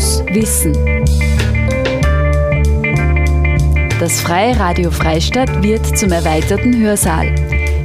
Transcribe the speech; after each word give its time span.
muss 0.00 0.24
wissen. 0.32 0.72
Das 3.98 4.18
Freie 4.22 4.58
Radio 4.58 4.90
Freistadt 4.90 5.62
wird 5.62 5.84
zum 5.98 6.10
erweiterten 6.10 6.74
Hörsaal. 6.80 7.34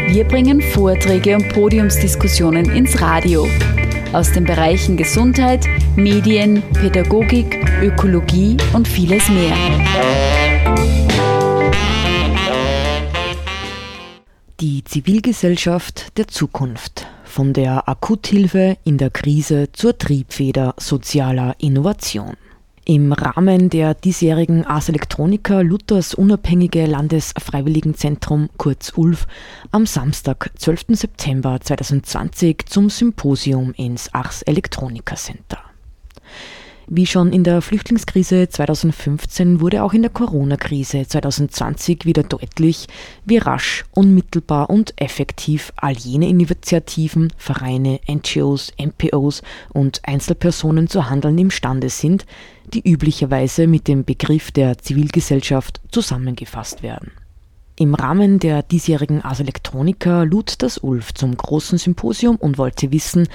Wir 0.08 0.24
bringen 0.24 0.62
Vorträge 0.62 1.36
und 1.36 1.50
Podiumsdiskussionen 1.50 2.72
ins 2.72 3.02
Radio 3.02 3.46
aus 4.14 4.32
den 4.32 4.46
Bereichen 4.46 4.96
Gesundheit, 4.96 5.66
Medien, 5.98 6.64
Pädagogik, 6.72 7.60
Ökologie 7.82 8.56
und 8.72 8.88
vieles 8.88 9.28
mehr. 9.28 9.58
Die 14.62 14.86
Zivilgesellschaft 14.86 16.18
der 16.18 16.30
Zukunft. 16.30 17.08
Von 17.36 17.52
der 17.52 17.90
Akuthilfe 17.90 18.78
in 18.86 18.98
der 18.98 19.10
Krise 19.10 19.68
zur 19.74 19.98
Triebfeder 19.98 20.74
sozialer 20.78 21.54
Innovation. 21.58 22.38
Im 22.86 23.12
Rahmen 23.12 23.70
der 23.70 23.94
diesjährigen 23.94 24.64
Ars 24.66 24.88
Electronica 24.88 25.60
Luthers 25.60 26.14
Unabhängige 26.14 26.86
Landesfreiwilligenzentrum 26.86 28.48
kurz 28.56 28.94
ULF 28.96 29.28
am 29.72 29.86
Samstag, 29.86 30.50
12. 30.58 30.86
September 30.92 31.60
2020 31.60 32.68
zum 32.68 32.90
Symposium 32.90 33.74
ins 33.76 34.14
Ars 34.14 34.42
Electronica 34.44 35.18
Center. 35.18 35.75
Wie 36.88 37.08
schon 37.08 37.34
in 37.34 37.44
der 37.44 37.64
Flüchtlingskrise 37.64 38.48
2015 38.48 39.60
wurde 39.60 39.82
auch 39.82 39.94
in 39.94 40.04
der 40.04 40.12
Corona-Krise 40.12 41.08
2020 41.08 42.06
wieder 42.06 42.22
deutlich, 42.22 42.86
wie 43.26 43.38
rasch, 43.38 43.86
unmittelbar 43.96 44.70
und 44.70 44.94
effektiv 44.98 45.74
all 45.78 45.94
jene 45.94 46.30
Initiativen, 46.30 47.34
Vereine, 47.38 48.00
NGOs, 48.08 48.72
NPOs 48.78 49.42
und 49.74 50.00
Einzelpersonen 50.04 50.88
zu 50.88 51.10
handeln 51.10 51.40
imstande 51.40 51.90
sind, 51.90 52.28
die 52.72 52.88
üblicherweise 52.88 53.66
mit 53.66 53.88
dem 53.88 54.06
Begriff 54.06 54.52
der 54.52 54.78
Zivilgesellschaft 54.78 55.82
zusammengefasst 55.90 56.84
werden. 56.84 57.12
Im 57.78 57.96
Rahmen 57.96 58.40
der 58.40 58.62
diesjährigen 58.62 59.22
Ars 59.24 59.40
Electronica 59.40 60.24
lud 60.24 60.62
das 60.62 60.78
ULF 60.78 61.14
zum 61.16 61.36
großen 61.36 61.78
Symposium 61.80 62.36
und 62.38 62.58
wollte 62.58 62.92
wissen, 62.92 63.28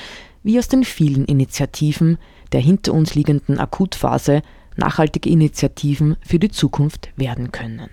wie 0.42 0.58
aus 0.58 0.68
den 0.68 0.84
vielen 0.84 1.24
Initiativen 1.24 2.18
der 2.52 2.60
hinter 2.60 2.92
uns 2.94 3.14
liegenden 3.14 3.58
Akutphase 3.58 4.42
nachhaltige 4.76 5.28
Initiativen 5.28 6.16
für 6.20 6.38
die 6.38 6.50
Zukunft 6.50 7.10
werden 7.16 7.52
können. 7.52 7.88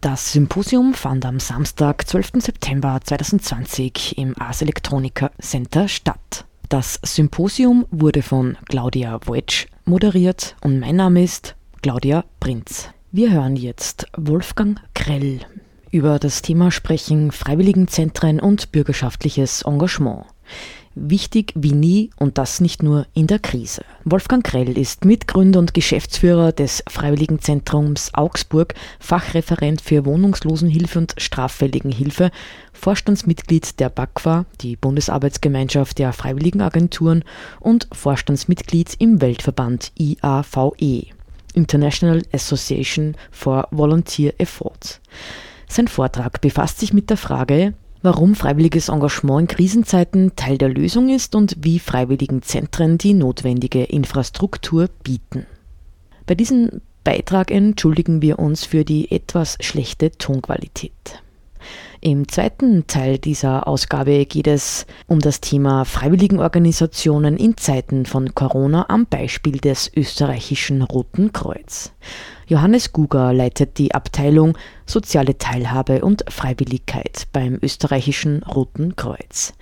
Das 0.00 0.32
Symposium 0.32 0.94
fand 0.94 1.24
am 1.24 1.40
Samstag, 1.40 2.06
12. 2.06 2.32
September 2.38 3.00
2020 3.02 4.18
im 4.18 4.38
Ars 4.38 4.60
Electronica 4.62 5.30
Center 5.40 5.88
statt. 5.88 6.44
Das 6.68 7.00
Symposium 7.02 7.86
wurde 7.90 8.22
von 8.22 8.58
Claudia 8.68 9.18
Wetsch 9.26 9.66
moderiert 9.84 10.56
und 10.62 10.80
mein 10.80 10.96
Name 10.96 11.22
ist 11.22 11.54
Claudia 11.80 12.24
Prinz. 12.40 12.90
Wir 13.12 13.30
hören 13.30 13.56
jetzt 13.56 14.06
Wolfgang 14.16 14.80
Krell 14.92 15.40
über 15.90 16.18
das 16.18 16.42
Thema 16.42 16.70
sprechen 16.70 17.32
Freiwilligenzentren 17.32 18.40
und 18.40 18.72
bürgerschaftliches 18.72 19.62
Engagement 19.62 20.26
wichtig 20.96 21.52
wie 21.54 21.72
nie 21.72 22.10
und 22.16 22.38
das 22.38 22.60
nicht 22.60 22.82
nur 22.82 23.06
in 23.14 23.28
der 23.28 23.38
Krise. 23.38 23.84
Wolfgang 24.04 24.42
Krell 24.44 24.76
ist 24.76 25.04
Mitgründer 25.04 25.60
und 25.60 25.74
Geschäftsführer 25.74 26.52
des 26.52 26.82
Freiwilligenzentrums 26.88 28.14
Augsburg, 28.14 28.74
Fachreferent 28.98 29.80
für 29.80 30.04
Wohnungslosenhilfe 30.04 30.98
und 30.98 31.14
Straffälligenhilfe, 31.18 32.30
Vorstandsmitglied 32.72 33.78
der 33.78 33.90
BAKWA, 33.90 34.46
die 34.60 34.76
Bundesarbeitsgemeinschaft 34.76 35.98
der 35.98 36.12
Freiwilligenagenturen 36.12 37.22
und 37.60 37.86
Vorstandsmitglied 37.92 38.96
im 38.98 39.20
Weltverband 39.20 39.92
IAVE, 39.98 41.06
International 41.54 42.22
Association 42.32 43.16
for 43.30 43.68
Volunteer 43.70 44.34
Efforts. 44.38 45.00
Sein 45.68 45.88
Vortrag 45.88 46.40
befasst 46.40 46.78
sich 46.78 46.92
mit 46.92 47.10
der 47.10 47.16
Frage, 47.16 47.74
warum 48.06 48.36
freiwilliges 48.36 48.88
Engagement 48.88 49.40
in 49.40 49.56
Krisenzeiten 49.56 50.36
Teil 50.36 50.58
der 50.58 50.68
Lösung 50.68 51.08
ist 51.08 51.34
und 51.34 51.56
wie 51.58 51.80
freiwilligen 51.80 52.40
Zentren 52.40 52.98
die 52.98 53.14
notwendige 53.14 53.82
Infrastruktur 53.82 54.88
bieten. 55.02 55.44
Bei 56.24 56.36
diesem 56.36 56.82
Beitrag 57.02 57.50
entschuldigen 57.50 58.22
wir 58.22 58.38
uns 58.38 58.64
für 58.64 58.84
die 58.84 59.10
etwas 59.10 59.58
schlechte 59.60 60.12
Tonqualität. 60.12 61.20
Im 62.06 62.28
zweiten 62.28 62.86
Teil 62.86 63.18
dieser 63.18 63.66
Ausgabe 63.66 64.26
geht 64.26 64.46
es 64.46 64.86
um 65.08 65.18
das 65.18 65.40
Thema 65.40 65.84
Freiwilligenorganisationen 65.84 67.36
in 67.36 67.56
Zeiten 67.56 68.06
von 68.06 68.32
Corona 68.32 68.86
am 68.88 69.06
Beispiel 69.06 69.58
des 69.58 69.90
österreichischen 69.92 70.82
Roten 70.82 71.32
Kreuz. 71.32 71.90
Johannes 72.46 72.92
Guger 72.92 73.32
leitet 73.32 73.78
die 73.78 73.92
Abteilung 73.92 74.56
Soziale 74.86 75.36
Teilhabe 75.36 76.04
und 76.04 76.24
Freiwilligkeit 76.28 77.26
beim 77.32 77.58
österreichischen 77.60 78.44
Roten 78.44 78.94
Kreuz. 78.94 79.54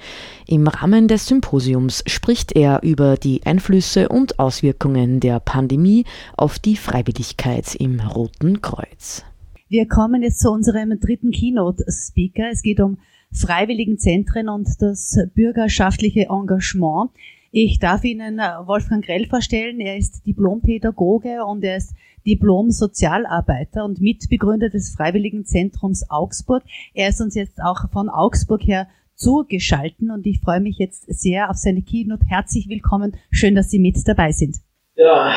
Im 0.46 0.68
Rahmen 0.68 1.08
des 1.08 1.26
Symposiums 1.26 2.04
spricht 2.06 2.52
er 2.52 2.82
über 2.82 3.16
die 3.16 3.40
Einflüsse 3.46 4.10
und 4.10 4.38
Auswirkungen 4.38 5.18
der 5.18 5.40
Pandemie 5.40 6.04
auf 6.36 6.58
die 6.58 6.76
Freiwilligkeit 6.76 7.74
im 7.74 8.00
Roten 8.00 8.60
Kreuz. 8.60 9.24
Wir 9.74 9.88
kommen 9.88 10.22
jetzt 10.22 10.38
zu 10.38 10.52
unserem 10.52 11.00
dritten 11.00 11.32
Keynote-Speaker. 11.32 12.48
Es 12.52 12.62
geht 12.62 12.78
um 12.78 12.98
Freiwilligenzentren 13.32 14.48
und 14.48 14.68
das 14.78 15.18
bürgerschaftliche 15.34 16.28
Engagement. 16.30 17.10
Ich 17.50 17.80
darf 17.80 18.04
Ihnen 18.04 18.38
Wolfgang 18.38 19.04
Grell 19.04 19.26
vorstellen. 19.26 19.80
Er 19.80 19.96
ist 19.96 20.24
Diplompädagoge 20.28 21.44
und 21.44 21.64
er 21.64 21.78
ist 21.78 21.92
Diplom-Sozialarbeiter 22.24 23.84
und 23.84 24.00
Mitbegründer 24.00 24.68
des 24.68 24.94
Freiwilligenzentrums 24.94 26.08
Augsburg. 26.08 26.62
Er 26.94 27.08
ist 27.08 27.20
uns 27.20 27.34
jetzt 27.34 27.60
auch 27.60 27.90
von 27.90 28.08
Augsburg 28.08 28.62
her 28.62 28.86
zugeschalten 29.16 30.12
und 30.12 30.24
ich 30.24 30.38
freue 30.38 30.60
mich 30.60 30.78
jetzt 30.78 31.04
sehr 31.08 31.50
auf 31.50 31.56
seine 31.56 31.82
Keynote. 31.82 32.24
Herzlich 32.28 32.68
willkommen. 32.68 33.16
Schön, 33.32 33.56
dass 33.56 33.70
Sie 33.70 33.80
mit 33.80 33.96
dabei 34.06 34.30
sind. 34.30 34.54
Ja, 34.94 35.34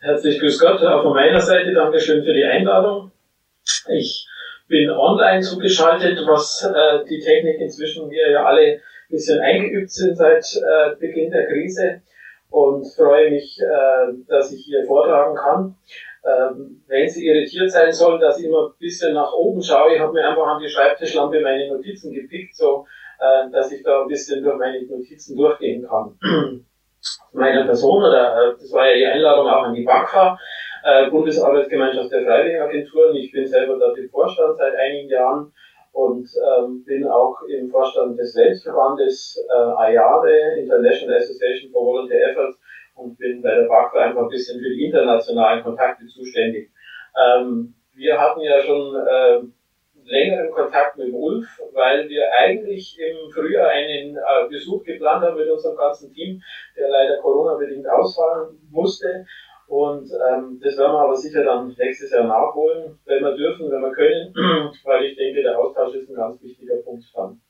herzlich 0.00 0.40
grüß 0.40 0.58
Gott 0.58 0.82
auch 0.82 1.04
von 1.04 1.12
meiner 1.12 1.40
Seite. 1.40 1.72
Dankeschön 1.72 2.24
für 2.24 2.34
die 2.34 2.44
Einladung. 2.44 3.12
Ich 3.88 4.26
bin 4.68 4.90
online 4.90 5.42
zugeschaltet, 5.42 6.18
was 6.26 6.64
äh, 6.64 7.04
die 7.08 7.20
Technik 7.20 7.60
inzwischen 7.60 8.10
wir 8.10 8.30
ja 8.30 8.44
alle 8.44 8.62
ein 8.62 8.80
bisschen 9.10 9.40
eingeübt 9.40 9.90
sind 9.90 10.16
seit 10.16 10.44
äh, 10.56 10.96
Beginn 10.98 11.30
der 11.30 11.46
Krise 11.46 12.02
und 12.50 12.84
freue 12.84 13.30
mich, 13.30 13.58
äh, 13.60 14.12
dass 14.28 14.52
ich 14.52 14.64
hier 14.64 14.84
vortragen 14.84 15.34
kann. 15.36 15.76
Ähm, 16.24 16.82
wenn 16.86 17.08
Sie 17.08 17.26
irritiert 17.26 17.70
sein 17.70 17.92
sollen, 17.92 18.20
dass 18.20 18.38
ich 18.38 18.46
immer 18.46 18.68
ein 18.68 18.78
bisschen 18.78 19.14
nach 19.14 19.32
oben 19.32 19.60
schaue, 19.60 19.94
ich 19.94 20.00
habe 20.00 20.12
mir 20.12 20.26
einfach 20.26 20.46
an 20.46 20.62
die 20.62 20.68
Schreibtischlampe 20.68 21.40
meine 21.40 21.68
Notizen 21.68 22.12
gepickt, 22.12 22.54
so 22.54 22.86
äh, 23.18 23.50
dass 23.50 23.72
ich 23.72 23.82
da 23.82 24.02
ein 24.02 24.08
bisschen 24.08 24.42
durch 24.42 24.56
meine 24.56 24.82
Notizen 24.86 25.36
durchgehen 25.36 25.86
kann. 25.86 26.16
Meiner 27.32 27.64
Person, 27.64 28.04
oder 28.04 28.50
äh, 28.50 28.52
das 28.52 28.72
war 28.72 28.86
ja 28.88 28.94
die 28.94 29.06
Einladung 29.06 29.48
auch 29.48 29.64
an 29.64 29.74
die 29.74 29.82
BAKFA, 29.82 30.38
äh, 30.84 31.10
Bundesarbeitsgemeinschaft 31.10 32.12
der 32.12 32.24
Freiwilligenagenturen. 32.24 33.16
Ich 33.16 33.32
bin 33.32 33.46
selber 33.46 33.78
dort 33.78 33.98
im 33.98 34.08
Vorstand 34.10 34.56
seit 34.56 34.74
einigen 34.74 35.08
Jahren 35.08 35.52
und 35.92 36.28
ähm, 36.58 36.84
bin 36.84 37.06
auch 37.06 37.42
im 37.42 37.70
Vorstand 37.70 38.18
des 38.18 38.34
Weltverbandes 38.34 39.38
äh, 39.48 39.54
AIAVE, 39.54 40.58
International 40.58 41.16
Association 41.16 41.70
for 41.70 41.84
Volunteer 41.84 42.30
Efforts, 42.30 42.58
und 42.94 43.18
bin 43.18 43.42
bei 43.42 43.54
der 43.54 43.68
BAKWA 43.68 44.00
einfach 44.00 44.22
ein 44.22 44.28
bisschen 44.28 44.60
für 44.60 44.68
die 44.68 44.84
internationalen 44.84 45.62
Kontakte 45.62 46.06
zuständig. 46.06 46.70
Ähm, 47.16 47.74
wir 47.94 48.20
hatten 48.20 48.40
ja 48.40 48.60
schon 48.60 48.94
äh, 48.96 49.40
längeren 50.04 50.50
Kontakt 50.50 50.96
mit 50.96 51.12
Ulf, 51.12 51.46
weil 51.72 52.08
wir 52.08 52.24
eigentlich 52.32 52.98
im 52.98 53.30
Frühjahr 53.30 53.68
einen 53.68 54.16
äh, 54.16 54.48
Besuch 54.48 54.82
geplant 54.84 55.24
haben 55.24 55.36
mit 55.36 55.48
unserem 55.48 55.76
ganzen 55.76 56.12
Team, 56.12 56.42
der 56.76 56.88
leider 56.88 57.18
Corona-bedingt 57.18 57.88
ausfallen 57.88 58.58
musste. 58.70 59.26
Und 59.68 60.10
ähm, 60.10 60.60
das 60.62 60.76
werden 60.76 60.92
wir 60.92 61.00
aber 61.00 61.16
sicher 61.16 61.44
dann 61.44 61.74
nächstes 61.78 62.10
Jahr 62.10 62.24
nachholen, 62.24 62.98
wenn 63.06 63.22
wir 63.22 63.34
dürfen, 63.34 63.70
wenn 63.70 63.80
wir 63.80 63.92
können, 63.92 64.34
weil 64.84 65.04
ich 65.04 65.16
denke, 65.16 65.42
der 65.42 65.58
Austausch 65.58 65.94
ist 65.94 66.10
ein 66.10 66.16
ganz 66.16 66.42
wichtiger 66.42 66.76
Punkt 66.76 67.04
dann. 67.14 67.40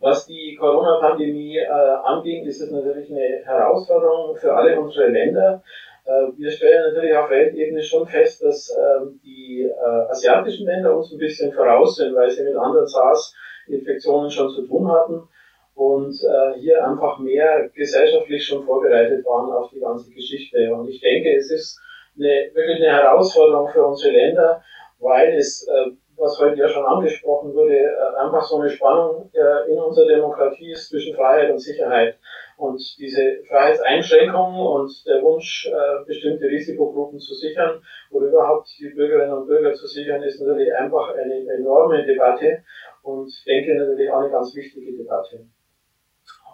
Was 0.00 0.26
die 0.26 0.56
Corona-Pandemie 0.58 1.58
äh, 1.58 1.66
anging, 1.66 2.44
ist 2.46 2.60
es 2.60 2.70
natürlich 2.70 3.10
eine 3.10 3.42
Herausforderung 3.44 4.36
für 4.36 4.54
alle 4.54 4.78
unsere 4.80 5.08
Länder. 5.08 5.62
Äh, 6.04 6.28
wir 6.36 6.50
stellen 6.50 6.92
natürlich 6.92 7.16
auf 7.16 7.30
Weltebene 7.30 7.82
schon 7.82 8.06
fest, 8.06 8.42
dass 8.42 8.70
äh, 8.70 9.06
die 9.24 9.68
asiatischen 10.08 10.66
Länder 10.66 10.96
uns 10.96 11.12
ein 11.12 11.18
bisschen 11.18 11.52
voraus 11.52 11.96
sind, 11.96 12.14
weil 12.14 12.30
sie 12.30 12.44
mit 12.44 12.56
anderen 12.56 12.86
SARS-Infektionen 12.86 14.30
schon 14.30 14.50
zu 14.50 14.66
tun 14.66 14.90
hatten 14.90 15.28
und 15.78 16.12
äh, 16.24 16.58
hier 16.58 16.84
einfach 16.84 17.20
mehr 17.20 17.68
gesellschaftlich 17.72 18.44
schon 18.44 18.64
vorbereitet 18.64 19.24
waren 19.24 19.52
auf 19.52 19.70
die 19.70 19.78
ganze 19.78 20.10
Geschichte. 20.10 20.74
Und 20.74 20.88
ich 20.88 21.00
denke, 21.00 21.36
es 21.36 21.52
ist 21.52 21.80
eine, 22.16 22.50
wirklich 22.52 22.78
eine 22.78 22.96
Herausforderung 22.96 23.68
für 23.68 23.86
unsere 23.86 24.12
Länder, 24.12 24.60
weil 24.98 25.36
es 25.36 25.68
äh, 25.68 25.92
was 26.16 26.36
heute 26.40 26.58
ja 26.58 26.68
schon 26.68 26.84
angesprochen 26.84 27.54
wurde, 27.54 27.76
äh, 27.76 28.16
einfach 28.18 28.42
so 28.42 28.58
eine 28.58 28.68
Spannung 28.68 29.30
äh, 29.32 29.70
in 29.70 29.78
unserer 29.78 30.08
Demokratie 30.08 30.72
ist 30.72 30.88
zwischen 30.88 31.14
Freiheit 31.14 31.52
und 31.52 31.60
Sicherheit. 31.60 32.18
Und 32.56 32.82
diese 32.98 33.44
Freiheitseinschränkungen 33.48 34.66
und 34.66 35.06
der 35.06 35.22
Wunsch, 35.22 35.70
äh, 35.72 36.04
bestimmte 36.06 36.46
Risikogruppen 36.46 37.20
zu 37.20 37.34
sichern 37.34 37.80
oder 38.10 38.26
überhaupt 38.26 38.68
die 38.80 38.88
Bürgerinnen 38.88 39.32
und 39.32 39.46
Bürger 39.46 39.74
zu 39.74 39.86
sichern, 39.86 40.24
ist 40.24 40.40
natürlich 40.40 40.74
einfach 40.74 41.14
eine 41.14 41.52
enorme 41.56 42.04
Debatte 42.04 42.64
und 43.04 43.30
denke 43.46 43.76
natürlich 43.76 44.10
auch 44.10 44.22
eine 44.22 44.30
ganz 44.30 44.56
wichtige 44.56 44.96
Debatte. 44.96 45.46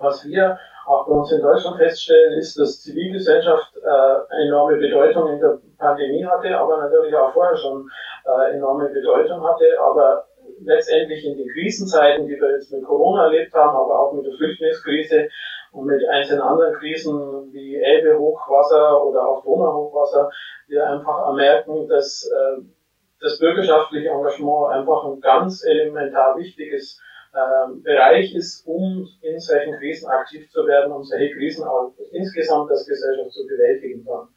Was 0.01 0.25
wir 0.27 0.59
auch 0.87 1.07
bei 1.07 1.13
uns 1.13 1.33
in 1.33 1.41
Deutschland 1.41 1.79
feststellen, 1.79 2.39
ist, 2.39 2.59
dass 2.59 2.83
Zivilgesellschaft 2.83 3.75
äh, 3.77 4.45
enorme 4.47 4.77
Bedeutung 4.77 5.33
in 5.33 5.41
der 5.41 5.59
Pandemie 5.79 6.25
hatte, 6.25 6.57
aber 6.59 6.79
natürlich 6.79 7.15
auch 7.15 7.33
vorher 7.33 7.57
schon 7.57 7.89
äh, 8.27 8.55
enorme 8.57 8.89
Bedeutung 8.91 9.43
hatte, 9.47 9.65
aber 9.81 10.27
letztendlich 10.61 11.25
in 11.25 11.37
den 11.37 11.49
Krisenzeiten, 11.49 12.27
die 12.27 12.39
wir 12.41 12.53
jetzt 12.53 12.73
mit 12.73 12.85
Corona 12.85 13.25
erlebt 13.25 13.55
haben, 13.55 13.77
aber 13.77 13.99
auch 13.99 14.13
mit 14.13 14.27
der 14.27 14.35
Flüchtlingskrise 14.35 15.29
und 15.73 15.87
mit 15.87 16.07
einzelnen 16.09 16.43
anderen 16.43 16.75
Krisen 16.75 17.53
wie 17.53 17.77
Elbe-Hochwasser 17.77 19.05
oder 19.05 19.27
auch 19.27 19.45
Donau-Hochwasser, 19.45 20.31
wir 20.69 20.87
einfach 20.87 21.33
merken, 21.35 21.89
dass 21.89 22.31
äh, 22.31 22.63
das 23.21 23.39
bürgerschaftliche 23.39 24.09
Engagement 24.09 24.73
einfach 24.73 25.05
ein 25.05 25.21
ganz 25.21 25.65
elementar 25.65 26.37
wichtiges 26.37 27.01
äh, 27.35 27.83
Bereich 27.83 28.35
ist, 28.35 28.67
um 28.67 29.09
in 29.23 29.39
solchen 29.39 29.75
Krisen 29.79 30.09
aktiv 30.09 30.49
zu 30.51 30.67
werden, 30.67 30.93
um 30.93 31.03
solche 31.03 31.35
Krisen 31.35 31.65
auch 31.65 31.93
insgesamt 32.13 32.71
als 32.71 32.87
Gesellschaft 32.87 33.33
zu 33.33 33.47
bewältigen 33.47 34.05
dann. 34.05 34.29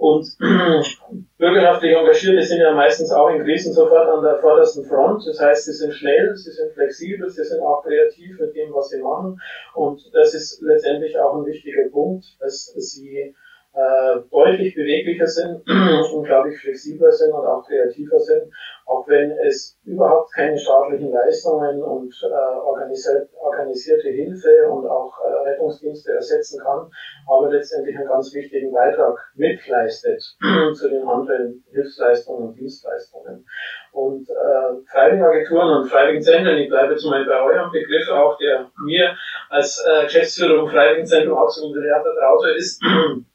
Und 0.00 0.26
bürgerschaftlich 1.38 1.94
Engagierte 1.94 2.42
sind 2.42 2.60
ja 2.60 2.72
meistens 2.72 3.12
auch 3.12 3.28
in 3.28 3.42
Krisen 3.42 3.74
sofort 3.74 4.08
an 4.08 4.22
der 4.22 4.38
vordersten 4.38 4.86
Front. 4.86 5.26
Das 5.26 5.38
heißt, 5.38 5.66
sie 5.66 5.72
sind 5.72 5.92
schnell, 5.92 6.34
sie 6.36 6.52
sind 6.52 6.72
flexibel, 6.72 7.28
sie 7.28 7.44
sind 7.44 7.60
auch 7.60 7.82
kreativ 7.82 8.40
mit 8.40 8.54
dem, 8.54 8.72
was 8.72 8.88
sie 8.88 9.02
machen. 9.02 9.38
Und 9.74 10.02
das 10.14 10.32
ist 10.32 10.62
letztendlich 10.62 11.18
auch 11.18 11.36
ein 11.36 11.44
wichtiger 11.44 11.86
Punkt, 11.90 12.24
dass 12.40 12.72
sie 12.76 13.34
äh, 13.72 14.20
deutlich 14.30 14.74
beweglicher 14.74 15.26
sind, 15.26 15.62
unglaublich 16.12 16.60
flexibler 16.60 17.12
sind 17.12 17.32
und 17.32 17.46
auch 17.46 17.64
kreativer 17.66 18.18
sind, 18.18 18.52
auch 18.86 19.06
wenn 19.06 19.30
es 19.46 19.78
überhaupt 19.84 20.32
keine 20.34 20.58
staatlichen 20.58 21.12
Leistungen 21.12 21.82
und 21.82 22.12
äh, 22.24 22.58
organisierte, 22.58 23.28
organisierte 23.38 24.08
Hilfe 24.08 24.68
und 24.68 24.88
auch 24.88 25.12
äh, 25.24 25.50
Rettungsdienste 25.50 26.12
ersetzen 26.12 26.60
kann, 26.60 26.90
aber 27.28 27.50
letztendlich 27.50 27.96
einen 27.96 28.08
ganz 28.08 28.34
wichtigen 28.34 28.72
Beitrag 28.72 29.16
mitleistet 29.36 30.20
zu 30.74 30.88
den 30.88 31.06
anderen 31.06 31.64
Hilfsleistungen 31.70 32.48
und 32.48 32.58
Dienstleistungen. 32.58 33.46
Und 33.92 34.28
äh, 34.28 34.82
Freiwilligenagenturen 34.90 35.78
und 35.78 35.88
Freiwilligenzentren, 35.88 36.58
ich 36.58 36.68
bleibe 36.68 36.92
jetzt 36.92 37.04
mal 37.04 37.24
bei 37.24 37.40
eurem 37.40 37.70
Begriff 37.70 38.08
auch, 38.10 38.36
der 38.38 38.70
mir 38.84 39.14
als 39.48 39.84
äh, 39.86 40.04
Geschäftsführer 40.04 40.60
im 40.60 40.68
Freiwilligenzentrum 40.68 41.38
absolut 41.38 41.74
sehr 41.74 42.02
vertraut 42.02 42.46
ist, 42.56 42.82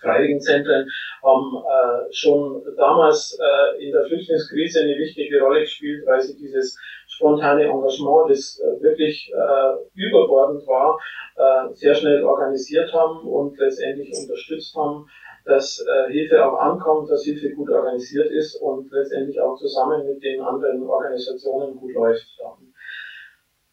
Freiwilligenzentren 0.00 0.88
haben 1.22 1.56
äh, 1.56 2.12
schon 2.12 2.62
damals 2.76 3.38
äh, 3.40 3.84
in 3.84 3.92
der 3.92 4.04
Flüchtlingskrise 4.04 4.80
eine 4.80 4.96
wichtige 4.96 5.40
Rolle 5.40 5.60
gespielt, 5.60 6.06
weil 6.06 6.20
sie 6.20 6.36
dieses 6.36 6.78
spontane 7.06 7.64
Engagement, 7.64 8.30
das 8.30 8.60
äh, 8.60 8.82
wirklich 8.82 9.30
äh, 9.34 9.74
überbordend 9.94 10.66
war, 10.66 10.98
äh, 11.36 11.74
sehr 11.74 11.94
schnell 11.94 12.22
organisiert 12.22 12.92
haben 12.92 13.26
und 13.26 13.58
letztendlich 13.58 14.12
unterstützt 14.16 14.74
haben, 14.76 15.06
dass 15.44 15.80
äh, 15.80 16.12
Hilfe 16.12 16.44
auch 16.44 16.58
ankommt, 16.58 17.10
dass 17.10 17.24
Hilfe 17.24 17.50
gut 17.50 17.70
organisiert 17.70 18.30
ist 18.30 18.56
und 18.56 18.90
letztendlich 18.92 19.40
auch 19.40 19.56
zusammen 19.56 20.06
mit 20.06 20.22
den 20.22 20.40
anderen 20.40 20.82
Organisationen 20.86 21.76
gut 21.76 21.92
läuft. 21.94 22.26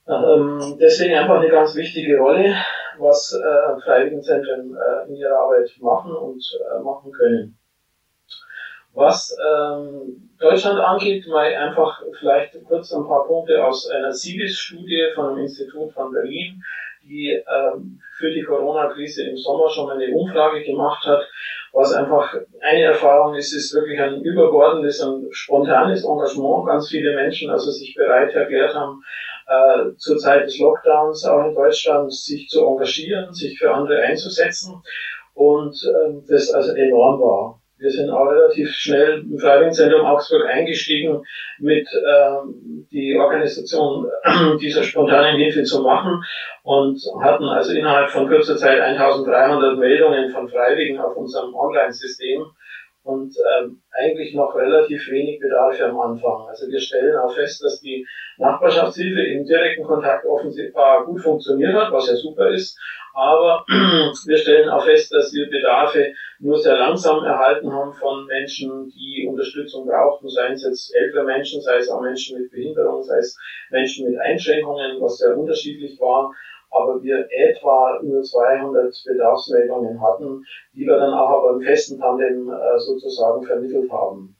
Ähm, 0.07 0.77
deswegen 0.79 1.15
einfach 1.15 1.39
eine 1.39 1.49
ganz 1.49 1.75
wichtige 1.75 2.17
Rolle, 2.19 2.55
was 2.99 3.33
äh, 3.33 3.81
Freiwilligenzentren 3.81 4.75
äh, 4.75 5.09
in 5.09 5.15
ihrer 5.15 5.37
Arbeit 5.37 5.71
machen 5.79 6.15
und 6.15 6.43
äh, 6.59 6.83
machen 6.83 7.11
können. 7.11 7.57
Was 8.93 9.35
ähm, 9.37 10.29
Deutschland 10.39 10.79
angeht, 10.79 11.27
mal 11.27 11.53
einfach 11.53 12.01
vielleicht 12.19 12.63
kurz 12.63 12.93
ein 12.93 13.05
paar 13.05 13.25
Punkte 13.25 13.65
aus 13.65 13.89
einer 13.89 14.13
CIVIS-Studie 14.13 15.07
von 15.15 15.29
einem 15.29 15.39
Institut 15.39 15.91
von 15.91 16.13
Berlin, 16.13 16.63
die 17.03 17.31
ähm, 17.31 17.99
für 18.17 18.31
die 18.31 18.43
Corona-Krise 18.43 19.27
im 19.27 19.37
Sommer 19.37 19.69
schon 19.69 19.89
eine 19.89 20.13
Umfrage 20.15 20.63
gemacht 20.63 21.05
hat. 21.05 21.27
Was 21.73 21.91
einfach 21.93 22.33
eine 22.61 22.83
Erfahrung 22.83 23.35
ist, 23.35 23.53
ist 23.53 23.73
wirklich 23.73 23.99
ein 23.99 24.21
überbordendes 24.21 25.01
und 25.03 25.27
spontanes 25.35 26.05
Engagement. 26.05 26.67
Ganz 26.67 26.87
viele 26.87 27.13
Menschen 27.15 27.49
also 27.49 27.71
sich 27.71 27.93
bereit 27.95 28.33
erklärt 28.33 28.73
haben, 28.75 29.03
äh, 29.47 29.95
zur 29.97 30.17
Zeit 30.17 30.45
des 30.45 30.59
Lockdowns 30.59 31.25
auch 31.25 31.45
in 31.45 31.55
Deutschland 31.55 32.13
sich 32.13 32.47
zu 32.49 32.65
engagieren, 32.65 33.33
sich 33.33 33.57
für 33.57 33.71
andere 33.71 34.01
einzusetzen 34.01 34.81
und 35.33 35.75
äh, 35.83 36.13
das 36.27 36.51
also 36.51 36.73
enorm 36.73 37.19
war. 37.19 37.61
Wir 37.77 37.91
sind 37.91 38.09
auch 38.09 38.25
relativ 38.27 38.71
schnell 38.71 39.19
im 39.29 39.37
Freiwilligenzentrum 39.37 40.05
Augsburg 40.05 40.45
eingestiegen, 40.47 41.21
mit 41.59 41.85
ähm, 41.93 42.87
die 42.89 43.17
Organisation 43.19 44.07
dieser 44.61 44.81
spontanen 44.81 45.35
Hilfe 45.35 45.63
zu 45.63 45.81
machen 45.81 46.23
und 46.63 46.97
hatten 47.21 47.43
also 47.43 47.73
innerhalb 47.73 48.09
von 48.09 48.29
kurzer 48.29 48.55
Zeit 48.55 48.79
1300 48.79 49.77
Meldungen 49.77 50.31
von 50.31 50.47
Freiwilligen 50.47 50.99
auf 50.99 51.17
unserem 51.17 51.53
Online-System 51.53 52.45
und 53.05 53.35
ähm, 53.37 53.81
eigentlich 53.91 54.33
noch 54.33 54.55
relativ 54.55 55.07
wenig 55.11 55.39
Bedarf 55.39 55.79
am 55.79 55.99
Anfang. 55.99 56.47
Also 56.47 56.67
wir 56.67 56.79
stellen 56.79 57.15
auch 57.17 57.33
fest, 57.33 57.63
dass 57.63 57.79
die 57.79 58.05
Nachbarschaftshilfe 58.37 59.21
im 59.21 59.45
direkten 59.45 59.83
Kontakt 59.83 60.25
offensichtlich 60.25 60.75
gut 61.05 61.21
funktioniert 61.21 61.75
hat, 61.75 61.91
was 61.91 62.07
ja 62.07 62.15
super 62.15 62.49
ist. 62.49 62.77
Aber 63.13 63.63
wir 63.67 64.37
stellen 64.37 64.69
auch 64.69 64.83
fest, 64.83 65.13
dass 65.13 65.31
wir 65.33 65.47
Bedarfe 65.49 66.13
nur 66.39 66.57
sehr 66.57 66.77
langsam 66.77 67.23
erhalten 67.23 67.71
haben 67.71 67.93
von 67.93 68.25
Menschen, 68.25 68.89
die 68.89 69.27
Unterstützung 69.29 69.85
brauchten, 69.87 70.27
seien 70.27 70.53
es 70.53 70.63
jetzt 70.63 70.95
ältere 70.95 71.23
Menschen, 71.23 71.61
sei 71.61 71.77
es 71.77 71.89
auch 71.89 72.01
Menschen 72.01 72.41
mit 72.41 72.51
Behinderung, 72.51 73.03
sei 73.03 73.19
es 73.19 73.37
Menschen 73.69 74.09
mit 74.09 74.19
Einschränkungen, 74.19 74.99
was 74.99 75.19
sehr 75.19 75.37
unterschiedlich 75.37 75.99
war 75.99 76.33
aber 76.75 77.01
wir 77.01 77.27
etwa 77.31 77.99
nur 78.03 78.21
200 78.21 78.93
Bedarfsmeldungen 79.05 80.01
hatten, 80.01 80.43
die 80.73 80.85
wir 80.85 80.97
dann 80.97 81.13
auch 81.13 81.39
aber 81.39 81.55
im 81.55 81.61
festen 81.61 81.99
Tandem 81.99 82.49
äh, 82.49 82.79
sozusagen 82.79 83.45
vermittelt 83.45 83.91
haben. 83.91 84.35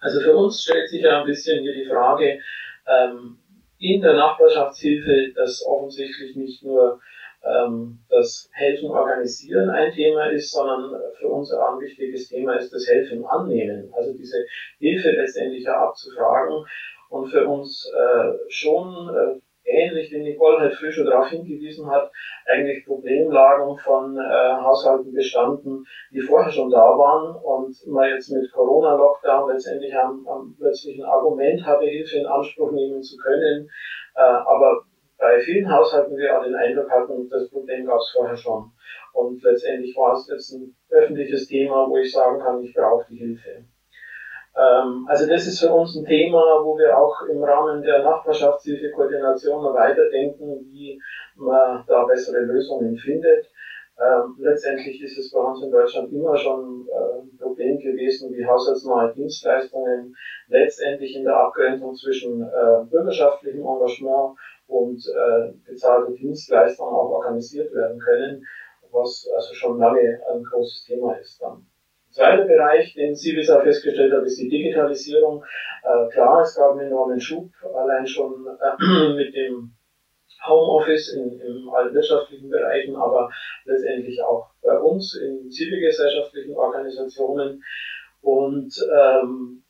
Also 0.00 0.20
für 0.20 0.36
uns 0.36 0.62
stellt 0.62 0.88
sich 0.88 1.02
ja 1.02 1.20
ein 1.20 1.26
bisschen 1.26 1.62
hier 1.62 1.74
die 1.74 1.88
Frage, 1.88 2.38
ähm, 2.86 3.38
in 3.78 4.00
der 4.02 4.14
Nachbarschaftshilfe, 4.14 5.32
dass 5.34 5.64
offensichtlich 5.66 6.36
nicht 6.36 6.62
nur 6.62 7.00
ähm, 7.42 7.98
das 8.10 8.50
Helfen 8.52 8.90
organisieren 8.90 9.70
ein 9.70 9.92
Thema 9.92 10.26
ist, 10.26 10.52
sondern 10.52 11.00
für 11.18 11.28
uns 11.28 11.50
auch 11.52 11.74
ein 11.74 11.80
wichtiges 11.80 12.28
Thema 12.28 12.54
ist 12.54 12.72
das 12.72 12.86
Helfen 12.86 13.24
annehmen. 13.24 13.90
Also 13.96 14.12
diese 14.12 14.44
Hilfe 14.78 15.12
letztendlich 15.12 15.68
auch 15.68 15.88
abzufragen 15.88 16.66
und 17.08 17.30
für 17.30 17.46
uns 17.46 17.90
äh, 17.94 18.32
schon 18.48 19.14
äh, 19.14 19.40
ähnlich 19.64 20.10
wie 20.10 20.22
Nicole 20.22 20.58
halt 20.58 20.74
früher 20.74 20.92
schon 20.92 21.06
darauf 21.06 21.28
hingewiesen 21.28 21.90
hat, 21.90 22.10
eigentlich 22.46 22.84
Problemlagen 22.84 23.76
von 23.78 24.16
äh, 24.16 24.62
Haushalten 24.62 25.12
bestanden, 25.12 25.84
die 26.10 26.20
vorher 26.20 26.50
schon 26.50 26.70
da 26.70 26.96
waren 26.98 27.36
und 27.36 27.76
man 27.86 28.10
jetzt 28.10 28.30
mit 28.30 28.50
Corona-Lockdown 28.52 29.50
letztendlich 29.50 29.94
am, 29.94 30.26
am 30.26 30.54
plötzlich 30.58 30.98
ein 30.98 31.04
Argument 31.04 31.64
hatte, 31.64 31.86
Hilfe 31.86 32.18
in 32.18 32.26
Anspruch 32.26 32.72
nehmen 32.72 33.02
zu 33.02 33.16
können. 33.18 33.68
Äh, 34.16 34.20
aber 34.20 34.82
bei 35.18 35.38
vielen 35.40 35.70
Haushalten 35.70 36.16
wir 36.16 36.38
auch 36.38 36.44
den 36.44 36.54
Eindruck 36.54 36.90
hatten, 36.90 37.28
das 37.28 37.50
Problem 37.50 37.86
gab 37.86 37.98
es 37.98 38.14
vorher 38.16 38.36
schon. 38.36 38.72
Und 39.12 39.42
letztendlich 39.42 39.94
war 39.96 40.14
es 40.14 40.28
jetzt 40.28 40.52
ein 40.52 40.74
öffentliches 40.88 41.46
Thema, 41.46 41.88
wo 41.88 41.96
ich 41.98 42.10
sagen 42.10 42.40
kann, 42.40 42.62
ich 42.62 42.72
brauche 42.72 43.04
die 43.10 43.18
Hilfe. 43.18 43.64
Ähm, 44.56 45.06
also 45.08 45.26
das 45.28 45.46
ist 45.46 45.60
für 45.60 45.72
uns 45.72 45.96
ein 45.96 46.04
Thema, 46.04 46.60
wo 46.64 46.76
wir 46.76 46.96
auch 46.96 47.22
im 47.28 47.42
Rahmen 47.42 47.82
der 47.82 48.02
Nachbarschaftshilfe-Koordination 48.02 49.62
weiterdenken, 49.74 50.66
wie 50.70 51.00
man 51.36 51.84
da 51.86 52.04
bessere 52.04 52.40
Lösungen 52.40 52.96
findet. 52.96 53.46
Ähm, 54.00 54.34
letztendlich 54.38 55.02
ist 55.02 55.18
es 55.18 55.30
bei 55.30 55.40
uns 55.40 55.62
in 55.62 55.70
Deutschland 55.70 56.10
immer 56.10 56.34
schon 56.34 56.88
äh, 56.88 57.20
ein 57.20 57.36
Problem 57.36 57.78
gewesen, 57.78 58.32
wie 58.32 58.46
haushaltsnahe 58.46 59.12
Dienstleistungen 59.14 60.16
letztendlich 60.48 61.14
in 61.16 61.24
der 61.24 61.36
Abgrenzung 61.36 61.94
zwischen 61.94 62.42
äh, 62.42 62.84
bürgerschaftlichem 62.88 63.60
Engagement 63.60 64.38
und 64.68 65.04
äh, 65.06 65.52
bezahlte 65.66 66.12
Dienstleistungen 66.14 66.94
auch 66.94 67.10
organisiert 67.10 67.74
werden 67.74 68.00
können, 68.00 68.46
was 68.90 69.28
also 69.36 69.54
schon 69.54 69.78
lange 69.78 70.20
ein 70.32 70.42
großes 70.44 70.84
Thema 70.84 71.14
ist 71.18 71.40
dann. 71.42 71.69
Zweiter 72.10 72.44
Bereich, 72.44 72.94
den 72.94 73.14
CIVIS 73.14 73.50
auch 73.50 73.62
festgestellt 73.62 74.12
hat, 74.12 74.24
ist 74.24 74.40
die 74.40 74.48
Digitalisierung. 74.48 75.44
Äh, 75.84 76.10
klar, 76.10 76.42
es 76.42 76.56
gab 76.56 76.72
einen 76.72 76.88
enormen 76.88 77.20
Schub, 77.20 77.50
allein 77.74 78.06
schon 78.06 78.46
äh, 78.46 79.14
mit 79.14 79.34
dem 79.34 79.72
Homeoffice 80.46 81.12
in, 81.12 81.38
in 81.40 81.68
allen 81.72 81.94
wirtschaftlichen 81.94 82.50
Bereichen, 82.50 82.96
aber 82.96 83.30
letztendlich 83.64 84.22
auch 84.22 84.50
bei 84.62 84.76
uns 84.76 85.14
in 85.14 85.50
zivilgesellschaftlichen 85.50 86.56
Organisationen. 86.56 87.62
Und 88.22 88.74
ähm, 88.92 89.62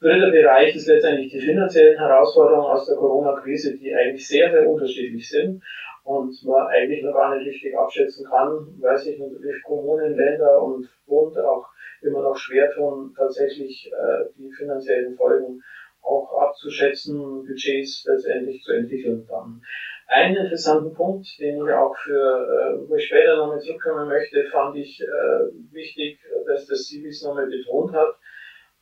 dritter 0.00 0.30
Bereich 0.30 0.76
ist 0.76 0.86
letztendlich 0.86 1.32
die 1.32 1.40
finanziellen 1.40 1.98
Herausforderungen 1.98 2.66
aus 2.66 2.86
der 2.86 2.96
Corona-Krise, 2.96 3.76
die 3.76 3.94
eigentlich 3.94 4.28
sehr, 4.28 4.50
sehr 4.50 4.68
unterschiedlich 4.68 5.28
sind 5.28 5.62
und 6.04 6.42
man 6.44 6.66
eigentlich 6.68 7.02
noch 7.02 7.14
gar 7.14 7.34
nicht 7.34 7.46
richtig 7.46 7.76
abschätzen 7.76 8.26
kann, 8.26 8.74
weil 8.80 8.96
sich 8.96 9.18
natürlich 9.18 9.62
Kommunen, 9.62 10.16
Länder 10.16 10.62
und 10.62 10.88
Bund 11.06 11.36
auch 11.38 11.69
immer 12.02 12.22
noch 12.22 12.36
schwer 12.36 12.72
tun, 12.72 13.14
tatsächlich 13.16 13.90
äh, 13.92 14.24
die 14.36 14.50
finanziellen 14.52 15.16
Folgen 15.16 15.62
auch 16.02 16.40
abzuschätzen, 16.40 17.46
Budgets 17.46 18.04
letztendlich 18.06 18.62
zu 18.62 18.72
entwickeln 18.72 19.26
dann. 19.28 19.62
Einen 20.06 20.36
interessanten 20.36 20.92
Punkt, 20.94 21.38
den 21.38 21.64
ich 21.64 21.72
auch 21.72 21.96
für, 21.96 22.82
äh, 22.82 22.88
wo 22.88 22.94
ich 22.96 23.06
später 23.06 23.36
nochmal 23.36 23.60
zurückkommen 23.60 24.08
möchte, 24.08 24.44
fand 24.50 24.76
ich 24.76 25.00
äh, 25.00 25.72
wichtig, 25.72 26.18
dass 26.46 26.66
das 26.66 26.88
CIVIS 26.88 27.22
nochmal 27.22 27.46
betont 27.46 27.92
hat. 27.92 28.16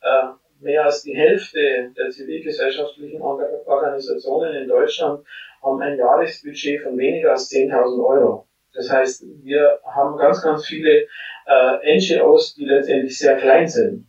Äh, 0.01 0.29
mehr 0.59 0.85
als 0.85 1.03
die 1.03 1.15
Hälfte 1.15 1.91
der 1.95 2.09
zivilgesellschaftlichen 2.09 3.21
Organisationen 3.21 4.55
in 4.55 4.67
Deutschland 4.67 5.25
haben 5.61 5.81
ein 5.81 5.97
Jahresbudget 5.97 6.81
von 6.81 6.97
weniger 6.97 7.31
als 7.31 7.51
10.000 7.51 8.05
Euro. 8.05 8.47
Das 8.73 8.89
heißt, 8.89 9.25
wir 9.43 9.79
haben 9.83 10.17
ganz, 10.17 10.41
ganz 10.41 10.65
viele 10.65 11.07
äh, 11.49 11.97
NGOs, 11.97 12.55
die 12.55 12.65
letztendlich 12.65 13.17
sehr 13.17 13.35
klein 13.37 13.67
sind 13.67 14.05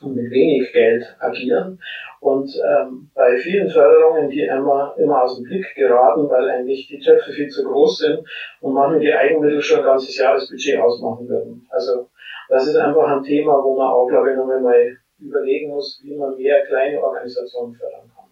und 0.00 0.14
mit 0.14 0.30
wenig 0.30 0.72
Geld 0.72 1.16
agieren. 1.18 1.80
Und 2.20 2.54
ähm, 2.56 3.10
bei 3.14 3.36
vielen 3.38 3.68
Förderungen, 3.68 4.30
die 4.30 4.42
immer, 4.42 4.94
immer 4.96 5.24
aus 5.24 5.36
dem 5.36 5.44
Blick 5.44 5.74
geraten, 5.74 6.28
weil 6.30 6.48
eigentlich 6.50 6.86
die 6.86 7.00
Töpfe 7.00 7.32
viel 7.32 7.48
zu 7.48 7.64
groß 7.64 7.98
sind 7.98 8.20
und 8.60 8.74
manchmal 8.74 9.00
die 9.00 9.12
Eigenmittel 9.12 9.60
schon 9.60 9.80
ein 9.80 9.86
ganzes 9.86 10.16
Jahresbudget 10.16 10.78
ausmachen 10.78 11.28
würden. 11.28 11.66
Also 11.70 12.10
das 12.48 12.68
ist 12.68 12.76
einfach 12.76 13.08
ein 13.08 13.24
Thema, 13.24 13.60
wo 13.64 13.76
man 13.76 13.88
auch, 13.88 14.06
glaube 14.06 14.30
ich, 14.30 14.36
nochmal 14.36 14.60
mal 14.60 14.96
überlegen 15.18 15.70
muss, 15.70 16.00
wie 16.04 16.14
man 16.14 16.36
mehr 16.36 16.64
kleine 16.66 17.02
Organisationen 17.02 17.74
fördern 17.74 18.10
kann. 18.14 18.30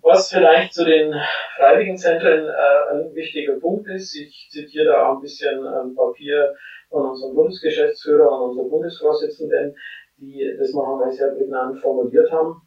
Was 0.00 0.30
vielleicht 0.30 0.74
zu 0.74 0.84
den 0.84 1.14
Freiwilligenzentren 1.56 2.46
äh, 2.46 2.92
ein 2.92 3.14
wichtiger 3.14 3.58
Punkt 3.58 3.88
ist, 3.88 4.14
ich 4.14 4.48
zitiere 4.52 4.92
da 4.92 5.08
auch 5.08 5.16
ein 5.16 5.22
bisschen 5.22 5.66
ein 5.66 5.94
Papier 5.94 6.54
von 6.90 7.10
unserem 7.10 7.34
Bundesgeschäftsführer 7.34 8.30
und 8.30 8.50
unserem 8.50 8.70
Bundesvorsitzenden, 8.70 9.76
die 10.18 10.56
das 10.58 10.72
noch 10.72 10.92
einmal 10.92 11.12
sehr 11.12 11.32
prägnant 11.32 11.80
formuliert 11.80 12.30
haben, 12.30 12.62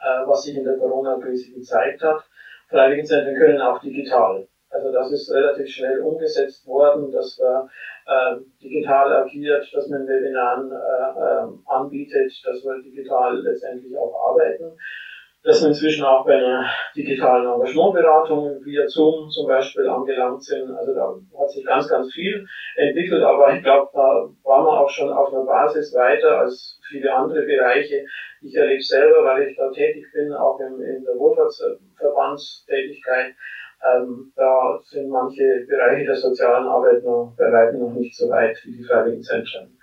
äh, 0.00 0.26
was 0.26 0.42
sich 0.42 0.56
in 0.56 0.64
der 0.64 0.78
Corona-Krise 0.78 1.52
gezeigt 1.52 2.02
hat. 2.02 2.24
Freiwilligenzentren 2.68 3.36
können 3.36 3.60
auch 3.60 3.80
digital. 3.80 4.46
Also 4.70 4.90
das 4.90 5.12
ist 5.12 5.30
relativ 5.30 5.68
schnell 5.68 6.00
umgesetzt 6.00 6.66
worden, 6.66 7.12
dass 7.12 7.38
man 7.38 7.68
äh, 8.06 8.40
digital 8.62 9.12
agiert, 9.12 9.68
dass 9.74 9.88
man 9.88 10.06
Webinaren 10.06 10.72
äh, 10.72 10.74
äh, 10.74 11.58
anbietet, 11.66 12.32
dass 12.44 12.64
wir 12.64 12.82
digital 12.82 13.38
letztendlich 13.42 13.96
auch 13.98 14.30
arbeiten 14.30 14.72
dass 15.44 15.62
inzwischen 15.62 16.04
auch 16.04 16.24
bei 16.24 16.36
einer 16.36 16.70
digitalen 16.94 17.46
Engagementberatung 17.46 18.64
via 18.64 18.86
Zoom 18.86 19.28
zum 19.28 19.48
Beispiel 19.48 19.88
angelangt 19.88 20.44
sind. 20.44 20.70
Also 20.70 20.94
da 20.94 21.16
hat 21.40 21.50
sich 21.50 21.64
ganz, 21.64 21.88
ganz 21.88 22.12
viel 22.12 22.46
entwickelt, 22.76 23.24
aber 23.24 23.52
ich 23.54 23.62
glaube, 23.62 23.90
da 23.92 24.28
waren 24.44 24.64
wir 24.64 24.80
auch 24.80 24.88
schon 24.88 25.10
auf 25.10 25.32
einer 25.32 25.44
Basis 25.44 25.92
weiter 25.94 26.38
als 26.40 26.78
viele 26.88 27.12
andere 27.12 27.42
Bereiche. 27.42 28.06
Ich 28.40 28.54
erlebe 28.54 28.82
selber, 28.82 29.24
weil 29.24 29.48
ich 29.48 29.56
da 29.56 29.68
tätig 29.70 30.06
bin, 30.12 30.32
auch 30.32 30.60
in, 30.60 30.80
in 30.80 31.04
der 31.04 31.16
Wohlfahrtsverbandstätigkeit, 31.16 33.34
ähm, 33.84 34.32
da 34.36 34.78
sind 34.84 35.08
manche 35.08 35.66
Bereiche 35.68 36.06
der 36.06 36.14
sozialen 36.14 36.68
Arbeit 36.68 37.02
noch 37.02 37.34
bei 37.36 37.52
weitem 37.52 37.80
noch 37.80 37.94
nicht 37.94 38.16
so 38.16 38.30
weit 38.30 38.56
wie 38.64 38.76
die 38.76 38.84
Freiwilligenzentren. 38.84 39.76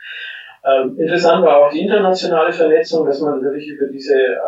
Ähm, 0.66 0.98
interessant 1.00 1.46
war 1.46 1.66
auch 1.66 1.72
die 1.72 1.82
internationale 1.82 2.52
Vernetzung, 2.52 3.06
dass 3.06 3.22
man 3.22 3.36
natürlich 3.36 3.70
über 3.70 3.88
diese 3.88 4.16
äh, 4.16 4.40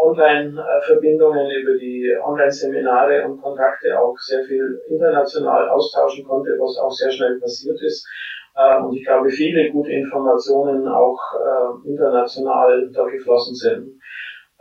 Online-Verbindungen, 0.00 1.50
über 1.50 1.76
die 1.78 2.14
Online-Seminare 2.22 3.24
und 3.24 3.40
Kontakte 3.40 3.98
auch 3.98 4.16
sehr 4.18 4.44
viel 4.44 4.80
international 4.88 5.68
austauschen 5.68 6.24
konnte, 6.24 6.50
was 6.58 6.78
auch 6.78 6.92
sehr 6.92 7.10
schnell 7.10 7.40
passiert 7.40 7.80
ist. 7.82 8.06
Äh, 8.54 8.80
und 8.80 8.94
ich 8.94 9.04
glaube, 9.04 9.30
viele 9.30 9.70
gute 9.70 9.90
Informationen 9.90 10.86
auch 10.86 11.18
äh, 11.34 11.88
international 11.88 12.90
da 12.92 13.04
geflossen 13.06 13.54
sind. 13.54 14.00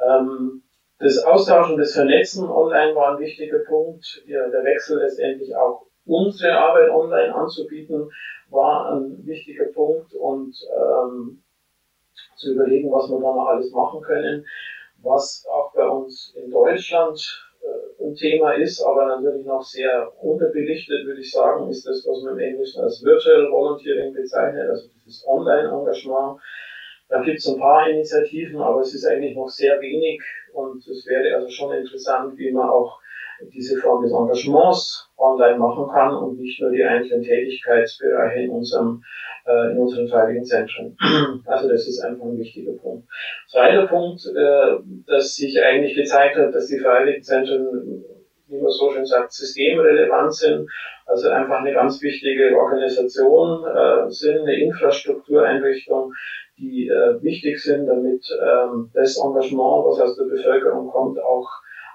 Ähm, 0.04 0.64
das 1.00 1.24
Austauschen, 1.24 1.78
das 1.78 1.94
Vernetzen 1.94 2.50
online 2.50 2.96
war 2.96 3.14
ein 3.14 3.20
wichtiger 3.20 3.60
Punkt. 3.68 4.24
Ja, 4.26 4.48
der 4.50 4.64
Wechsel 4.64 5.00
letztendlich 5.00 5.56
auch 5.56 5.86
unsere 6.06 6.58
Arbeit 6.58 6.90
online 6.90 7.34
anzubieten, 7.34 8.10
war 8.50 8.92
ein 8.92 9.26
wichtiger 9.26 9.66
Punkt 9.66 10.14
und 10.14 10.56
ähm, 10.76 11.44
zu 12.36 12.54
überlegen, 12.54 12.92
was 12.92 13.10
wir 13.10 13.20
da 13.20 13.36
noch 13.36 13.48
alles 13.48 13.72
machen 13.72 14.02
können. 14.02 14.46
Was 15.02 15.46
auch 15.52 15.74
bei 15.74 15.86
uns 15.86 16.34
in 16.36 16.50
Deutschland 16.50 17.20
äh, 17.62 18.04
ein 18.04 18.16
Thema 18.16 18.54
ist, 18.54 18.82
aber 18.82 19.08
natürlich 19.08 19.46
noch 19.46 19.64
sehr 19.64 20.12
unterbelichtet, 20.24 21.06
würde 21.06 21.22
ich 21.22 21.32
sagen, 21.32 21.70
ist 21.70 21.86
das, 21.86 22.06
was 22.08 22.24
man 22.24 22.34
im 22.34 22.40
Englischen 22.40 22.82
als 22.82 23.04
Virtual 23.04 23.52
Volunteering 23.52 24.14
bezeichnet, 24.14 24.70
also 24.70 24.88
dieses 25.06 25.26
Online-Engagement. 25.28 26.40
Da 27.10 27.22
gibt 27.22 27.40
es 27.40 27.48
ein 27.48 27.60
paar 27.60 27.88
Initiativen, 27.90 28.62
aber 28.62 28.82
es 28.82 28.94
ist 28.94 29.06
eigentlich 29.06 29.36
noch 29.36 29.50
sehr 29.50 29.80
wenig 29.82 30.22
und 30.54 30.88
es 30.88 31.06
wäre 31.06 31.36
also 31.36 31.50
schon 31.50 31.74
interessant, 31.74 32.38
wie 32.38 32.52
man 32.52 32.70
auch 32.70 33.03
diese 33.52 33.80
Form 33.80 34.04
des 34.04 34.12
Engagements 34.12 35.10
online 35.18 35.58
machen 35.58 35.88
kann 35.92 36.16
und 36.16 36.40
nicht 36.40 36.62
nur 36.62 36.72
die 36.72 36.84
einzelnen 36.84 37.24
Tätigkeitsbereiche 37.24 38.42
in 38.42 38.50
unserem 38.52 39.04
äh, 39.46 39.72
in 39.72 39.80
unseren 39.80 40.08
freiwilligen 40.08 40.46
Zentren. 40.46 40.96
Also 41.46 41.70
das 41.70 41.88
ist 41.88 42.00
einfach 42.00 42.26
ein 42.26 42.38
wichtiger 42.40 42.74
Punkt. 42.74 43.08
Zweiter 43.48 43.88
Punkt, 43.88 44.22
äh, 44.26 44.78
dass 45.08 45.36
sich 45.36 45.62
eigentlich 45.62 45.96
gezeigt 45.96 46.38
hat, 46.38 46.54
dass 46.54 46.68
die 46.68 46.80
freiwilligen 46.80 47.24
Zentren, 47.24 48.04
wie 48.48 48.62
man 48.62 48.72
so 48.72 48.92
schön 48.92 49.06
sagt, 49.06 49.34
systemrelevant 49.34 50.34
sind, 50.34 50.70
also 51.06 51.30
einfach 51.30 51.60
eine 51.60 51.74
ganz 51.74 52.02
wichtige 52.02 52.56
Organisation 52.56 53.66
äh, 53.66 54.10
sind, 54.10 54.42
eine 54.42 54.56
Infrastruktureinrichtung, 54.56 56.14
die 56.58 56.88
äh, 56.88 57.22
wichtig 57.22 57.62
sind, 57.62 57.88
damit 57.88 58.26
ähm, 58.42 58.90
das 58.94 59.18
Engagement, 59.18 59.86
was 59.86 60.00
aus 60.00 60.16
der 60.16 60.26
Bevölkerung 60.26 60.90
kommt, 60.90 61.20
auch 61.20 61.50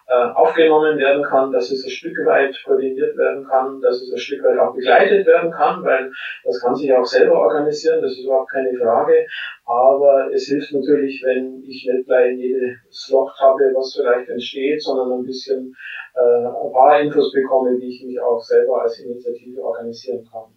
äh, 0.09 0.33
aufgenommen 0.35 0.99
werden 0.99 1.23
kann, 1.23 1.53
dass 1.53 1.71
es 1.71 1.85
ein 1.85 1.91
Stück 1.91 2.17
weit 2.25 2.57
koordiniert 2.65 3.15
werden 3.19 3.47
kann, 3.47 3.81
dass 3.83 4.01
es 4.01 4.11
ein 4.11 4.19
Stück 4.19 4.43
weit 4.43 4.59
auch 4.59 4.75
begleitet 4.75 5.27
werden 5.27 5.51
kann, 5.51 5.85
weil 5.85 6.11
das 6.45 6.61
kann 6.63 6.75
sich 6.75 6.91
auch 6.95 7.05
selber 7.05 7.39
organisieren, 7.39 8.01
das 8.01 8.13
ist 8.13 8.25
überhaupt 8.25 8.51
keine 8.51 8.73
Frage. 8.79 9.27
Aber 9.67 10.31
es 10.33 10.47
hilft 10.47 10.73
natürlich, 10.73 11.23
wenn 11.23 11.63
ich 11.63 11.87
nicht 11.87 12.07
gleich 12.07 12.33
in 12.33 12.39
jedes 12.39 13.09
Loch 13.11 13.39
habe, 13.39 13.71
was 13.75 13.95
vielleicht 13.95 14.31
entsteht, 14.31 14.83
sondern 14.83 15.21
ein 15.21 15.27
bisschen 15.27 15.77
äh, 16.15 16.47
ein 16.47 16.73
paar 16.73 17.01
Infos 17.01 17.31
bekomme, 17.31 17.79
wie 17.79 17.95
ich 17.95 18.03
mich 18.03 18.19
auch 18.19 18.41
selber 18.41 18.81
als 18.81 18.99
Initiative 19.01 19.63
organisieren 19.63 20.27
kann. 20.33 20.55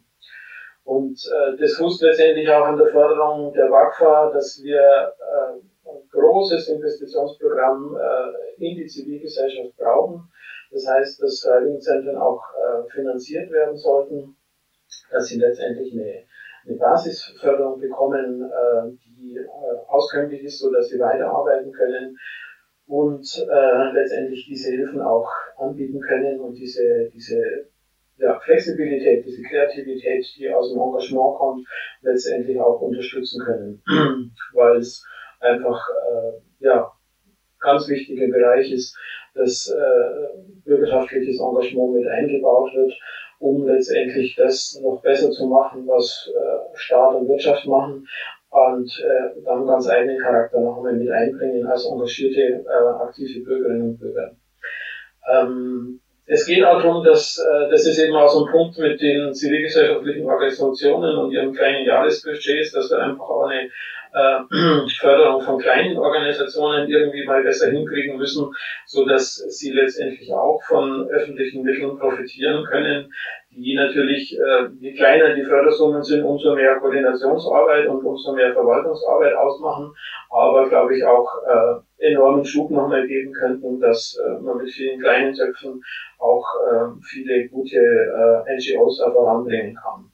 Und 0.85 1.19
äh, 1.27 1.57
das 1.57 1.73
fußt 1.73 2.01
letztendlich 2.03 2.49
auch 2.49 2.65
an 2.65 2.77
der 2.77 2.87
Förderung 2.87 3.51
der 3.53 3.69
WAGFA, 3.69 4.31
dass 4.31 4.61
wir 4.63 4.79
äh, 4.79 5.70
großes 6.11 6.67
Investitionsprogramm 6.69 7.97
äh, 7.97 8.63
in 8.63 8.77
die 8.77 8.87
Zivilgesellschaft 8.87 9.75
brauchen. 9.77 10.31
Das 10.71 10.87
heißt, 10.87 11.21
dass 11.21 11.41
Freiwilligenzentren 11.41 12.17
auch 12.17 12.41
äh, 12.55 12.89
finanziert 12.91 13.51
werden 13.51 13.77
sollten, 13.77 14.35
dass 15.11 15.27
sie 15.27 15.39
letztendlich 15.39 15.93
eine, 15.93 16.23
eine 16.65 16.77
Basisförderung 16.77 17.79
bekommen, 17.79 18.43
äh, 18.43 18.91
die 19.05 19.37
äh, 19.37 19.47
auskömmlich 19.87 20.43
ist, 20.43 20.59
so 20.59 20.71
dass 20.71 20.87
sie 20.87 20.99
weiterarbeiten 20.99 21.71
können 21.71 22.17
und 22.87 23.25
äh, 23.49 23.91
letztendlich 23.93 24.45
diese 24.47 24.71
Hilfen 24.71 25.01
auch 25.01 25.29
anbieten 25.57 25.99
können 26.01 26.39
und 26.39 26.53
diese, 26.53 27.09
diese 27.13 27.69
ja, 28.17 28.39
Flexibilität, 28.39 29.25
diese 29.25 29.41
Kreativität, 29.43 30.25
die 30.37 30.49
aus 30.49 30.71
dem 30.71 30.81
Engagement 30.81 31.37
kommt, 31.37 31.67
letztendlich 32.01 32.59
auch 32.59 32.79
unterstützen 32.81 33.43
können, 33.43 33.81
weil 34.53 34.77
es 34.77 35.03
einfach 35.41 35.79
äh, 35.89 36.65
ja, 36.65 36.91
ganz 37.59 37.87
wichtiger 37.87 38.27
Bereich 38.27 38.71
ist, 38.71 38.97
dass 39.33 39.69
äh, 39.69 40.37
bürgerschaftliches 40.65 41.39
Engagement 41.39 41.93
mit 41.93 42.07
eingebaut 42.07 42.73
wird, 42.73 42.93
um 43.39 43.65
letztendlich 43.65 44.35
das 44.35 44.79
noch 44.83 45.01
besser 45.01 45.31
zu 45.31 45.47
machen, 45.47 45.87
was 45.87 46.29
äh, 46.35 46.77
Staat 46.77 47.15
und 47.15 47.27
Wirtschaft 47.27 47.65
machen 47.65 48.07
und 48.49 49.03
äh, 49.03 49.41
dann 49.45 49.65
ganz 49.65 49.87
eigenen 49.87 50.19
Charakter 50.19 50.59
noch 50.59 50.77
einmal 50.77 50.93
mit 50.93 51.09
einbringen 51.09 51.65
als 51.65 51.85
engagierte, 51.85 52.65
äh, 52.67 53.03
aktive 53.03 53.43
Bürgerinnen 53.43 53.89
und 53.89 53.97
Bürger. 53.99 54.35
Ähm, 55.31 56.00
es 56.33 56.45
geht 56.45 56.63
auch 56.63 56.81
darum, 56.81 57.03
dass 57.03 57.37
äh, 57.37 57.69
das 57.69 57.85
ist 57.85 57.99
eben 57.99 58.15
auch 58.15 58.29
so 58.29 58.45
ein 58.45 58.51
Punkt 58.53 58.77
mit 58.77 59.01
den 59.01 59.33
zivilgesellschaftlichen 59.33 60.25
Organisationen 60.25 61.17
und 61.17 61.31
ihren 61.31 61.53
kleinen 61.53 61.85
Jahresbudgets, 61.85 62.71
dass 62.71 62.89
wir 62.89 62.99
einfach 62.99 63.29
auch 63.29 63.47
eine 63.47 63.69
äh, 64.13 64.89
Förderung 64.99 65.41
von 65.41 65.59
kleinen 65.59 65.97
Organisationen 65.97 66.87
irgendwie 66.87 67.25
mal 67.25 67.43
besser 67.43 67.69
hinkriegen 67.69 68.17
müssen, 68.17 68.49
so 68.85 69.05
dass 69.05 69.35
sie 69.35 69.73
letztendlich 69.73 70.31
auch 70.33 70.61
von 70.63 71.09
öffentlichen 71.09 71.63
Mitteln 71.63 71.99
profitieren 71.99 72.63
können, 72.63 73.11
die 73.51 73.75
natürlich, 73.75 74.37
äh, 74.37 74.67
je 74.79 74.93
kleiner 74.93 75.35
die 75.35 75.43
Fördersummen 75.43 76.03
sind, 76.03 76.23
umso 76.23 76.55
mehr 76.55 76.75
Koordinationsarbeit 76.79 77.87
und 77.87 78.03
umso 78.03 78.33
mehr 78.33 78.53
Verwaltungsarbeit 78.53 79.35
ausmachen, 79.35 79.93
aber 80.29 80.69
glaube 80.69 80.97
ich 80.97 81.03
auch 81.03 81.29
äh, 81.47 82.11
enormen 82.11 82.45
Schub 82.45 82.71
nochmal 82.71 83.05
geben 83.07 83.33
könnten, 83.33 83.79
dass 83.79 84.17
äh, 84.17 84.41
man 84.41 84.57
mit 84.57 84.71
vielen 84.71 85.01
kleinen 85.01 85.33
Töpfen 85.33 85.83
auch 86.19 86.45
äh, 86.71 87.01
viele 87.03 87.49
gute 87.49 87.77
äh, 87.77 88.55
NGOs 88.55 89.01
voranbringen 89.01 89.75
kann. 89.75 90.11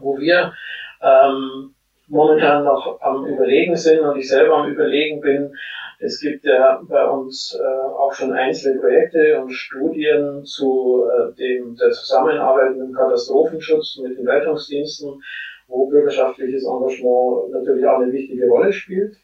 Wo 0.00 0.18
wir 0.18 0.54
ähm, 1.02 1.74
momentan 2.08 2.64
noch 2.64 3.00
am 3.00 3.26
Überlegen 3.26 3.76
sind 3.76 4.00
und 4.00 4.16
ich 4.16 4.28
selber 4.28 4.58
am 4.58 4.70
Überlegen 4.70 5.20
bin, 5.20 5.54
es 6.02 6.20
gibt 6.20 6.44
ja 6.44 6.82
bei 6.88 7.08
uns 7.08 7.56
äh, 7.58 7.62
auch 7.62 8.12
schon 8.12 8.32
einzelne 8.32 8.80
Projekte 8.80 9.40
und 9.40 9.52
Studien 9.52 10.44
zu 10.44 11.04
äh, 11.06 11.34
dem, 11.36 11.76
der 11.76 11.90
Zusammenarbeit 11.90 12.72
mit 12.72 12.88
dem 12.88 12.92
Katastrophenschutz, 12.92 13.98
mit 14.02 14.18
den 14.18 14.28
Rettungsdiensten, 14.28 15.22
wo 15.68 15.86
bürgerschaftliches 15.86 16.64
Engagement 16.64 17.52
natürlich 17.52 17.86
auch 17.86 18.00
eine 18.00 18.12
wichtige 18.12 18.48
Rolle 18.48 18.72
spielt. 18.72 19.16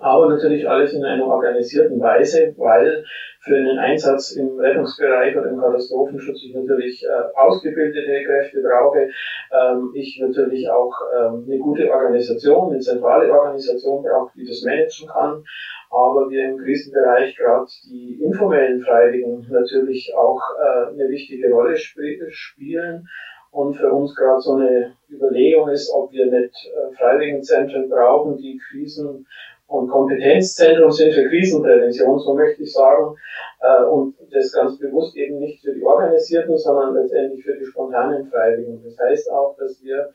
Aber 0.00 0.28
natürlich 0.28 0.68
alles 0.68 0.92
in 0.92 1.04
einer 1.04 1.26
organisierten 1.26 2.00
Weise, 2.00 2.54
weil 2.56 3.04
für 3.48 3.56
einen 3.56 3.78
Einsatz 3.78 4.32
im 4.32 4.58
Rettungsbereich 4.60 5.36
oder 5.36 5.50
im 5.50 5.60
Katastrophenschutz 5.60 6.42
ich 6.44 6.54
natürlich 6.54 7.04
äh, 7.04 7.36
ausgebildete 7.36 8.24
Kräfte 8.24 8.62
brauche. 8.62 9.08
Ähm, 9.50 9.90
ich 9.94 10.20
natürlich 10.20 10.70
auch 10.70 10.94
ähm, 11.18 11.44
eine 11.46 11.58
gute 11.58 11.90
Organisation, 11.90 12.70
eine 12.70 12.80
zentrale 12.80 13.32
Organisation 13.32 14.04
brauche, 14.04 14.30
die 14.36 14.46
das 14.46 14.62
managen 14.62 15.08
kann. 15.08 15.42
Aber 15.90 16.28
wir 16.28 16.50
im 16.50 16.58
Krisenbereich 16.58 17.34
gerade 17.36 17.66
die 17.88 18.20
informellen 18.22 18.82
Freiwilligen 18.82 19.46
natürlich 19.50 20.14
auch 20.14 20.42
äh, 20.60 20.90
eine 20.90 21.08
wichtige 21.08 21.50
Rolle 21.50 21.74
sp 21.80 21.98
spielen. 22.28 23.08
Und 23.50 23.74
für 23.76 23.90
uns 23.90 24.14
gerade 24.14 24.40
so 24.42 24.56
eine 24.56 24.92
Überlegung 25.10 25.70
ist, 25.70 25.90
ob 25.90 26.12
wir 26.12 26.26
nicht 26.26 26.54
äh, 26.66 26.94
Freiwilligenzentren 26.94 27.88
brauchen, 27.88 28.36
die 28.36 28.60
Krisen 28.68 29.26
und 29.68 29.88
Kompetenzzentrum 29.88 30.90
sind 30.90 31.12
für 31.12 31.28
Krisenprävention, 31.28 32.18
so 32.18 32.34
möchte 32.34 32.62
ich 32.62 32.72
sagen, 32.72 33.14
äh, 33.60 33.84
und 33.84 34.16
das 34.32 34.52
ganz 34.52 34.78
bewusst 34.78 35.14
eben 35.14 35.38
nicht 35.38 35.62
für 35.62 35.74
die 35.74 35.84
Organisierten, 35.84 36.56
sondern 36.56 36.94
letztendlich 36.94 37.44
für 37.44 37.56
die 37.56 37.66
spontanen 37.66 38.26
Freiwilligen. 38.30 38.82
Das 38.82 38.98
heißt 38.98 39.30
auch, 39.30 39.56
dass 39.58 39.82
wir 39.82 40.10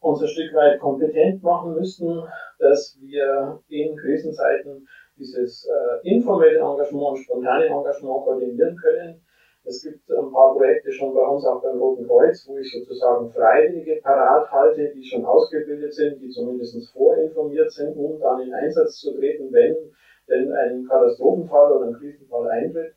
uns 0.00 0.22
ein 0.22 0.28
Stück 0.28 0.52
weit 0.54 0.80
kompetent 0.80 1.42
machen 1.42 1.74
müssen, 1.74 2.22
dass 2.58 2.98
wir 3.00 3.60
in 3.68 3.96
Krisenzeiten 3.96 4.86
dieses 5.16 5.66
äh, 5.66 6.08
informelle 6.08 6.58
Engagement 6.58 7.10
und 7.10 7.18
spontane 7.18 7.66
Engagement 7.66 8.24
koordinieren 8.24 8.76
können 8.76 9.25
es 9.66 9.82
gibt 9.82 10.10
ein 10.10 10.30
paar 10.32 10.54
Projekte 10.54 10.92
schon 10.92 11.14
bei 11.14 11.22
uns 11.22 11.44
auch 11.44 11.60
beim 11.60 11.78
Roten 11.78 12.06
Kreuz, 12.06 12.46
wo 12.48 12.56
ich 12.58 12.72
sozusagen 12.72 13.30
Freiwillige 13.30 14.00
parat 14.02 14.50
halte, 14.50 14.92
die 14.94 15.04
schon 15.04 15.24
ausgebildet 15.24 15.92
sind, 15.92 16.20
die 16.20 16.30
zumindest 16.30 16.92
vorinformiert 16.92 17.70
sind, 17.72 17.96
um 17.96 18.18
dann 18.20 18.40
in 18.40 18.54
Einsatz 18.54 19.00
zu 19.00 19.12
treten, 19.18 19.52
wenn 19.52 19.76
denn 20.28 20.52
ein 20.52 20.86
Katastrophenfall 20.88 21.72
oder 21.72 21.86
ein 21.86 21.94
Krisenfall 21.94 22.48
eintritt. 22.48 22.94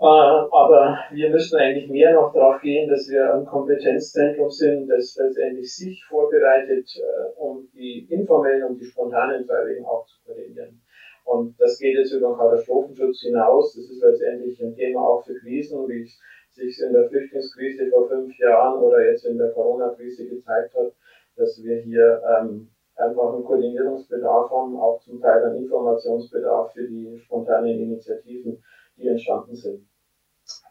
Äh, 0.00 0.04
aber 0.04 0.98
wir 1.12 1.30
müssen 1.30 1.58
eigentlich 1.58 1.90
mehr 1.90 2.14
noch 2.14 2.32
darauf 2.32 2.60
gehen, 2.62 2.88
dass 2.88 3.08
wir 3.10 3.34
ein 3.34 3.44
Kompetenzzentrum 3.44 4.50
sind, 4.50 4.88
das 4.88 5.14
letztendlich 5.16 5.74
sich 5.74 6.02
vorbereitet, 6.04 6.88
äh, 6.96 7.38
um 7.38 7.68
die 7.74 8.06
informellen 8.10 8.64
und 8.64 8.78
die 8.80 8.86
spontanen 8.86 9.44
Freiwilligen 9.44 9.84
auch 9.84 10.06
zu 10.06 10.16
koordinieren. 10.24 10.80
Und 11.24 11.54
das 11.60 11.78
geht 11.78 11.96
jetzt 11.96 12.12
über 12.12 12.28
den 12.28 12.36
Katastrophenschutz 12.36 13.20
hinaus. 13.20 13.74
Das 13.74 13.84
ist 13.84 14.02
letztendlich 14.02 14.60
ein 14.62 14.74
Thema 14.74 15.00
auch 15.00 15.24
für 15.24 15.34
Krisen, 15.34 15.88
wie 15.88 16.02
es 16.02 16.18
sich 16.50 16.80
in 16.80 16.92
der 16.92 17.08
Flüchtlingskrise 17.08 17.88
vor 17.90 18.08
fünf 18.08 18.36
Jahren 18.38 18.80
oder 18.80 19.04
jetzt 19.04 19.24
in 19.24 19.38
der 19.38 19.50
Corona-Krise 19.52 20.28
gezeigt 20.28 20.74
hat, 20.74 20.92
dass 21.36 21.62
wir 21.62 21.78
hier 21.80 22.20
ähm, 22.26 22.68
einfach 22.96 23.32
einen 23.32 23.44
Koordinierungsbedarf 23.44 24.50
haben, 24.50 24.78
auch 24.78 25.00
zum 25.00 25.20
Teil 25.20 25.44
einen 25.44 25.62
Informationsbedarf 25.64 26.72
für 26.72 26.86
die 26.86 27.18
spontanen 27.24 27.80
Initiativen, 27.80 28.62
die 28.96 29.08
entstanden 29.08 29.54
sind. 29.54 29.86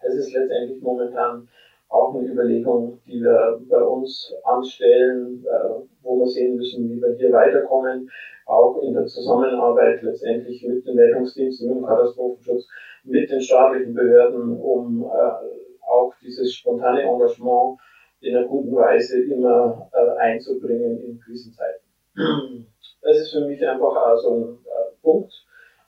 Das 0.01 0.13
ist 0.13 0.33
letztendlich 0.33 0.81
momentan 0.81 1.47
auch 1.87 2.13
eine 2.13 2.27
Überlegung, 2.27 2.99
die 3.07 3.21
wir 3.21 3.59
bei 3.67 3.81
uns 3.81 4.33
anstellen, 4.43 5.43
äh, 5.45 5.69
wo 6.03 6.19
wir 6.19 6.27
sehen 6.27 6.55
müssen, 6.55 6.89
wie 6.89 7.01
wir 7.01 7.15
hier 7.15 7.31
weiterkommen, 7.31 8.09
auch 8.49 8.81
in 8.81 8.93
der 8.93 9.05
Zusammenarbeit 9.05 10.01
letztendlich 10.01 10.63
mit 10.67 10.85
den 10.85 10.97
Rettungsdiensten, 10.97 11.69
mit 11.69 11.77
dem 11.77 11.85
Katastrophenschutz, 11.85 12.67
mit 13.03 13.29
den 13.29 13.41
staatlichen 13.41 13.93
Behörden, 13.93 14.59
um 14.59 15.03
äh, 15.03 15.87
auch 15.87 16.13
dieses 16.21 16.53
spontane 16.55 17.03
Engagement 17.03 17.79
in 18.21 18.35
einer 18.35 18.47
guten 18.47 18.75
Weise 18.75 19.21
immer 19.23 19.89
äh, 19.93 20.17
einzubringen 20.19 21.01
in 21.03 21.19
Krisenzeiten. 21.19 21.85
Das 23.01 23.17
ist 23.17 23.31
für 23.31 23.45
mich 23.47 23.65
einfach 23.65 23.95
also 23.95 24.35
ein 24.35 24.57
Punkt. 25.01 25.31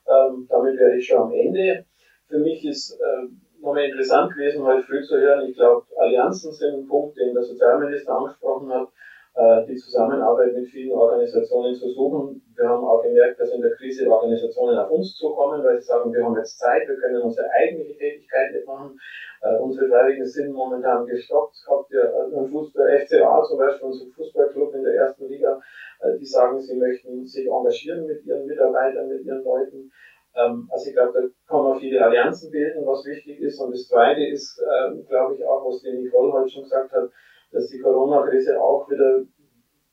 Ähm, 0.06 0.46
damit 0.48 0.78
wäre 0.78 0.96
ich 0.96 1.06
schon 1.06 1.20
am 1.20 1.32
Ende. 1.32 1.84
Für 2.28 2.38
mich 2.38 2.64
ist 2.64 2.98
nochmal 3.60 3.84
interessant 3.84 4.32
gewesen, 4.32 4.64
heute 4.64 4.82
früh 4.82 5.02
zu 5.02 5.18
hören. 5.18 5.48
Ich 5.48 5.56
glaube, 5.56 5.86
Allianzen 5.98 6.52
sind 6.52 6.74
ein 6.74 6.86
Punkt, 6.86 7.16
den 7.16 7.34
der 7.34 7.42
Sozialminister 7.42 8.16
angesprochen 8.16 8.72
hat, 8.72 8.88
äh, 8.88 8.92
die 9.66 9.76
Zusammenarbeit 9.76 10.52
mit 10.54 10.68
vielen 10.68 10.92
Organisationen 10.92 11.74
zu 11.74 11.88
suchen. 11.88 12.42
Wir 12.54 12.68
haben 12.68 12.84
auch 12.84 13.02
gemerkt, 13.02 13.40
dass 13.40 13.50
in 13.50 13.62
der 13.62 13.70
Krise 13.76 14.06
Organisationen 14.06 14.78
auf 14.78 14.90
uns 14.90 15.14
zukommen, 15.16 15.64
weil 15.64 15.80
sie 15.80 15.86
sagen, 15.86 16.12
wir 16.12 16.22
haben 16.22 16.36
jetzt 16.36 16.58
Zeit, 16.58 16.86
wir 16.86 16.96
können 16.96 17.22
unsere 17.22 17.48
eigentliche 17.50 17.96
Tätigkeit 17.96 18.52
nicht 18.52 18.66
machen. 18.66 18.98
Äh, 19.42 19.56
unsere 19.56 19.88
Freiwilligen 19.88 20.26
sind 20.26 20.52
momentan 20.52 21.06
gestoppt. 21.06 21.56
Habt 21.66 21.90
ihr 21.92 22.04
äh, 22.04 22.36
einen 22.36 22.48
Fußball, 22.48 23.00
FCA 23.00 23.42
zum 23.42 23.58
Beispiel, 23.58 23.88
unser 23.88 24.06
Fußballclub 24.14 24.74
in 24.74 24.84
der 24.84 24.94
ersten 24.94 25.26
Liga, 25.26 25.60
äh, 26.00 26.16
die 26.18 26.26
sagen, 26.26 26.60
sie 26.60 26.76
möchten 26.76 27.26
sich 27.26 27.48
engagieren 27.48 28.06
mit 28.06 28.24
ihren 28.24 28.46
Mitarbeitern, 28.46 29.08
mit 29.08 29.24
ihren 29.24 29.42
Leuten. 29.42 29.90
Ähm, 30.36 30.68
also 30.70 30.88
ich 30.88 30.94
glaube, 30.94 31.12
da 31.12 31.20
kann 31.48 31.64
man 31.64 31.80
viele 31.80 32.04
Allianzen 32.04 32.50
bilden, 32.50 32.86
was 32.86 33.04
wichtig 33.04 33.40
ist. 33.40 33.58
Und 33.58 33.72
das 33.72 33.88
Zweite 33.88 34.24
ist, 34.24 34.60
äh, 34.60 34.94
glaube 35.08 35.34
ich, 35.34 35.44
auch, 35.44 35.66
was 35.66 35.80
die 35.80 35.90
Nicole 35.90 36.32
heute 36.32 36.48
schon 36.48 36.62
gesagt 36.62 36.92
hat, 36.92 37.10
dass 37.52 37.68
die 37.68 37.80
Corona-Krise 37.80 38.60
auch 38.60 38.90
wieder, 38.90 39.24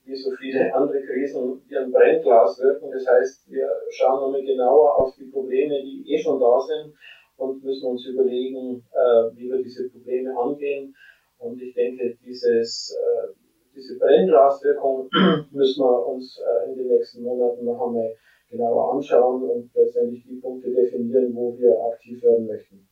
wie 0.05 0.15
so 0.15 0.31
viele 0.31 0.73
andere 0.73 1.01
Krisen, 1.01 1.61
ein 1.69 1.91
Brennglas 1.91 2.59
wirken. 2.59 2.89
Das 2.91 3.05
heißt, 3.05 3.51
wir 3.51 3.69
schauen 3.89 4.21
nochmal 4.21 4.43
genauer 4.43 4.99
auf 4.99 5.13
die 5.15 5.25
Probleme, 5.25 5.81
die 5.83 6.03
eh 6.07 6.17
schon 6.17 6.39
da 6.39 6.59
sind 6.59 6.93
und 7.37 7.63
müssen 7.63 7.87
uns 7.87 8.05
überlegen, 8.05 8.83
äh, 8.91 9.35
wie 9.35 9.49
wir 9.49 9.61
diese 9.61 9.89
Probleme 9.89 10.35
angehen. 10.37 10.95
Und 11.37 11.61
ich 11.61 11.73
denke, 11.73 12.17
dieses, 12.25 12.97
äh, 12.97 13.33
diese 13.75 13.97
Brennglaswirkung 13.97 15.09
müssen 15.51 15.83
wir 15.83 16.07
uns 16.07 16.39
äh, 16.39 16.69
in 16.69 16.77
den 16.77 16.87
nächsten 16.87 17.23
Monaten 17.23 17.65
noch 17.65 17.87
einmal 17.87 18.13
genauer 18.49 18.93
anschauen 18.93 19.43
und 19.43 19.69
letztendlich 19.73 20.23
die 20.25 20.37
Punkte 20.37 20.71
definieren, 20.71 21.33
wo 21.35 21.57
wir 21.57 21.77
aktiv 21.93 22.21
werden 22.23 22.47
möchten. 22.47 22.87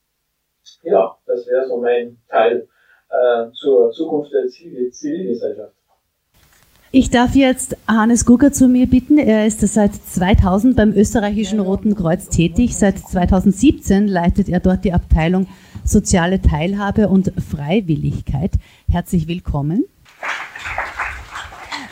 Ja, 0.84 1.18
das 1.26 1.48
wäre 1.48 1.68
so 1.68 1.78
mein 1.78 2.18
Teil 2.30 2.68
äh, 3.10 3.52
zur 3.54 3.92
Zukunft 3.92 4.32
der 4.34 4.48
Zivilgesellschaft. 4.48 5.74
Ich 6.92 7.10
darf 7.10 7.36
jetzt 7.36 7.76
Hannes 7.86 8.26
Gugger 8.26 8.54
zu 8.54 8.70
mir 8.70 8.88
bitten. 8.88 9.18
Er 9.18 9.46
ist 9.46 9.60
seit 9.60 9.94
2000 9.94 10.76
beim 10.76 10.94
österreichischen 10.94 11.60
Roten 11.60 11.96
Kreuz 11.96 12.30
tätig. 12.30 12.78
Seit 12.78 12.98
2017 13.00 14.08
leitet 14.08 14.48
er 14.48 14.62
dort 14.62 14.86
die 14.86 14.94
Abteilung 14.94 15.48
Soziale 15.84 16.42
Teilhabe 16.42 17.10
und 17.10 17.34
Freiwilligkeit. 17.42 18.52
Herzlich 18.90 19.28
willkommen. 19.28 19.86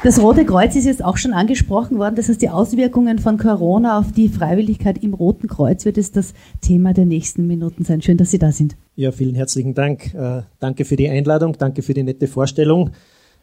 Das 0.04 0.22
Rote 0.22 0.46
Kreuz 0.46 0.76
ist 0.76 0.86
jetzt 0.86 1.04
auch 1.04 1.18
schon 1.18 1.34
angesprochen 1.34 1.98
worden. 1.98 2.16
Das 2.16 2.30
heißt, 2.30 2.42
die 2.42 2.50
Auswirkungen 2.50 3.20
von 3.20 3.38
Corona 3.38 4.00
auf 4.00 4.12
die 4.12 4.30
Freiwilligkeit 4.30 5.04
im 5.04 5.14
Roten 5.14 5.48
Kreuz 5.48 5.84
wird 5.84 5.98
es 5.98 6.12
das 6.12 6.34
Thema 6.62 6.94
der 6.94 7.06
nächsten 7.06 7.48
Minuten 7.48 7.84
sein. 7.84 8.02
Schön, 8.02 8.18
dass 8.18 8.32
Sie 8.32 8.40
da 8.40 8.52
sind. 8.52 8.76
Ja, 8.98 9.12
vielen 9.12 9.36
herzlichen 9.36 9.74
Dank. 9.74 10.14
Äh, 10.14 10.44
danke 10.60 10.86
für 10.86 10.96
die 10.96 11.10
Einladung, 11.10 11.58
danke 11.58 11.82
für 11.82 11.94
die 11.94 12.04
nette 12.04 12.28
Vorstellung. 12.28 12.92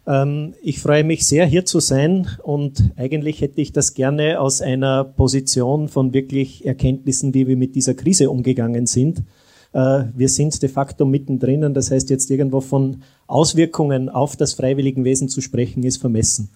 Ähm, 0.07 0.55
ich 0.63 0.81
freue 0.81 1.05
mich 1.05 1.27
sehr, 1.27 1.45
hier 1.45 1.67
zu 1.67 1.79
sein 1.79 2.27
und 2.43 2.93
eigentlich 2.97 3.43
hätte 3.43 3.61
ich 3.61 3.71
das 3.71 3.93
gerne 3.93 4.41
aus 4.41 4.63
einer 4.63 5.05
Position 5.05 5.89
von 5.89 6.15
wirklich 6.15 6.65
Erkenntnissen, 6.65 7.35
wie 7.35 7.47
wir 7.47 7.59
mit 7.59 7.75
dieser 7.75 7.93
Krise 7.93 8.31
umgegangen 8.31 8.87
sind. 8.87 9.25
Äh, 9.75 10.05
wir 10.15 10.31
sind 10.31 10.63
de 10.63 10.71
facto 10.71 11.05
mittendrin 11.05 11.75
das 11.75 11.91
heißt 11.91 12.09
jetzt 12.09 12.31
irgendwo 12.31 12.63
von 12.63 13.03
Auswirkungen 13.27 14.09
auf 14.09 14.37
das 14.37 14.55
Freiwilligenwesen 14.55 15.29
zu 15.29 15.43
sprechen, 15.43 15.83
ist 15.83 15.99
vermessen. 15.99 16.49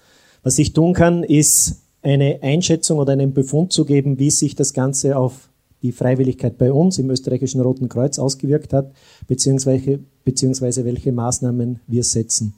Was 0.42 0.58
ich 0.58 0.72
tun 0.72 0.94
kann, 0.94 1.22
ist 1.22 1.82
eine 2.00 2.38
Einschätzung 2.40 2.98
oder 2.98 3.12
einen 3.12 3.34
Befund 3.34 3.74
zu 3.74 3.84
geben, 3.84 4.18
wie 4.18 4.30
sich 4.30 4.54
das 4.54 4.72
Ganze 4.72 5.18
auf 5.18 5.50
die 5.86 5.92
Freiwilligkeit 5.92 6.58
bei 6.58 6.72
uns 6.72 6.98
im 6.98 7.08
österreichischen 7.10 7.60
Roten 7.60 7.88
Kreuz 7.88 8.18
ausgewirkt 8.18 8.72
hat, 8.72 8.90
beziehungsweise, 9.28 10.00
beziehungsweise 10.24 10.84
welche 10.84 11.12
Maßnahmen 11.12 11.78
wir 11.86 12.02
setzen. 12.02 12.54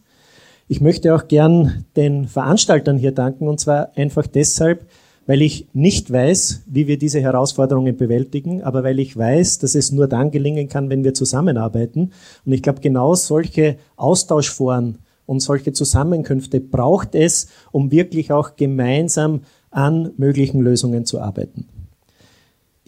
Ich 0.66 0.80
möchte 0.80 1.14
auch 1.14 1.28
gern 1.28 1.84
den 1.94 2.26
Veranstaltern 2.26 2.96
hier 2.96 3.12
danken, 3.12 3.48
und 3.48 3.60
zwar 3.60 3.96
einfach 3.96 4.26
deshalb, 4.26 4.86
weil 5.26 5.42
ich 5.42 5.68
nicht 5.74 6.10
weiß, 6.10 6.62
wie 6.66 6.86
wir 6.86 6.98
diese 6.98 7.20
Herausforderungen 7.20 7.98
bewältigen, 7.98 8.62
aber 8.62 8.82
weil 8.82 8.98
ich 8.98 9.14
weiß, 9.14 9.58
dass 9.58 9.74
es 9.74 9.92
nur 9.92 10.08
dann 10.08 10.30
gelingen 10.30 10.70
kann, 10.70 10.88
wenn 10.88 11.04
wir 11.04 11.12
zusammenarbeiten. 11.12 12.12
Und 12.46 12.52
ich 12.52 12.62
glaube, 12.62 12.80
genau 12.80 13.14
solche 13.14 13.76
Austauschforen 13.96 14.98
und 15.26 15.40
solche 15.40 15.74
Zusammenkünfte 15.74 16.60
braucht 16.60 17.14
es, 17.14 17.48
um 17.72 17.90
wirklich 17.90 18.32
auch 18.32 18.56
gemeinsam 18.56 19.42
an 19.70 20.12
möglichen 20.16 20.62
Lösungen 20.62 21.04
zu 21.04 21.20
arbeiten. 21.20 21.66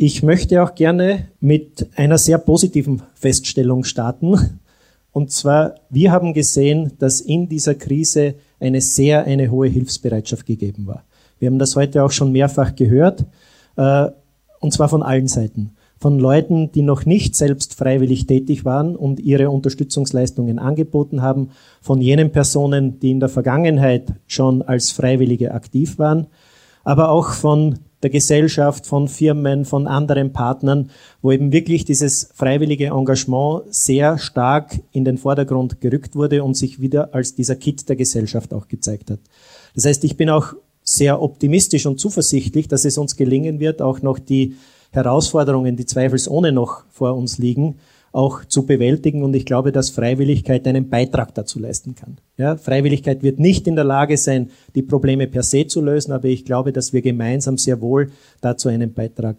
Ich 0.02 0.22
möchte 0.22 0.62
auch 0.62 0.74
gerne 0.74 1.28
mit 1.40 1.90
einer 1.94 2.16
sehr 2.16 2.38
positiven 2.38 3.02
Feststellung 3.12 3.84
starten. 3.84 4.58
Und 5.12 5.30
zwar, 5.30 5.74
wir 5.90 6.10
haben 6.10 6.32
gesehen, 6.32 6.92
dass 6.98 7.20
in 7.20 7.50
dieser 7.50 7.74
Krise 7.74 8.36
eine 8.58 8.80
sehr, 8.80 9.24
eine 9.24 9.50
hohe 9.50 9.68
Hilfsbereitschaft 9.68 10.46
gegeben 10.46 10.86
war. 10.86 11.04
Wir 11.38 11.48
haben 11.48 11.58
das 11.58 11.76
heute 11.76 12.02
auch 12.02 12.12
schon 12.12 12.32
mehrfach 12.32 12.74
gehört, 12.76 13.26
äh, 13.76 14.06
und 14.60 14.72
zwar 14.72 14.88
von 14.88 15.02
allen 15.02 15.28
Seiten. 15.28 15.72
Von 15.98 16.18
Leuten, 16.18 16.72
die 16.72 16.80
noch 16.80 17.04
nicht 17.04 17.36
selbst 17.36 17.74
freiwillig 17.74 18.26
tätig 18.26 18.64
waren 18.64 18.96
und 18.96 19.20
ihre 19.20 19.50
Unterstützungsleistungen 19.50 20.58
angeboten 20.58 21.20
haben, 21.20 21.50
von 21.82 22.00
jenen 22.00 22.32
Personen, 22.32 23.00
die 23.00 23.10
in 23.10 23.20
der 23.20 23.28
Vergangenheit 23.28 24.14
schon 24.26 24.62
als 24.62 24.92
Freiwillige 24.92 25.52
aktiv 25.52 25.98
waren, 25.98 26.28
aber 26.84 27.10
auch 27.10 27.30
von 27.30 27.78
der 28.02 28.10
Gesellschaft, 28.10 28.86
von 28.86 29.08
Firmen, 29.08 29.64
von 29.64 29.86
anderen 29.86 30.32
Partnern, 30.32 30.90
wo 31.20 31.32
eben 31.32 31.52
wirklich 31.52 31.84
dieses 31.84 32.30
freiwillige 32.34 32.86
Engagement 32.86 33.64
sehr 33.70 34.18
stark 34.18 34.80
in 34.92 35.04
den 35.04 35.18
Vordergrund 35.18 35.80
gerückt 35.80 36.16
wurde 36.16 36.42
und 36.42 36.56
sich 36.56 36.80
wieder 36.80 37.14
als 37.14 37.34
dieser 37.34 37.56
Kit 37.56 37.88
der 37.88 37.96
Gesellschaft 37.96 38.54
auch 38.54 38.68
gezeigt 38.68 39.10
hat. 39.10 39.20
Das 39.74 39.84
heißt, 39.84 40.04
ich 40.04 40.16
bin 40.16 40.30
auch 40.30 40.54
sehr 40.82 41.20
optimistisch 41.20 41.86
und 41.86 42.00
zuversichtlich, 42.00 42.68
dass 42.68 42.84
es 42.84 42.96
uns 42.96 43.16
gelingen 43.16 43.60
wird, 43.60 43.82
auch 43.82 44.00
noch 44.00 44.18
die 44.18 44.56
Herausforderungen, 44.92 45.76
die 45.76 45.86
zweifelsohne 45.86 46.52
noch 46.52 46.84
vor 46.90 47.14
uns 47.14 47.38
liegen, 47.38 47.76
auch 48.12 48.44
zu 48.44 48.66
bewältigen. 48.66 49.22
Und 49.22 49.34
ich 49.34 49.46
glaube, 49.46 49.72
dass 49.72 49.90
Freiwilligkeit 49.90 50.66
einen 50.66 50.88
Beitrag 50.88 51.34
dazu 51.34 51.58
leisten 51.58 51.94
kann. 51.94 52.18
Ja, 52.36 52.56
Freiwilligkeit 52.56 53.22
wird 53.22 53.38
nicht 53.38 53.66
in 53.66 53.76
der 53.76 53.84
Lage 53.84 54.16
sein, 54.16 54.50
die 54.74 54.82
Probleme 54.82 55.26
per 55.26 55.42
se 55.42 55.66
zu 55.66 55.80
lösen, 55.80 56.12
aber 56.12 56.28
ich 56.28 56.44
glaube, 56.44 56.72
dass 56.72 56.92
wir 56.92 57.02
gemeinsam 57.02 57.58
sehr 57.58 57.80
wohl 57.80 58.10
dazu 58.40 58.68
einen 58.68 58.92
Beitrag 58.92 59.36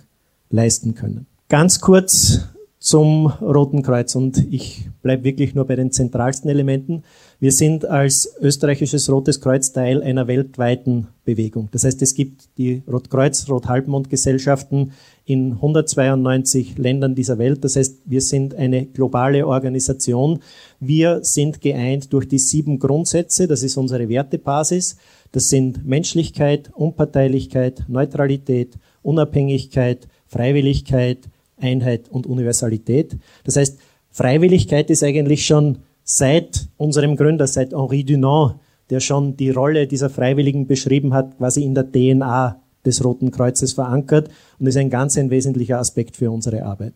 leisten 0.50 0.96
können. 0.96 1.28
Ganz 1.50 1.82
kurz 1.82 2.42
zum 2.82 3.28
Roten 3.28 3.84
Kreuz 3.84 4.16
und 4.16 4.40
ich 4.52 4.90
bleibe 5.04 5.24
wirklich 5.24 5.54
nur 5.54 5.66
bei 5.66 5.76
den 5.76 5.92
zentralsten 5.92 6.50
Elementen. 6.50 7.04
Wir 7.40 7.52
sind 7.52 7.86
als 7.86 8.36
österreichisches 8.42 9.08
Rotes 9.08 9.40
Kreuz 9.40 9.72
Teil 9.72 10.02
einer 10.02 10.28
weltweiten 10.28 11.08
Bewegung. 11.24 11.70
Das 11.72 11.84
heißt, 11.84 12.02
es 12.02 12.16
gibt 12.16 12.58
die 12.58 12.82
Rotkreuz, 12.92 13.48
Rothalbmond-Gesellschaften 13.48 14.94
in 15.32 15.54
192 15.54 16.78
Ländern 16.78 17.15
dieser 17.15 17.38
Welt. 17.38 17.63
Das 17.63 17.78
heißt, 17.78 18.02
wir 18.06 18.20
sind 18.22 18.54
eine 18.54 18.86
globale 18.86 19.48
Organisation. 19.48 20.39
Wir 20.80 21.24
sind 21.24 21.62
geeint 21.62 22.12
durch 22.12 22.28
die 22.28 22.39
sieben 22.39 22.80
Grundsätze. 22.80 23.48
Das 23.48 23.63
ist 23.63 23.78
unsere 23.78 24.10
Wertebasis. 24.10 24.98
Das 25.32 25.48
sind 25.48 25.86
Menschlichkeit, 25.86 26.70
Unparteilichkeit, 26.74 27.86
Neutralität, 27.88 28.78
Unabhängigkeit, 29.02 30.08
Freiwilligkeit, 30.28 31.30
Einheit 31.58 32.10
und 32.10 32.28
Universalität. 32.28 33.17
Das 33.46 33.56
heißt, 33.56 33.80
Freiwilligkeit 34.10 34.89
ist 34.89 35.04
eigentlich 35.04 35.46
schon 35.46 35.78
seit 36.04 36.67
unserem 36.76 37.15
Gründer, 37.15 37.48
seit 37.48 37.72
Henri 37.72 38.04
Dunant, 38.04 38.56
der 38.89 39.00
schon 39.00 39.38
die 39.38 39.52
Rolle 39.52 39.88
dieser 39.88 40.10
Freiwilligen 40.10 40.67
beschrieben 40.67 41.13
hat, 41.13 41.38
quasi 41.38 41.63
in 41.63 41.74
der 41.74 41.89
DNA 41.89 42.61
des 42.86 43.04
Roten 43.04 43.32
Kreuzes 43.32 43.74
verankert 43.74 44.30
und 44.60 44.67
ist 44.67 44.78
ein 44.78 44.89
ganz 44.89 45.17
ein 45.17 45.30
wesentlicher 45.30 45.80
Aspekt 45.80 46.17
für 46.17 46.32
unsere 46.32 46.63
Arbeit. 46.63 46.94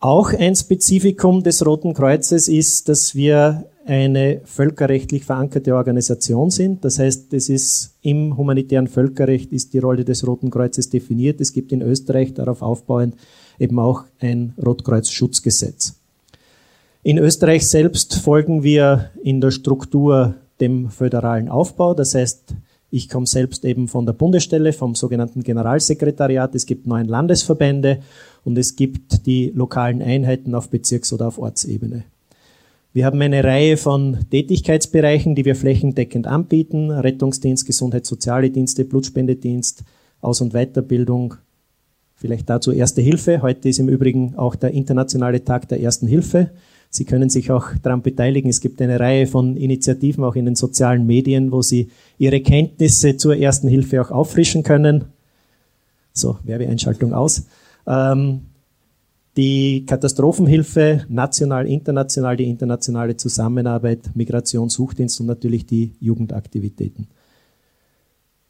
Auch 0.00 0.32
ein 0.32 0.54
Spezifikum 0.54 1.42
des 1.42 1.64
Roten 1.64 1.94
Kreuzes 1.94 2.48
ist, 2.48 2.88
dass 2.88 3.14
wir 3.14 3.64
eine 3.86 4.40
völkerrechtlich 4.44 5.24
verankerte 5.24 5.74
Organisation 5.74 6.50
sind. 6.50 6.84
Das 6.84 6.98
heißt, 6.98 7.32
es 7.32 7.48
ist 7.48 7.94
im 8.02 8.36
humanitären 8.36 8.86
Völkerrecht 8.86 9.52
ist 9.52 9.72
die 9.72 9.78
Rolle 9.78 10.04
des 10.04 10.26
Roten 10.26 10.50
Kreuzes 10.50 10.90
definiert. 10.90 11.40
Es 11.40 11.52
gibt 11.52 11.72
in 11.72 11.82
Österreich 11.82 12.34
darauf 12.34 12.62
aufbauend 12.62 13.14
eben 13.58 13.78
auch 13.78 14.04
ein 14.20 14.54
Rotkreuz-Schutzgesetz. 14.62 15.94
In 17.02 17.18
Österreich 17.18 17.68
selbst 17.68 18.14
folgen 18.14 18.62
wir 18.62 19.10
in 19.22 19.40
der 19.40 19.50
Struktur 19.50 20.34
dem 20.60 20.90
föderalen 20.90 21.48
Aufbau. 21.48 21.94
Das 21.94 22.14
heißt, 22.14 22.54
ich 22.94 23.08
komme 23.08 23.26
selbst 23.26 23.64
eben 23.64 23.88
von 23.88 24.06
der 24.06 24.12
Bundesstelle, 24.12 24.72
vom 24.72 24.94
sogenannten 24.94 25.42
Generalsekretariat. 25.42 26.54
Es 26.54 26.64
gibt 26.64 26.86
neun 26.86 27.06
Landesverbände 27.06 27.98
und 28.44 28.56
es 28.56 28.76
gibt 28.76 29.26
die 29.26 29.50
lokalen 29.52 30.00
Einheiten 30.00 30.54
auf 30.54 30.70
Bezirks- 30.70 31.12
oder 31.12 31.26
auf 31.26 31.38
Ortsebene. 31.38 32.04
Wir 32.92 33.06
haben 33.06 33.20
eine 33.20 33.42
Reihe 33.42 33.76
von 33.76 34.18
Tätigkeitsbereichen, 34.30 35.34
die 35.34 35.44
wir 35.44 35.56
flächendeckend 35.56 36.28
anbieten. 36.28 36.92
Rettungsdienst, 36.92 37.66
Gesundheits-, 37.66 38.08
Soziale 38.08 38.50
Dienste, 38.50 38.84
Blutspendedienst, 38.84 39.82
Aus- 40.20 40.40
und 40.40 40.52
Weiterbildung. 40.52 41.34
Vielleicht 42.14 42.48
dazu 42.48 42.70
Erste 42.70 43.02
Hilfe. 43.02 43.42
Heute 43.42 43.68
ist 43.68 43.80
im 43.80 43.88
Übrigen 43.88 44.36
auch 44.36 44.54
der 44.54 44.70
internationale 44.70 45.44
Tag 45.44 45.68
der 45.68 45.80
Ersten 45.80 46.06
Hilfe. 46.06 46.50
Sie 46.94 47.04
können 47.04 47.28
sich 47.28 47.50
auch 47.50 47.70
daran 47.82 48.02
beteiligen. 48.02 48.48
Es 48.48 48.60
gibt 48.60 48.80
eine 48.80 49.00
Reihe 49.00 49.26
von 49.26 49.56
Initiativen 49.56 50.22
auch 50.22 50.36
in 50.36 50.44
den 50.44 50.54
sozialen 50.54 51.04
Medien, 51.06 51.50
wo 51.50 51.60
Sie 51.60 51.88
Ihre 52.18 52.40
Kenntnisse 52.40 53.16
zur 53.16 53.36
ersten 53.36 53.66
Hilfe 53.66 54.00
auch 54.00 54.12
auffrischen 54.12 54.62
können. 54.62 55.06
So, 56.12 56.38
Werbeeinschaltung 56.44 57.12
aus. 57.12 57.46
Ähm, 57.88 58.42
die 59.36 59.84
Katastrophenhilfe, 59.86 61.04
national, 61.08 61.66
international, 61.66 62.36
die 62.36 62.48
internationale 62.48 63.16
Zusammenarbeit, 63.16 64.10
Migration, 64.14 64.68
Suchdienst 64.68 65.18
und 65.20 65.26
natürlich 65.26 65.66
die 65.66 65.94
Jugendaktivitäten. 65.98 67.08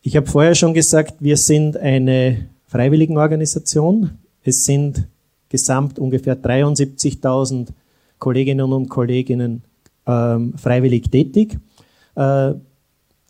Ich 0.02 0.18
habe 0.18 0.26
vorher 0.26 0.54
schon 0.54 0.74
gesagt, 0.74 1.14
wir 1.20 1.38
sind 1.38 1.78
eine 1.78 2.50
Freiwilligenorganisation. 2.66 4.10
Es 4.42 4.66
sind 4.66 5.08
gesamt 5.48 5.98
ungefähr 5.98 6.36
73.000 6.36 7.68
Kolleginnen 8.24 8.72
und 8.72 8.88
Kollegen 8.88 9.62
ähm, 10.06 10.54
freiwillig 10.56 11.10
tätig. 11.10 11.58
Äh, 12.16 12.54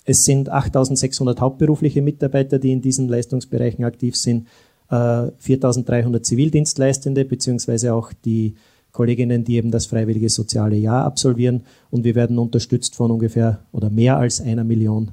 es 0.04 0.24
sind 0.24 0.48
8600 0.48 1.40
hauptberufliche 1.40 2.00
Mitarbeiter, 2.00 2.60
die 2.60 2.70
in 2.70 2.80
diesen 2.80 3.08
Leistungsbereichen 3.08 3.84
aktiv 3.84 4.14
sind, 4.14 4.46
äh, 4.90 5.32
4300 5.36 6.24
Zivildienstleistende, 6.24 7.24
beziehungsweise 7.24 7.92
auch 7.92 8.12
die 8.12 8.54
Kolleginnen, 8.92 9.42
die 9.42 9.56
eben 9.56 9.72
das 9.72 9.86
freiwillige 9.86 10.28
soziale 10.28 10.76
Jahr 10.76 11.04
absolvieren. 11.04 11.64
Und 11.90 12.04
wir 12.04 12.14
werden 12.14 12.38
unterstützt 12.38 12.94
von 12.94 13.10
ungefähr 13.10 13.64
oder 13.72 13.90
mehr 13.90 14.18
als 14.18 14.40
einer 14.40 14.62
Million 14.62 15.10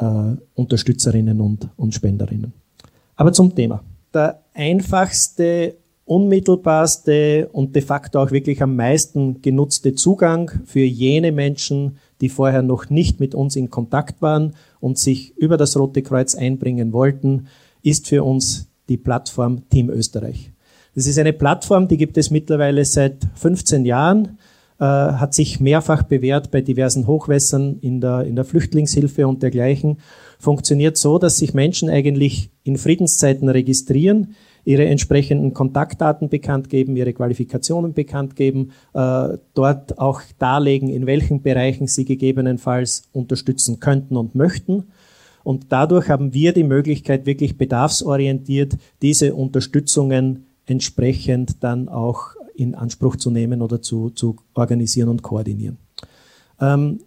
äh, 0.00 0.36
Unterstützerinnen 0.54 1.40
und, 1.40 1.70
und 1.78 1.94
Spenderinnen. 1.94 2.52
Aber 3.16 3.32
zum 3.32 3.54
Thema. 3.54 3.82
Der 4.12 4.42
einfachste 4.52 5.76
unmittelbarste 6.06 7.48
und 7.52 7.74
de 7.74 7.82
facto 7.82 8.20
auch 8.20 8.30
wirklich 8.30 8.62
am 8.62 8.76
meisten 8.76 9.40
genutzte 9.40 9.94
Zugang 9.94 10.50
für 10.66 10.80
jene 10.80 11.32
Menschen, 11.32 11.98
die 12.20 12.28
vorher 12.28 12.62
noch 12.62 12.90
nicht 12.90 13.20
mit 13.20 13.34
uns 13.34 13.56
in 13.56 13.70
Kontakt 13.70 14.20
waren 14.20 14.54
und 14.80 14.98
sich 14.98 15.36
über 15.36 15.56
das 15.56 15.76
Rote 15.76 16.02
Kreuz 16.02 16.34
einbringen 16.34 16.92
wollten, 16.92 17.46
ist 17.82 18.06
für 18.06 18.22
uns 18.22 18.68
die 18.88 18.98
Plattform 18.98 19.68
Team 19.70 19.88
Österreich. 19.88 20.50
Das 20.94 21.06
ist 21.06 21.18
eine 21.18 21.32
Plattform, 21.32 21.88
die 21.88 21.96
gibt 21.96 22.18
es 22.18 22.30
mittlerweile 22.30 22.84
seit 22.84 23.16
15 23.34 23.84
Jahren, 23.84 24.38
äh, 24.78 24.84
hat 24.84 25.34
sich 25.34 25.58
mehrfach 25.58 26.02
bewährt 26.02 26.50
bei 26.50 26.60
diversen 26.60 27.06
Hochwässern 27.06 27.78
in 27.80 28.00
der, 28.00 28.24
in 28.24 28.36
der 28.36 28.44
Flüchtlingshilfe 28.44 29.26
und 29.26 29.42
dergleichen, 29.42 29.98
funktioniert 30.38 30.96
so, 30.96 31.18
dass 31.18 31.38
sich 31.38 31.54
Menschen 31.54 31.88
eigentlich 31.88 32.50
in 32.62 32.76
Friedenszeiten 32.76 33.48
registrieren, 33.48 34.34
ihre 34.64 34.84
entsprechenden 34.86 35.52
Kontaktdaten 35.52 36.28
bekannt 36.28 36.70
geben, 36.70 36.96
ihre 36.96 37.12
Qualifikationen 37.12 37.92
bekannt 37.92 38.36
geben, 38.36 38.72
äh, 38.94 39.38
dort 39.54 39.98
auch 39.98 40.22
darlegen, 40.38 40.88
in 40.88 41.06
welchen 41.06 41.42
Bereichen 41.42 41.86
sie 41.86 42.04
gegebenenfalls 42.04 43.08
unterstützen 43.12 43.80
könnten 43.80 44.16
und 44.16 44.34
möchten. 44.34 44.84
Und 45.42 45.66
dadurch 45.68 46.08
haben 46.08 46.32
wir 46.32 46.52
die 46.52 46.64
Möglichkeit, 46.64 47.26
wirklich 47.26 47.58
bedarfsorientiert 47.58 48.76
diese 49.02 49.34
Unterstützungen 49.34 50.46
entsprechend 50.66 51.62
dann 51.62 51.88
auch 51.88 52.34
in 52.54 52.74
Anspruch 52.74 53.16
zu 53.16 53.30
nehmen 53.30 53.60
oder 53.60 53.82
zu, 53.82 54.10
zu 54.10 54.36
organisieren 54.54 55.10
und 55.10 55.22
koordinieren. 55.22 55.76
Ähm, 56.60 57.00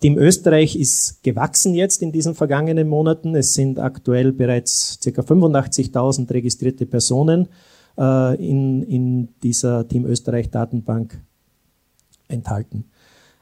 Team 0.00 0.16
Österreich 0.16 0.76
ist 0.76 1.22
gewachsen 1.22 1.74
jetzt 1.74 2.00
in 2.02 2.10
diesen 2.10 2.34
vergangenen 2.34 2.88
Monaten. 2.88 3.34
Es 3.34 3.52
sind 3.52 3.78
aktuell 3.78 4.32
bereits 4.32 4.98
ca. 5.02 5.20
85.000 5.20 6.30
registrierte 6.32 6.86
Personen 6.86 7.48
äh, 7.98 8.34
in, 8.36 8.82
in 8.82 9.28
dieser 9.42 9.86
Team 9.86 10.06
Österreich 10.06 10.50
Datenbank 10.50 11.20
enthalten. 12.28 12.89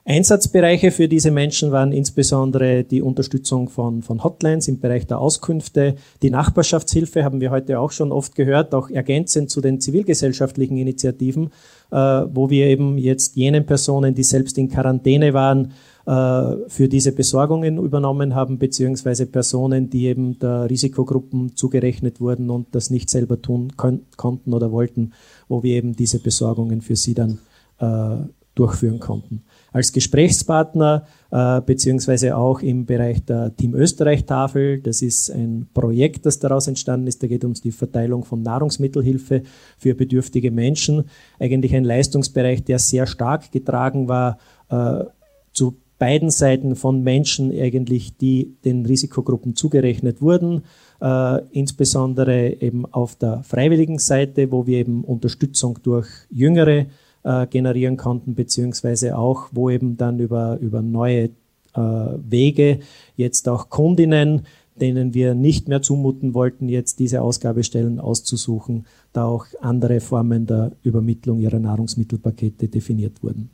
Einsatzbereiche 0.09 0.90
für 0.90 1.07
diese 1.07 1.31
Menschen 1.31 1.71
waren 1.71 1.92
insbesondere 1.92 2.83
die 2.83 3.03
Unterstützung 3.03 3.68
von, 3.68 4.03
von 4.03 4.25
Hotlines 4.25 4.66
im 4.66 4.81
Bereich 4.81 5.07
der 5.07 5.18
Auskünfte. 5.18 5.97
Die 6.23 6.31
Nachbarschaftshilfe 6.31 7.25
haben 7.25 7.42
wir 7.42 7.51
heute 7.51 7.79
auch 7.79 7.90
schon 7.90 8.11
oft 8.11 8.35
gehört, 8.35 8.75
auch 8.75 8.88
ergänzend 8.88 9.51
zu 9.51 9.61
den 9.61 9.83
zivilgesellschaftlichen 9.83 10.79
Initiativen, 10.79 11.51
äh, 11.90 11.97
wo 11.99 12.49
wir 12.49 12.68
eben 12.68 12.97
jetzt 12.97 13.37
jenen 13.37 13.66
Personen, 13.66 14.14
die 14.14 14.23
selbst 14.25 14.57
in 14.57 14.71
Quarantäne 14.71 15.35
waren, 15.35 15.73
äh, 16.07 16.57
für 16.68 16.88
diese 16.88 17.12
Besorgungen 17.12 17.77
übernommen 17.77 18.35
haben, 18.35 18.59
beziehungsweise 18.59 19.27
Personen, 19.27 19.90
die 19.90 20.07
eben 20.07 20.38
der 20.38 20.71
Risikogruppen 20.71 21.55
zugerechnet 21.55 22.18
wurden 22.18 22.49
und 22.49 22.75
das 22.75 22.88
nicht 22.88 23.11
selber 23.11 23.42
tun 23.42 23.75
konnten 23.77 24.55
oder 24.55 24.73
wollten, 24.73 25.12
wo 25.49 25.62
wir 25.62 25.77
eben 25.77 25.94
diese 25.94 26.18
Besorgungen 26.18 26.81
für 26.81 26.97
sie 26.97 27.12
dann 27.12 27.40
äh, 27.79 28.27
durchführen 28.55 29.01
konnten 29.01 29.42
als 29.73 29.93
Gesprächspartner, 29.93 31.05
äh, 31.31 31.61
beziehungsweise 31.61 32.37
auch 32.37 32.61
im 32.61 32.87
Bereich 32.87 33.25
der 33.25 33.55
Team 33.57 33.75
Österreich-Tafel. 33.75 34.81
Das 34.81 35.03
ist 35.03 35.31
ein 35.31 35.69
Projekt, 35.75 36.27
das 36.27 36.39
daraus 36.39 36.69
entstanden 36.69 37.07
ist. 37.07 37.23
Da 37.23 37.27
geht 37.27 37.45
es 37.45 37.49
um 37.49 37.55
die 37.55 37.73
Verteilung 37.73 38.25
von 38.25 38.43
Nahrungsmittelhilfe 38.43 39.43
für 39.77 39.95
bedürftige 39.95 40.51
Menschen. 40.51 41.05
Eigentlich 41.39 41.75
ein 41.75 41.85
Leistungsbereich, 41.85 42.65
der 42.65 42.79
sehr 42.79 43.07
stark 43.07 43.53
getragen 43.53 44.09
war 44.09 44.39
äh, 44.71 45.05
zu 45.53 45.77
beiden 45.99 46.31
Seiten 46.31 46.77
von 46.77 47.03
Menschen 47.03 47.51
eigentlich, 47.51 48.17
die 48.17 48.57
den 48.65 48.87
Risikogruppen 48.87 49.57
zugerechnet 49.57 50.23
wurden, 50.23 50.63
äh, 51.01 51.43
insbesondere 51.51 52.61
eben 52.61 52.87
auf 52.87 53.17
der 53.17 53.43
freiwilligen 53.43 53.99
Seite, 53.99 54.51
wo 54.53 54.67
wir 54.67 54.79
eben 54.79 55.05
Unterstützung 55.05 55.79
durch 55.83 56.09
Jüngere 56.31 56.87
äh, 57.25 57.47
generieren 57.47 57.97
konnten, 57.97 58.35
beziehungsweise 58.35 59.17
auch, 59.17 59.49
wo 59.53 59.71
eben 59.71 59.97
dann 59.97 60.19
über, 60.19 60.59
über 60.61 60.83
neue 60.83 61.31
äh, 61.75 61.81
Wege 62.29 62.81
jetzt 63.17 63.49
auch 63.49 63.69
Kundinnen, 63.69 64.43
denen 64.81 65.15
wir 65.15 65.35
nicht 65.35 65.69
mehr 65.69 65.83
zumuten 65.83 66.35
wollten, 66.35 66.69
jetzt 66.69 66.99
diese 67.01 67.23
Ausgabestellen 67.23 68.01
auszusuchen, 68.01 68.87
da 69.13 69.25
auch 69.25 69.47
andere 69.61 70.01
Formen 70.01 70.47
der 70.47 70.73
Übermittlung 70.83 71.41
ihrer 71.41 71.59
Nahrungsmittelpakete 71.59 72.69
definiert 72.69 73.23
wurden. 73.23 73.51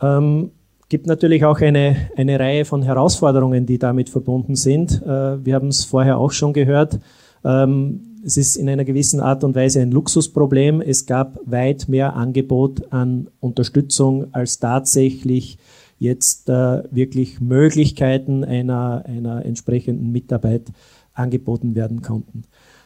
Ähm, 0.00 0.50
gibt 0.88 1.06
natürlich 1.06 1.44
auch 1.44 1.60
eine, 1.60 2.10
eine 2.16 2.38
Reihe 2.38 2.64
von 2.64 2.82
Herausforderungen, 2.82 3.66
die 3.66 3.78
damit 3.78 4.10
verbunden 4.10 4.56
sind. 4.56 5.02
Äh, 5.02 5.44
wir 5.44 5.54
haben 5.54 5.68
es 5.68 5.84
vorher 5.84 6.18
auch 6.18 6.32
schon 6.32 6.52
gehört. 6.52 6.98
Ähm, 7.44 8.11
es 8.24 8.36
ist 8.36 8.56
in 8.56 8.68
einer 8.68 8.84
gewissen 8.84 9.20
Art 9.20 9.44
und 9.44 9.54
Weise 9.54 9.80
ein 9.80 9.90
Luxusproblem. 9.90 10.80
Es 10.80 11.06
gab 11.06 11.38
weit 11.44 11.88
mehr 11.88 12.14
Angebot 12.14 12.92
an 12.92 13.28
Unterstützung 13.40 14.32
als 14.32 14.58
tatsächlich 14.58 15.58
jetzt 15.98 16.48
äh, 16.48 16.82
wirklich 16.90 17.40
Möglichkeiten 17.40 18.44
einer, 18.44 19.04
einer 19.06 19.44
entsprechenden 19.44 20.12
Mitarbeit 20.12 20.68
angeboten 21.14 21.74
werden 21.74 22.02
konnten. 22.02 22.42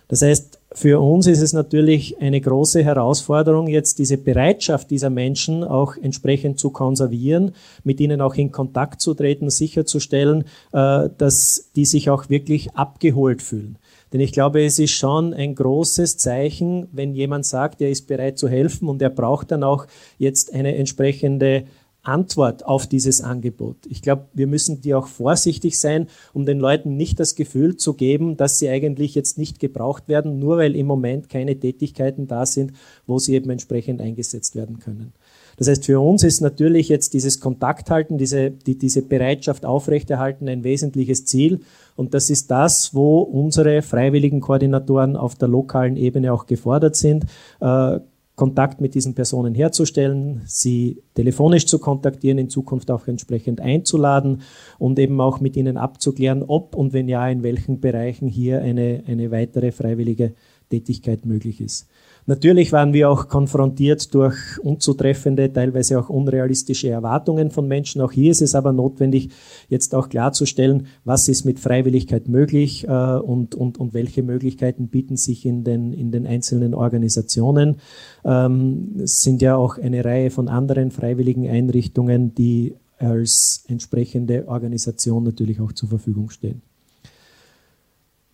Das 0.09 0.22
heißt, 0.22 0.61
für 0.72 1.01
uns 1.01 1.27
ist 1.27 1.40
es 1.40 1.53
natürlich 1.53 2.20
eine 2.20 2.40
große 2.40 2.85
Herausforderung, 2.85 3.66
jetzt 3.66 3.99
diese 3.99 4.18
Bereitschaft 4.18 4.90
dieser 4.90 5.11
Menschen 5.11 5.64
auch 5.64 5.96
entsprechend 5.96 6.61
zu 6.61 6.70
konservieren, 6.70 7.53
mit 7.83 8.01
ihnen 8.01 8.20
auch 8.20 8.35
in 8.35 8.53
Kontakt 8.53 9.01
zu 9.01 9.14
treten, 9.14 9.51
sicherzustellen, 9.51 10.44
äh, 10.72 11.09
dass 11.18 11.70
die 11.75 11.87
sich 11.87 12.11
auch 12.11 12.29
wirklich 12.29 12.75
abgeholt 12.75 13.42
fühlen. 13.42 13.79
Denn 14.12 14.20
ich 14.20 14.32
glaube, 14.32 14.64
es 14.64 14.78
ist 14.78 14.92
schon 14.92 15.34
ein 15.34 15.54
großes 15.54 16.16
Zeichen, 16.16 16.88
wenn 16.92 17.14
jemand 17.14 17.44
sagt, 17.44 17.80
er 17.80 17.90
ist 17.90 18.06
bereit 18.06 18.38
zu 18.38 18.48
helfen 18.48 18.88
und 18.88 19.02
er 19.02 19.10
braucht 19.10 19.50
dann 19.50 19.64
auch 19.64 19.86
jetzt 20.18 20.54
eine 20.54 20.76
entsprechende 20.76 21.64
Antwort 22.06 22.64
auf 22.64 22.86
dieses 22.86 23.20
Angebot. 23.20 23.78
Ich 23.88 24.00
glaube, 24.00 24.28
wir 24.32 24.46
müssen 24.46 24.80
die 24.80 24.94
auch 24.94 25.08
vorsichtig 25.08 25.78
sein, 25.78 26.06
um 26.32 26.46
den 26.46 26.60
Leuten 26.60 26.96
nicht 26.96 27.18
das 27.18 27.34
Gefühl 27.34 27.76
zu 27.76 27.94
geben, 27.94 28.36
dass 28.36 28.58
sie 28.58 28.68
eigentlich 28.68 29.14
jetzt 29.14 29.38
nicht 29.38 29.58
gebraucht 29.58 30.08
werden, 30.08 30.38
nur 30.38 30.58
weil 30.58 30.76
im 30.76 30.86
Moment 30.86 31.28
keine 31.28 31.58
Tätigkeiten 31.58 32.26
da 32.26 32.46
sind, 32.46 32.72
wo 33.06 33.18
sie 33.18 33.34
eben 33.34 33.50
entsprechend 33.50 34.00
eingesetzt 34.00 34.54
werden 34.54 34.78
können. 34.78 35.12
Das 35.56 35.68
heißt, 35.68 35.86
für 35.86 36.00
uns 36.00 36.22
ist 36.22 36.40
natürlich 36.40 36.88
jetzt 36.88 37.14
dieses 37.14 37.40
Kontakthalten, 37.40 38.18
diese, 38.18 38.50
die, 38.50 38.76
diese 38.78 39.02
Bereitschaft 39.02 39.64
aufrechterhalten 39.64 40.48
ein 40.48 40.64
wesentliches 40.64 41.24
Ziel. 41.24 41.60
Und 41.96 42.12
das 42.14 42.30
ist 42.30 42.50
das, 42.50 42.94
wo 42.94 43.20
unsere 43.20 43.82
freiwilligen 43.82 44.40
Koordinatoren 44.40 45.16
auf 45.16 45.34
der 45.34 45.48
lokalen 45.48 45.96
Ebene 45.96 46.32
auch 46.32 46.46
gefordert 46.46 46.96
sind, 46.96 47.24
äh, 47.60 48.00
Kontakt 48.36 48.82
mit 48.82 48.94
diesen 48.94 49.14
Personen 49.14 49.54
herzustellen, 49.54 50.42
sie 50.44 51.02
telefonisch 51.14 51.64
zu 51.64 51.78
kontaktieren, 51.78 52.36
in 52.36 52.50
Zukunft 52.50 52.90
auch 52.90 53.08
entsprechend 53.08 53.62
einzuladen 53.62 54.42
und 54.78 54.98
eben 54.98 55.18
auch 55.22 55.40
mit 55.40 55.56
ihnen 55.56 55.78
abzuklären, 55.78 56.42
ob 56.42 56.76
und 56.76 56.92
wenn 56.92 57.08
ja, 57.08 57.26
in 57.28 57.42
welchen 57.42 57.80
Bereichen 57.80 58.28
hier 58.28 58.60
eine, 58.60 59.02
eine 59.06 59.30
weitere 59.30 59.72
freiwillige 59.72 60.34
Tätigkeit 60.68 61.24
möglich 61.24 61.62
ist. 61.62 61.88
Natürlich 62.28 62.72
waren 62.72 62.92
wir 62.92 63.08
auch 63.08 63.28
konfrontiert 63.28 64.12
durch 64.12 64.36
unzutreffende, 64.58 65.52
teilweise 65.52 65.98
auch 65.98 66.08
unrealistische 66.08 66.88
Erwartungen 66.88 67.52
von 67.52 67.68
Menschen. 67.68 68.00
Auch 68.00 68.10
hier 68.10 68.32
ist 68.32 68.42
es 68.42 68.56
aber 68.56 68.72
notwendig, 68.72 69.30
jetzt 69.68 69.94
auch 69.94 70.08
klarzustellen, 70.08 70.88
was 71.04 71.28
ist 71.28 71.44
mit 71.44 71.60
Freiwilligkeit 71.60 72.26
möglich 72.26 72.86
äh, 72.88 72.90
und, 72.90 73.54
und, 73.54 73.78
und 73.78 73.94
welche 73.94 74.24
Möglichkeiten 74.24 74.88
bieten 74.88 75.16
sich 75.16 75.46
in 75.46 75.62
den, 75.62 75.92
in 75.92 76.10
den 76.10 76.26
einzelnen 76.26 76.74
Organisationen. 76.74 77.76
Ähm, 78.24 78.96
es 79.04 79.20
sind 79.20 79.40
ja 79.40 79.54
auch 79.54 79.78
eine 79.78 80.04
Reihe 80.04 80.30
von 80.30 80.48
anderen 80.48 80.90
freiwilligen 80.90 81.48
Einrichtungen, 81.48 82.34
die 82.34 82.74
als 82.98 83.64
entsprechende 83.68 84.48
Organisation 84.48 85.22
natürlich 85.22 85.60
auch 85.60 85.72
zur 85.72 85.90
Verfügung 85.90 86.30
stehen. 86.30 86.62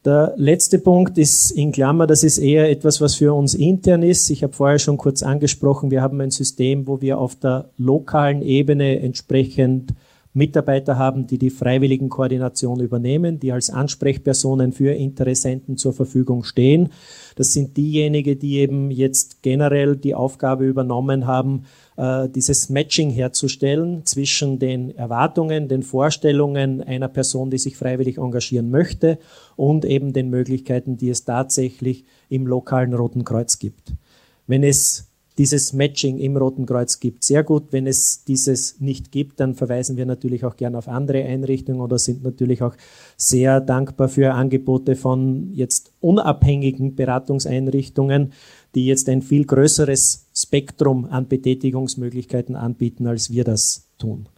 Der 0.04 0.34
letzte 0.36 0.80
Punkt 0.80 1.16
ist 1.16 1.52
in 1.52 1.70
Klammer, 1.70 2.08
das 2.08 2.24
ist 2.24 2.38
eher 2.38 2.68
etwas, 2.68 3.00
was 3.00 3.14
für 3.14 3.34
uns 3.34 3.54
intern 3.54 4.02
ist. 4.02 4.30
Ich 4.30 4.42
habe 4.42 4.52
vorher 4.52 4.80
schon 4.80 4.96
kurz 4.96 5.22
angesprochen, 5.22 5.92
wir 5.92 6.02
haben 6.02 6.20
ein 6.20 6.32
System, 6.32 6.88
wo 6.88 7.00
wir 7.00 7.18
auf 7.18 7.36
der 7.36 7.70
lokalen 7.78 8.42
Ebene 8.42 8.98
entsprechend 8.98 9.94
Mitarbeiter 10.34 10.98
haben, 10.98 11.26
die 11.26 11.38
die 11.38 11.50
freiwilligen 11.50 12.08
Koordination 12.08 12.80
übernehmen, 12.80 13.38
die 13.38 13.52
als 13.52 13.68
Ansprechpersonen 13.68 14.72
für 14.72 14.92
Interessenten 14.92 15.76
zur 15.76 15.92
Verfügung 15.92 16.42
stehen. 16.44 16.88
Das 17.36 17.52
sind 17.52 17.76
diejenigen, 17.76 18.38
die 18.38 18.58
eben 18.58 18.90
jetzt 18.90 19.42
generell 19.42 19.96
die 19.96 20.14
Aufgabe 20.14 20.66
übernommen 20.66 21.26
haben, 21.26 21.64
äh, 21.96 22.28
dieses 22.28 22.70
Matching 22.70 23.10
herzustellen 23.10 24.06
zwischen 24.06 24.58
den 24.58 24.96
Erwartungen, 24.96 25.68
den 25.68 25.82
Vorstellungen 25.82 26.82
einer 26.82 27.08
Person, 27.08 27.50
die 27.50 27.58
sich 27.58 27.76
freiwillig 27.76 28.16
engagieren 28.16 28.70
möchte 28.70 29.18
und 29.56 29.84
eben 29.84 30.14
den 30.14 30.30
Möglichkeiten, 30.30 30.96
die 30.96 31.10
es 31.10 31.24
tatsächlich 31.24 32.04
im 32.30 32.46
lokalen 32.46 32.94
Roten 32.94 33.24
Kreuz 33.24 33.58
gibt. 33.58 33.94
Wenn 34.46 34.64
es 34.64 35.11
dieses 35.38 35.72
Matching 35.72 36.18
im 36.18 36.36
Roten 36.36 36.66
Kreuz 36.66 37.00
gibt. 37.00 37.24
Sehr 37.24 37.42
gut, 37.42 37.68
wenn 37.70 37.86
es 37.86 38.24
dieses 38.24 38.80
nicht 38.80 39.12
gibt, 39.12 39.40
dann 39.40 39.54
verweisen 39.54 39.96
wir 39.96 40.06
natürlich 40.06 40.44
auch 40.44 40.56
gerne 40.56 40.78
auf 40.78 40.88
andere 40.88 41.24
Einrichtungen 41.24 41.80
oder 41.80 41.98
sind 41.98 42.22
natürlich 42.22 42.62
auch 42.62 42.74
sehr 43.16 43.60
dankbar 43.60 44.08
für 44.08 44.34
Angebote 44.34 44.96
von 44.96 45.52
jetzt 45.54 45.92
unabhängigen 46.00 46.94
Beratungseinrichtungen, 46.94 48.32
die 48.74 48.86
jetzt 48.86 49.08
ein 49.08 49.22
viel 49.22 49.44
größeres 49.44 50.26
Spektrum 50.34 51.06
an 51.06 51.28
Betätigungsmöglichkeiten 51.28 52.56
anbieten, 52.56 53.06
als 53.06 53.30
wir 53.30 53.44
das 53.44 53.88
tun. 53.98 54.28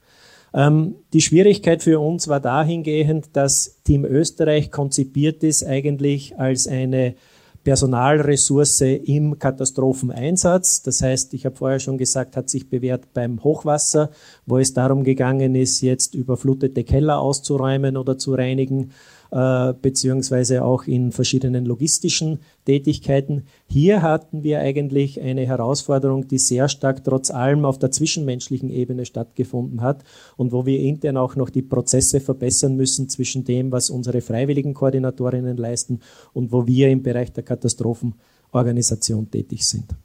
Ähm, 0.54 0.94
die 1.12 1.20
Schwierigkeit 1.20 1.83
für 1.83 1.98
uns 1.98 2.28
war 2.28 2.40
dahingehend, 2.40 3.30
dass 3.33 3.80
Team 3.83 4.04
Österreich 4.04 4.70
konzipiert 4.70 5.42
ist 5.42 5.64
eigentlich 5.64 6.38
als 6.38 6.68
eine 6.68 7.16
Personalressource 7.64 8.83
im 8.83 9.38
Katastropheneinsatz. 9.38 10.83
Das 10.83 11.03
heißt, 11.03 11.35
ich 11.35 11.46
habe 11.46 11.57
vorher 11.57 11.81
schon 11.81 11.98
gesagt, 11.98 12.37
hat 12.37 12.50
sich 12.50 12.68
bewährt 12.68 13.12
beim 13.14 13.42
Hochwasser, 13.42 14.11
wo 14.46 14.59
es 14.59 14.74
darum 14.74 15.03
gegangen 15.03 15.55
ist, 15.55 15.81
jetzt 15.81 16.14
überflutete 16.14 16.85
Keller 16.85 17.18
auszuräumen 17.18 17.96
oder 17.96 18.18
zu 18.18 18.35
reinigen 18.35 18.92
beziehungsweise 19.34 20.64
auch 20.64 20.84
in 20.84 21.10
verschiedenen 21.10 21.64
logistischen 21.64 22.38
Tätigkeiten. 22.66 23.46
Hier 23.66 24.00
hatten 24.00 24.44
wir 24.44 24.60
eigentlich 24.60 25.20
eine 25.20 25.44
Herausforderung, 25.44 26.28
die 26.28 26.38
sehr 26.38 26.68
stark 26.68 27.02
trotz 27.02 27.32
allem 27.32 27.64
auf 27.64 27.80
der 27.80 27.90
zwischenmenschlichen 27.90 28.70
Ebene 28.70 29.04
stattgefunden 29.04 29.80
hat 29.80 30.04
und 30.36 30.52
wo 30.52 30.66
wir 30.66 30.78
intern 30.78 31.16
auch 31.16 31.34
noch 31.34 31.50
die 31.50 31.62
Prozesse 31.62 32.20
verbessern 32.20 32.76
müssen 32.76 33.08
zwischen 33.08 33.44
dem, 33.44 33.72
was 33.72 33.90
unsere 33.90 34.20
freiwilligen 34.20 34.72
Koordinatorinnen 34.72 35.56
leisten 35.56 35.98
und 36.32 36.52
wo 36.52 36.68
wir 36.68 36.90
im 36.90 37.02
Bereich 37.02 37.32
der 37.32 37.42
Katastrophenorganisation 37.42 39.32
tätig 39.32 39.66
sind. 39.66 39.96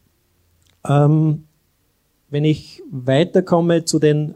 Ähm, 0.88 1.44
wenn 2.32 2.46
ich 2.46 2.82
weiterkomme 2.90 3.86
zu 3.86 4.00
den 4.00 4.34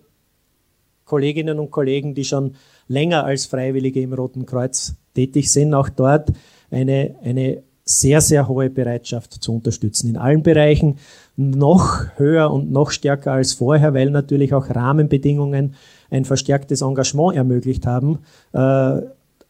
Kolleginnen 1.06 1.58
und 1.58 1.72
Kollegen, 1.72 2.14
die 2.14 2.26
schon 2.26 2.56
länger 2.88 3.26
als 3.26 3.46
Freiwillige 3.46 4.02
im 4.02 4.14
Roten 4.14 4.46
Kreuz 4.46 4.96
tätig 5.14 5.52
sind, 5.52 5.74
auch 5.74 5.90
dort 5.90 6.32
eine, 6.72 7.16
eine 7.24 7.64
sehr, 7.86 8.22
sehr 8.22 8.48
hohe 8.48 8.70
Bereitschaft 8.70 9.34
zu 9.34 9.54
unterstützen. 9.56 10.10
In 10.10 10.18
allen 10.18 10.44
Bereichen 10.44 10.98
noch 11.36 12.06
höher 12.16 12.52
und 12.52 12.72
noch 12.72 12.92
stärker 12.92 13.34
als 13.34 13.54
vorher, 13.54 13.94
weil 13.94 14.10
natürlich 14.10 14.54
auch 14.54 14.70
Rahmenbedingungen 14.70 15.76
ein 16.10 16.26
verstärktes 16.26 16.82
Engagement 16.82 17.36
ermöglicht 17.36 17.86
haben. 17.86 18.20
Äh, 18.54 19.02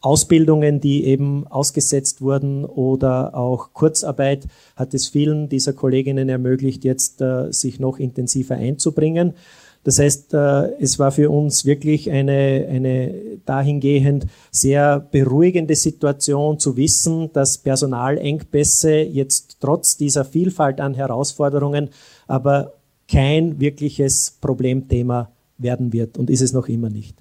Ausbildungen, 0.01 0.81
die 0.81 1.05
eben 1.05 1.47
ausgesetzt 1.47 2.21
wurden 2.21 2.65
oder 2.65 3.35
auch 3.35 3.71
Kurzarbeit 3.71 4.47
hat 4.75 4.93
es 4.93 5.07
vielen 5.07 5.47
dieser 5.47 5.71
Kolleginnen 5.71 6.27
ermöglicht, 6.27 6.83
jetzt 6.83 7.21
äh, 7.21 7.53
sich 7.53 7.79
noch 7.79 7.99
intensiver 7.99 8.55
einzubringen. 8.55 9.33
Das 9.83 9.99
heißt, 9.99 10.33
äh, 10.33 10.73
es 10.79 10.97
war 10.97 11.11
für 11.11 11.29
uns 11.29 11.65
wirklich 11.65 12.09
eine, 12.09 12.67
eine 12.69 13.13
dahingehend 13.45 14.27
sehr 14.51 14.99
beruhigende 14.99 15.75
Situation 15.75 16.57
zu 16.59 16.77
wissen, 16.77 17.31
dass 17.33 17.57
Personalengpässe 17.57 18.95
jetzt 19.01 19.57
trotz 19.59 19.97
dieser 19.97 20.23
Vielfalt 20.23 20.79
an 20.79 20.93
Herausforderungen 20.93 21.89
aber 22.27 22.73
kein 23.07 23.59
wirkliches 23.59 24.37
Problemthema 24.39 25.31
werden 25.57 25.91
wird 25.91 26.17
und 26.17 26.29
ist 26.29 26.41
es 26.41 26.53
noch 26.53 26.69
immer 26.69 26.89
nicht. 26.89 27.17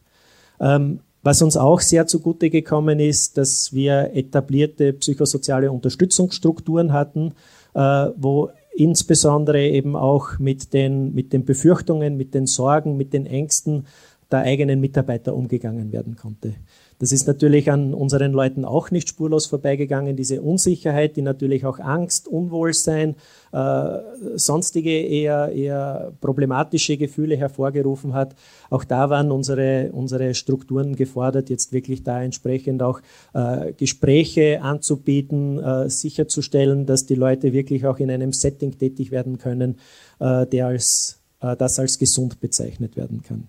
Ähm, 0.60 1.00
was 1.24 1.40
uns 1.42 1.56
auch 1.56 1.80
sehr 1.80 2.06
zugute 2.06 2.50
gekommen 2.50 2.98
ist, 2.98 3.38
dass 3.38 3.72
wir 3.72 4.10
etablierte 4.14 4.92
psychosoziale 4.92 5.70
Unterstützungsstrukturen 5.70 6.92
hatten, 6.92 7.34
äh, 7.74 8.06
wo 8.16 8.50
insbesondere 8.74 9.62
eben 9.62 9.96
auch 9.96 10.38
mit 10.38 10.72
den, 10.72 11.14
mit 11.14 11.32
den 11.32 11.44
Befürchtungen, 11.44 12.16
mit 12.16 12.34
den 12.34 12.46
Sorgen, 12.46 12.96
mit 12.96 13.12
den 13.12 13.26
Ängsten 13.26 13.86
der 14.30 14.40
eigenen 14.40 14.80
Mitarbeiter 14.80 15.34
umgegangen 15.34 15.92
werden 15.92 16.16
konnte. 16.16 16.54
Das 17.02 17.10
ist 17.10 17.26
natürlich 17.26 17.68
an 17.68 17.94
unseren 17.94 18.30
Leuten 18.30 18.64
auch 18.64 18.92
nicht 18.92 19.08
spurlos 19.08 19.46
vorbeigegangen, 19.46 20.14
diese 20.14 20.40
Unsicherheit, 20.40 21.16
die 21.16 21.22
natürlich 21.22 21.66
auch 21.66 21.80
Angst, 21.80 22.28
Unwohlsein, 22.28 23.16
äh, 23.50 23.98
sonstige 24.36 25.00
eher, 25.00 25.50
eher 25.50 26.12
problematische 26.20 26.96
Gefühle 26.96 27.36
hervorgerufen 27.36 28.14
hat. 28.14 28.36
Auch 28.70 28.84
da 28.84 29.10
waren 29.10 29.32
unsere, 29.32 29.90
unsere 29.90 30.32
Strukturen 30.34 30.94
gefordert, 30.94 31.50
jetzt 31.50 31.72
wirklich 31.72 32.04
da 32.04 32.22
entsprechend 32.22 32.84
auch 32.84 33.00
äh, 33.34 33.72
Gespräche 33.72 34.62
anzubieten, 34.62 35.58
äh, 35.58 35.90
sicherzustellen, 35.90 36.86
dass 36.86 37.04
die 37.04 37.16
Leute 37.16 37.52
wirklich 37.52 37.84
auch 37.84 37.98
in 37.98 38.12
einem 38.12 38.32
Setting 38.32 38.78
tätig 38.78 39.10
werden 39.10 39.38
können, 39.38 39.78
äh, 40.20 40.46
der 40.46 40.68
als, 40.68 41.18
äh, 41.40 41.56
das 41.56 41.80
als 41.80 41.98
gesund 41.98 42.38
bezeichnet 42.38 42.96
werden 42.96 43.24
kann. 43.24 43.48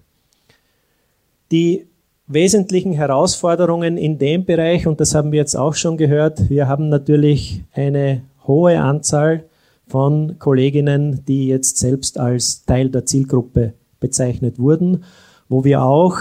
Die 1.52 1.86
wesentlichen 2.28 2.94
Herausforderungen 2.94 3.98
in 3.98 4.18
dem 4.18 4.46
Bereich, 4.46 4.88
und 4.88 5.00
das 5.00 5.14
haben 5.14 5.32
wir 5.32 5.40
jetzt 5.40 5.56
auch 5.56 5.76
schon 5.76 5.98
gehört, 5.98 6.50
wir 6.50 6.68
haben 6.68 6.90
natürlich 6.90 7.64
eine 7.74 8.24
hohe 8.48 8.80
Anzahl 8.80 9.46
von 9.88 10.40
Kolleginnen, 10.40 11.24
die 11.26 11.48
jetzt 11.48 11.78
selbst 11.78 12.20
als 12.20 12.66
Teil 12.66 12.90
der 12.90 13.06
Zielgruppe 13.06 13.74
bezeichnet 14.00 14.60
wurden, 14.60 15.04
wo 15.50 15.64
wir 15.64 15.84
auch 15.84 16.18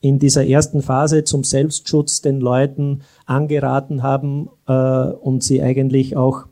in 0.00 0.18
dieser 0.18 0.46
ersten 0.46 0.82
Phase 0.82 1.24
zum 1.24 1.44
Selbstschutz 1.44 2.22
den 2.22 2.40
Leuten 2.40 3.02
angeraten 3.26 4.02
haben 4.02 4.48
äh, 4.66 4.72
und 4.72 5.42
sie 5.42 5.62
eigentlich 5.62 6.16
auch 6.16 6.46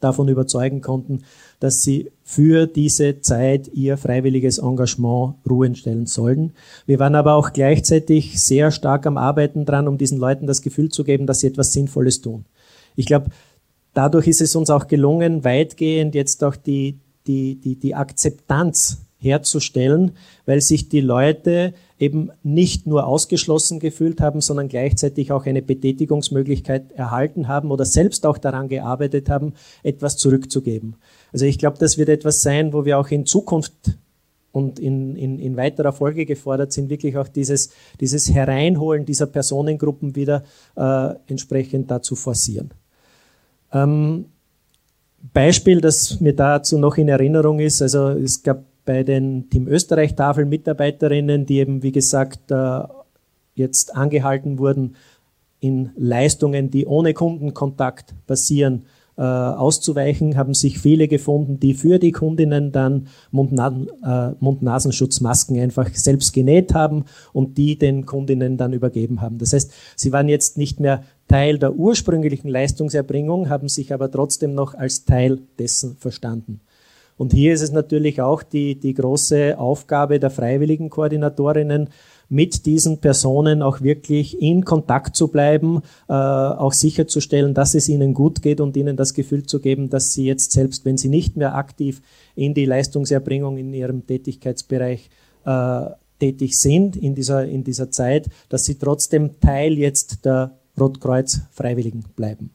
davon 0.00 0.28
überzeugen 0.28 0.80
konnten, 0.80 1.24
dass 1.60 1.82
sie 1.82 2.10
für 2.30 2.68
diese 2.68 3.20
Zeit 3.22 3.66
ihr 3.74 3.96
freiwilliges 3.96 4.58
Engagement 4.58 5.34
ruhen 5.50 5.74
stellen 5.74 6.06
sollen. 6.06 6.52
Wir 6.86 7.00
waren 7.00 7.16
aber 7.16 7.34
auch 7.34 7.52
gleichzeitig 7.52 8.40
sehr 8.40 8.70
stark 8.70 9.04
am 9.06 9.16
Arbeiten 9.16 9.64
dran, 9.64 9.88
um 9.88 9.98
diesen 9.98 10.16
Leuten 10.16 10.46
das 10.46 10.62
Gefühl 10.62 10.90
zu 10.90 11.02
geben, 11.02 11.26
dass 11.26 11.40
sie 11.40 11.48
etwas 11.48 11.72
Sinnvolles 11.72 12.20
tun. 12.20 12.44
Ich 12.94 13.06
glaube, 13.06 13.30
dadurch 13.94 14.28
ist 14.28 14.40
es 14.40 14.54
uns 14.54 14.70
auch 14.70 14.86
gelungen, 14.86 15.42
weitgehend 15.42 16.14
jetzt 16.14 16.44
auch 16.44 16.54
die, 16.54 17.00
die, 17.26 17.56
die, 17.56 17.74
die 17.74 17.96
Akzeptanz 17.96 18.98
herzustellen, 19.18 20.12
weil 20.46 20.60
sich 20.60 20.88
die 20.88 21.00
Leute 21.00 21.74
eben 22.00 22.30
nicht 22.42 22.86
nur 22.86 23.06
ausgeschlossen 23.06 23.78
gefühlt 23.78 24.22
haben, 24.22 24.40
sondern 24.40 24.68
gleichzeitig 24.68 25.30
auch 25.32 25.44
eine 25.44 25.60
Betätigungsmöglichkeit 25.60 26.92
erhalten 26.92 27.46
haben 27.46 27.70
oder 27.70 27.84
selbst 27.84 28.24
auch 28.24 28.38
daran 28.38 28.68
gearbeitet 28.68 29.28
haben, 29.28 29.52
etwas 29.82 30.16
zurückzugeben. 30.16 30.96
Also 31.30 31.44
ich 31.44 31.58
glaube, 31.58 31.76
das 31.78 31.98
wird 31.98 32.08
etwas 32.08 32.40
sein, 32.40 32.72
wo 32.72 32.86
wir 32.86 32.98
auch 32.98 33.08
in 33.08 33.26
Zukunft 33.26 33.98
und 34.50 34.78
in, 34.80 35.14
in, 35.14 35.38
in 35.38 35.56
weiterer 35.58 35.92
Folge 35.92 36.24
gefordert 36.24 36.72
sind, 36.72 36.88
wirklich 36.88 37.18
auch 37.18 37.28
dieses, 37.28 37.70
dieses 38.00 38.32
Hereinholen 38.32 39.04
dieser 39.04 39.26
Personengruppen 39.26 40.16
wieder 40.16 40.42
äh, 40.76 41.14
entsprechend 41.28 41.90
dazu 41.90 42.16
forcieren. 42.16 42.70
Ähm, 43.72 44.24
Beispiel, 45.34 45.82
das 45.82 46.18
mir 46.20 46.34
dazu 46.34 46.78
noch 46.78 46.96
in 46.96 47.08
Erinnerung 47.08 47.60
ist, 47.60 47.82
also 47.82 48.08
es 48.08 48.42
gab 48.42 48.64
bei 48.84 49.02
den 49.02 49.50
Team 49.50 49.68
Österreich 49.68 50.14
Tafel 50.14 50.46
Mitarbeiterinnen, 50.46 51.46
die 51.46 51.58
eben, 51.58 51.82
wie 51.82 51.92
gesagt, 51.92 52.50
äh, 52.50 52.80
jetzt 53.54 53.94
angehalten 53.96 54.58
wurden, 54.58 54.96
in 55.60 55.90
Leistungen, 55.96 56.70
die 56.70 56.86
ohne 56.86 57.12
Kundenkontakt 57.12 58.14
passieren, 58.26 58.86
äh, 59.20 59.22
auszuweichen, 59.22 60.38
haben 60.38 60.54
sich 60.54 60.78
viele 60.78 61.06
gefunden, 61.06 61.60
die 61.60 61.74
für 61.74 61.98
die 61.98 62.10
Kundinnen 62.10 62.72
dann 62.72 63.08
äh, 63.32 64.30
Mund-Nasenschutzmasken 64.40 65.60
einfach 65.60 65.94
selbst 65.94 66.32
genäht 66.32 66.72
haben 66.72 67.04
und 67.34 67.58
die 67.58 67.78
den 67.78 68.06
Kundinnen 68.06 68.56
dann 68.56 68.72
übergeben 68.72 69.20
haben. 69.20 69.36
Das 69.36 69.52
heißt, 69.52 69.72
sie 69.94 70.12
waren 70.12 70.30
jetzt 70.30 70.56
nicht 70.56 70.80
mehr 70.80 71.02
Teil 71.28 71.58
der 71.58 71.74
ursprünglichen 71.74 72.48
Leistungserbringung, 72.48 73.50
haben 73.50 73.68
sich 73.68 73.92
aber 73.92 74.10
trotzdem 74.10 74.54
noch 74.54 74.74
als 74.74 75.04
Teil 75.04 75.40
dessen 75.58 75.96
verstanden. 75.96 76.60
Und 77.20 77.34
hier 77.34 77.52
ist 77.52 77.60
es 77.60 77.70
natürlich 77.70 78.22
auch 78.22 78.42
die, 78.42 78.80
die 78.80 78.94
große 78.94 79.58
Aufgabe 79.58 80.18
der 80.18 80.30
freiwilligen 80.30 80.88
Koordinatorinnen, 80.88 81.90
mit 82.30 82.64
diesen 82.64 83.02
Personen 83.02 83.60
auch 83.60 83.82
wirklich 83.82 84.40
in 84.40 84.64
Kontakt 84.64 85.16
zu 85.16 85.28
bleiben, 85.28 85.82
äh, 86.08 86.14
auch 86.14 86.72
sicherzustellen, 86.72 87.52
dass 87.52 87.74
es 87.74 87.90
ihnen 87.90 88.14
gut 88.14 88.40
geht 88.40 88.58
und 88.58 88.74
ihnen 88.74 88.96
das 88.96 89.12
Gefühl 89.12 89.44
zu 89.44 89.60
geben, 89.60 89.90
dass 89.90 90.14
sie 90.14 90.24
jetzt 90.24 90.52
selbst, 90.52 90.86
wenn 90.86 90.96
sie 90.96 91.10
nicht 91.10 91.36
mehr 91.36 91.56
aktiv 91.56 92.00
in 92.36 92.54
die 92.54 92.64
Leistungserbringung 92.64 93.58
in 93.58 93.74
ihrem 93.74 94.06
Tätigkeitsbereich 94.06 95.10
äh, 95.44 95.80
tätig 96.20 96.58
sind 96.58 96.96
in 96.96 97.14
dieser, 97.14 97.44
in 97.44 97.64
dieser 97.64 97.90
Zeit, 97.90 98.30
dass 98.48 98.64
sie 98.64 98.76
trotzdem 98.76 99.40
Teil 99.40 99.74
jetzt 99.74 100.24
der 100.24 100.52
Rotkreuz 100.80 101.42
Freiwilligen 101.50 102.02
bleiben. 102.16 102.48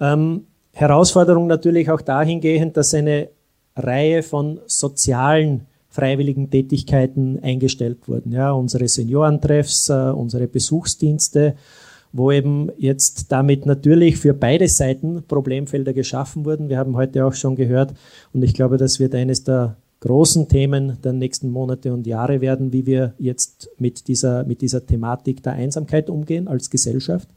Ähm, 0.00 0.46
Herausforderung 0.72 1.46
natürlich 1.46 1.92
auch 1.92 2.00
dahingehend, 2.00 2.76
dass 2.76 2.92
eine 2.92 3.28
Reihe 3.76 4.22
von 4.22 4.60
sozialen 4.66 5.66
freiwilligen 5.88 6.50
Tätigkeiten 6.50 7.38
eingestellt 7.42 8.08
wurden. 8.08 8.32
Ja, 8.32 8.52
unsere 8.52 8.88
Seniorentreffs, 8.88 9.90
äh, 9.90 10.10
unsere 10.10 10.48
Besuchsdienste, 10.48 11.54
wo 12.12 12.32
eben 12.32 12.70
jetzt 12.78 13.30
damit 13.30 13.66
natürlich 13.66 14.16
für 14.16 14.34
beide 14.34 14.68
Seiten 14.68 15.22
Problemfelder 15.26 15.92
geschaffen 15.92 16.44
wurden. 16.44 16.68
Wir 16.68 16.78
haben 16.78 16.96
heute 16.96 17.24
auch 17.24 17.34
schon 17.34 17.56
gehört 17.56 17.94
und 18.32 18.42
ich 18.42 18.54
glaube, 18.54 18.78
das 18.78 19.00
wird 19.00 19.14
eines 19.14 19.44
der 19.44 19.76
großen 20.00 20.48
Themen 20.48 20.98
der 21.04 21.12
nächsten 21.12 21.50
Monate 21.50 21.92
und 21.92 22.06
Jahre 22.06 22.40
werden, 22.40 22.72
wie 22.72 22.86
wir 22.86 23.14
jetzt 23.18 23.70
mit 23.78 24.08
dieser, 24.08 24.44
mit 24.44 24.60
dieser 24.60 24.84
Thematik 24.84 25.42
der 25.42 25.52
Einsamkeit 25.52 26.10
umgehen 26.10 26.48
als 26.48 26.70
Gesellschaft. 26.70 27.28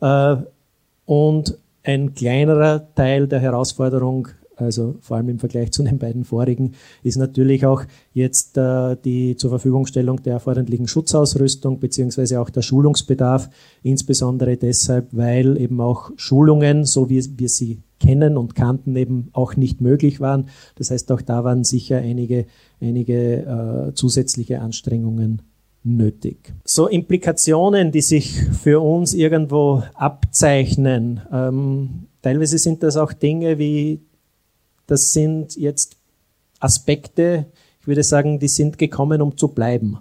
Äh, 0.00 0.36
und 1.06 1.58
ein 1.84 2.14
kleinerer 2.14 2.86
Teil 2.94 3.28
der 3.28 3.40
Herausforderung 3.40 4.28
also 4.56 4.96
vor 5.00 5.16
allem 5.16 5.28
im 5.28 5.38
Vergleich 5.38 5.72
zu 5.72 5.82
den 5.82 5.98
beiden 5.98 6.24
vorigen, 6.24 6.72
ist 7.02 7.16
natürlich 7.16 7.64
auch 7.66 7.84
jetzt 8.12 8.56
äh, 8.58 8.96
die 9.04 9.36
zur 9.36 9.50
Verfügungstellung 9.50 10.22
der 10.22 10.34
erforderlichen 10.34 10.88
Schutzausrüstung 10.88 11.80
beziehungsweise 11.80 12.40
auch 12.40 12.50
der 12.50 12.62
Schulungsbedarf, 12.62 13.50
insbesondere 13.82 14.56
deshalb, 14.56 15.08
weil 15.12 15.60
eben 15.60 15.80
auch 15.80 16.10
Schulungen, 16.16 16.84
so 16.84 17.08
wie 17.08 17.22
wir 17.38 17.48
sie 17.48 17.82
kennen 18.00 18.36
und 18.36 18.54
kannten, 18.54 18.96
eben 18.96 19.28
auch 19.32 19.56
nicht 19.56 19.80
möglich 19.80 20.20
waren. 20.20 20.48
Das 20.74 20.90
heißt, 20.90 21.10
auch 21.12 21.22
da 21.22 21.44
waren 21.44 21.64
sicher 21.64 21.98
einige, 21.98 22.46
einige 22.80 23.90
äh, 23.90 23.94
zusätzliche 23.94 24.60
Anstrengungen 24.60 25.42
nötig. 25.84 26.52
So 26.64 26.88
Implikationen, 26.88 27.92
die 27.92 28.02
sich 28.02 28.34
für 28.34 28.80
uns 28.80 29.14
irgendwo 29.14 29.82
abzeichnen. 29.94 31.20
Ähm, 31.32 32.06
teilweise 32.22 32.58
sind 32.58 32.82
das 32.82 32.96
auch 32.96 33.12
Dinge 33.12 33.58
wie 33.58 34.00
das 34.86 35.12
sind 35.12 35.56
jetzt 35.56 35.96
Aspekte, 36.60 37.46
ich 37.80 37.86
würde 37.88 38.04
sagen, 38.04 38.38
die 38.38 38.48
sind 38.48 38.78
gekommen, 38.78 39.20
um 39.20 39.36
zu 39.36 39.48
bleiben. 39.48 39.98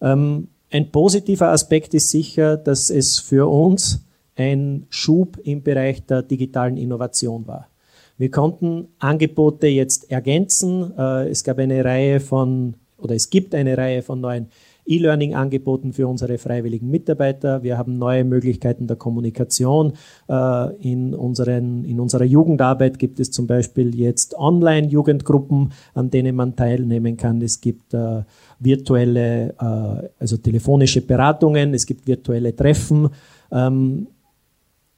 Ähm, 0.00 0.48
ein 0.70 0.90
positiver 0.90 1.48
Aspekt 1.48 1.94
ist 1.94 2.10
sicher, 2.10 2.56
dass 2.56 2.90
es 2.90 3.18
für 3.18 3.50
uns 3.50 4.04
ein 4.36 4.86
Schub 4.88 5.38
im 5.42 5.62
Bereich 5.62 6.06
der 6.06 6.22
digitalen 6.22 6.76
Innovation 6.76 7.46
war. 7.46 7.68
Wir 8.16 8.30
konnten 8.30 8.88
Angebote 8.98 9.66
jetzt 9.66 10.10
ergänzen. 10.10 10.96
Äh, 10.96 11.28
es 11.28 11.44
gab 11.44 11.58
eine 11.58 11.84
Reihe 11.84 12.20
von, 12.20 12.74
oder 12.96 13.14
es 13.14 13.30
gibt 13.30 13.54
eine 13.54 13.76
Reihe 13.76 14.02
von 14.02 14.20
neuen 14.20 14.48
E-Learning 14.88 15.34
angeboten 15.34 15.92
für 15.92 16.08
unsere 16.08 16.38
freiwilligen 16.38 16.90
Mitarbeiter. 16.90 17.62
Wir 17.62 17.76
haben 17.76 17.98
neue 17.98 18.24
Möglichkeiten 18.24 18.86
der 18.86 18.96
Kommunikation. 18.96 19.92
Äh, 20.28 20.74
in, 20.76 21.14
unseren, 21.14 21.84
in 21.84 22.00
unserer 22.00 22.24
Jugendarbeit 22.24 22.98
gibt 22.98 23.20
es 23.20 23.30
zum 23.30 23.46
Beispiel 23.46 23.94
jetzt 23.94 24.34
Online-Jugendgruppen, 24.36 25.72
an 25.94 26.10
denen 26.10 26.34
man 26.34 26.56
teilnehmen 26.56 27.16
kann. 27.16 27.42
Es 27.42 27.60
gibt 27.60 27.92
äh, 27.92 28.22
virtuelle, 28.58 29.54
äh, 29.60 30.08
also 30.18 30.36
telefonische 30.38 31.02
Beratungen, 31.02 31.74
es 31.74 31.84
gibt 31.84 32.06
virtuelle 32.06 32.56
Treffen. 32.56 33.10
Ähm, 33.52 34.08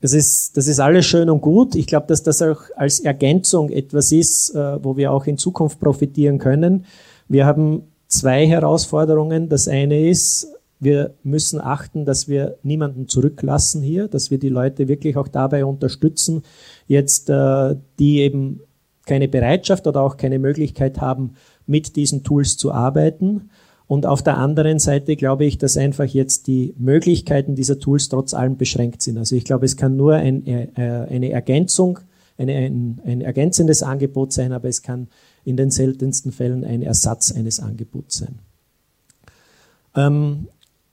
das 0.01 0.15
ist, 0.15 0.57
das 0.57 0.67
ist 0.67 0.81
alles 0.81 1.05
schön 1.05 1.29
und 1.29 1.43
gut. 1.43 1.75
Ich 1.75 1.87
glaube, 1.87 2.07
dass 2.07 2.23
das 2.23 2.41
auch 2.41 2.63
als 2.77 3.01
Ergänzung 3.01 3.69
etwas 3.69 4.13
ist, 4.13 4.55
wo 4.55 4.97
wir 4.97 5.13
auch 5.13 5.27
in 5.27 5.37
Zukunft 5.37 5.79
profitieren 5.79 6.39
können. 6.39 6.87
Wir 7.29 7.45
haben 7.45 7.83
zwei 8.11 8.47
Herausforderungen. 8.47 9.49
Das 9.49 9.69
eine 9.69 10.09
ist, 10.09 10.53
wir 10.81 11.15
müssen 11.23 11.61
achten, 11.61 12.05
dass 12.05 12.29
wir 12.29 12.57
niemanden 12.63 13.09
zurücklassen 13.09 13.83
hier, 13.83 14.09
dass 14.09 14.31
wir 14.31 14.39
die 14.39 14.49
Leute 14.49 14.89
wirklich 14.89 15.17
auch 15.17 15.29
dabei 15.29 15.65
unterstützen, 15.65 16.43
jetzt 16.87 17.31
äh, 17.31 17.77
die 17.99 18.21
eben 18.21 18.61
keine 19.07 19.29
Bereitschaft 19.29 19.87
oder 19.87 20.03
auch 20.03 20.17
keine 20.17 20.39
Möglichkeit 20.39 21.01
haben, 21.01 21.35
mit 21.67 21.97
diesen 21.97 22.23
Tools 22.23 22.57
zu 22.57 22.73
arbeiten. 22.73 23.51
Und 23.87 24.07
auf 24.07 24.23
der 24.23 24.39
anderen 24.39 24.79
Seite 24.79 25.17
glaube 25.17 25.45
ich, 25.45 25.59
dass 25.59 25.77
einfach 25.77 26.05
jetzt 26.05 26.47
die 26.47 26.75
Möglichkeiten 26.79 27.57
dieser 27.57 27.79
Tools 27.79 28.09
trotz 28.09 28.35
allem 28.35 28.57
beschränkt 28.57 29.03
sind. 29.03 29.19
Also 29.19 29.35
ich 29.37 29.45
glaube, 29.45 29.65
es 29.65 29.77
kann 29.77 29.97
nur 29.97 30.15
ein, 30.15 30.47
äh, 30.47 30.69
eine 30.77 31.31
Ergänzung, 31.31 31.99
eine, 32.39 32.55
ein, 32.55 33.01
ein 33.05 33.21
ergänzendes 33.21 33.83
Angebot 33.83 34.33
sein, 34.33 34.53
aber 34.53 34.69
es 34.69 34.83
kann 34.83 35.09
in 35.51 35.57
den 35.57 35.71
seltensten 35.71 36.33
Fällen 36.33 36.65
ein 36.65 36.83
Ersatz 36.83 37.33
eines 37.33 37.61
Angebots 37.61 38.19
sein. 38.19 38.39
Ähm, 39.95 40.49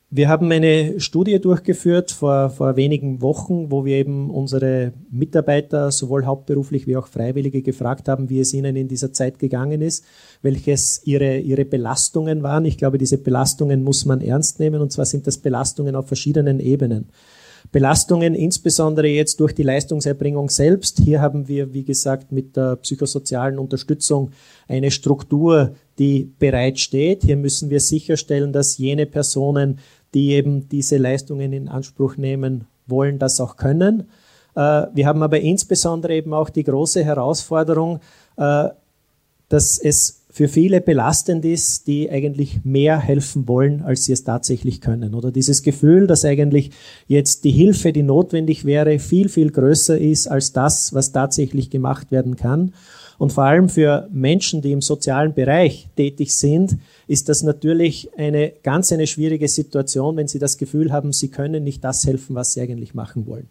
wir 0.09 0.29
haben 0.29 0.49
eine 0.53 1.01
Studie 1.01 1.39
durchgeführt 1.41 2.11
vor, 2.11 2.49
vor 2.49 2.77
wenigen 2.77 3.21
Wochen, 3.21 3.71
wo 3.71 3.83
wir 3.83 3.97
eben 3.97 4.29
unsere 4.29 4.93
Mitarbeiter, 5.11 5.91
sowohl 5.91 6.25
hauptberuflich 6.25 6.87
wie 6.87 6.95
auch 6.95 7.07
Freiwillige, 7.07 7.61
gefragt 7.61 8.07
haben, 8.07 8.29
wie 8.29 8.39
es 8.39 8.53
ihnen 8.53 8.77
in 8.77 8.87
dieser 8.87 9.11
Zeit 9.11 9.37
gegangen 9.37 9.81
ist, 9.81 10.05
welches 10.41 11.01
ihre, 11.03 11.39
ihre 11.39 11.65
Belastungen 11.65 12.41
waren. 12.41 12.63
Ich 12.63 12.77
glaube, 12.77 12.97
diese 12.97 13.17
Belastungen 13.17 13.83
muss 13.83 14.05
man 14.05 14.21
ernst 14.21 14.61
nehmen, 14.61 14.81
und 14.81 14.93
zwar 14.93 15.05
sind 15.05 15.27
das 15.27 15.39
Belastungen 15.39 15.95
auf 15.97 16.07
verschiedenen 16.07 16.61
Ebenen. 16.61 17.09
Belastungen 17.71 18.33
insbesondere 18.33 19.07
jetzt 19.07 19.39
durch 19.39 19.53
die 19.53 19.63
Leistungserbringung 19.63 20.49
selbst. 20.49 20.99
Hier 20.99 21.21
haben 21.21 21.47
wir, 21.47 21.73
wie 21.73 21.83
gesagt, 21.83 22.31
mit 22.31 22.55
der 22.55 22.77
psychosozialen 22.77 23.59
Unterstützung 23.59 24.31
eine 24.67 24.91
Struktur, 24.91 25.75
die 25.99 26.31
bereitsteht. 26.39 27.23
Hier 27.23 27.37
müssen 27.37 27.69
wir 27.69 27.79
sicherstellen, 27.79 28.53
dass 28.53 28.77
jene 28.77 29.05
Personen, 29.05 29.79
die 30.13 30.31
eben 30.31 30.69
diese 30.69 30.97
Leistungen 30.97 31.53
in 31.53 31.67
Anspruch 31.67 32.17
nehmen 32.17 32.65
wollen, 32.85 33.19
das 33.19 33.41
auch 33.41 33.57
können. 33.57 34.07
Äh, 34.55 34.87
wir 34.93 35.05
haben 35.05 35.21
aber 35.21 35.39
insbesondere 35.39 36.15
eben 36.15 36.33
auch 36.33 36.49
die 36.49 36.63
große 36.63 37.03
Herausforderung, 37.03 37.99
äh, 38.37 38.69
dass 39.49 39.77
es 39.77 40.16
für 40.37 40.47
viele 40.47 40.81
belastend 40.81 41.45
ist, 41.45 41.87
die 41.87 42.11
eigentlich 42.11 42.59
mehr 42.63 42.99
helfen 42.99 43.47
wollen, 43.47 43.81
als 43.81 44.05
sie 44.05 44.13
es 44.13 44.23
tatsächlich 44.23 44.81
können. 44.81 45.15
Oder 45.15 45.31
dieses 45.31 45.63
Gefühl, 45.63 46.05
dass 46.05 46.25
eigentlich 46.25 46.69
jetzt 47.07 47.43
die 47.43 47.49
Hilfe, 47.49 47.91
die 47.91 48.03
notwendig 48.03 48.63
wäre, 48.63 48.99
viel, 48.99 49.29
viel 49.29 49.49
größer 49.49 49.97
ist 49.97 50.27
als 50.27 50.53
das, 50.53 50.93
was 50.93 51.11
tatsächlich 51.11 51.71
gemacht 51.71 52.11
werden 52.11 52.35
kann. 52.35 52.75
Und 53.17 53.33
vor 53.33 53.45
allem 53.45 53.67
für 53.67 54.07
Menschen, 54.11 54.61
die 54.61 54.73
im 54.73 54.81
sozialen 54.81 55.33
Bereich 55.33 55.87
tätig 55.97 56.37
sind, 56.37 56.77
ist 57.07 57.29
das 57.29 57.41
natürlich 57.41 58.11
eine 58.15 58.53
ganz 58.61 58.91
eine 58.91 59.07
schwierige 59.07 59.47
Situation, 59.47 60.17
wenn 60.17 60.27
sie 60.27 60.37
das 60.37 60.59
Gefühl 60.59 60.91
haben, 60.91 61.13
sie 61.13 61.29
können 61.29 61.63
nicht 61.63 61.83
das 61.83 62.05
helfen, 62.05 62.35
was 62.35 62.53
sie 62.53 62.61
eigentlich 62.61 62.93
machen 62.93 63.25
wollen. 63.25 63.49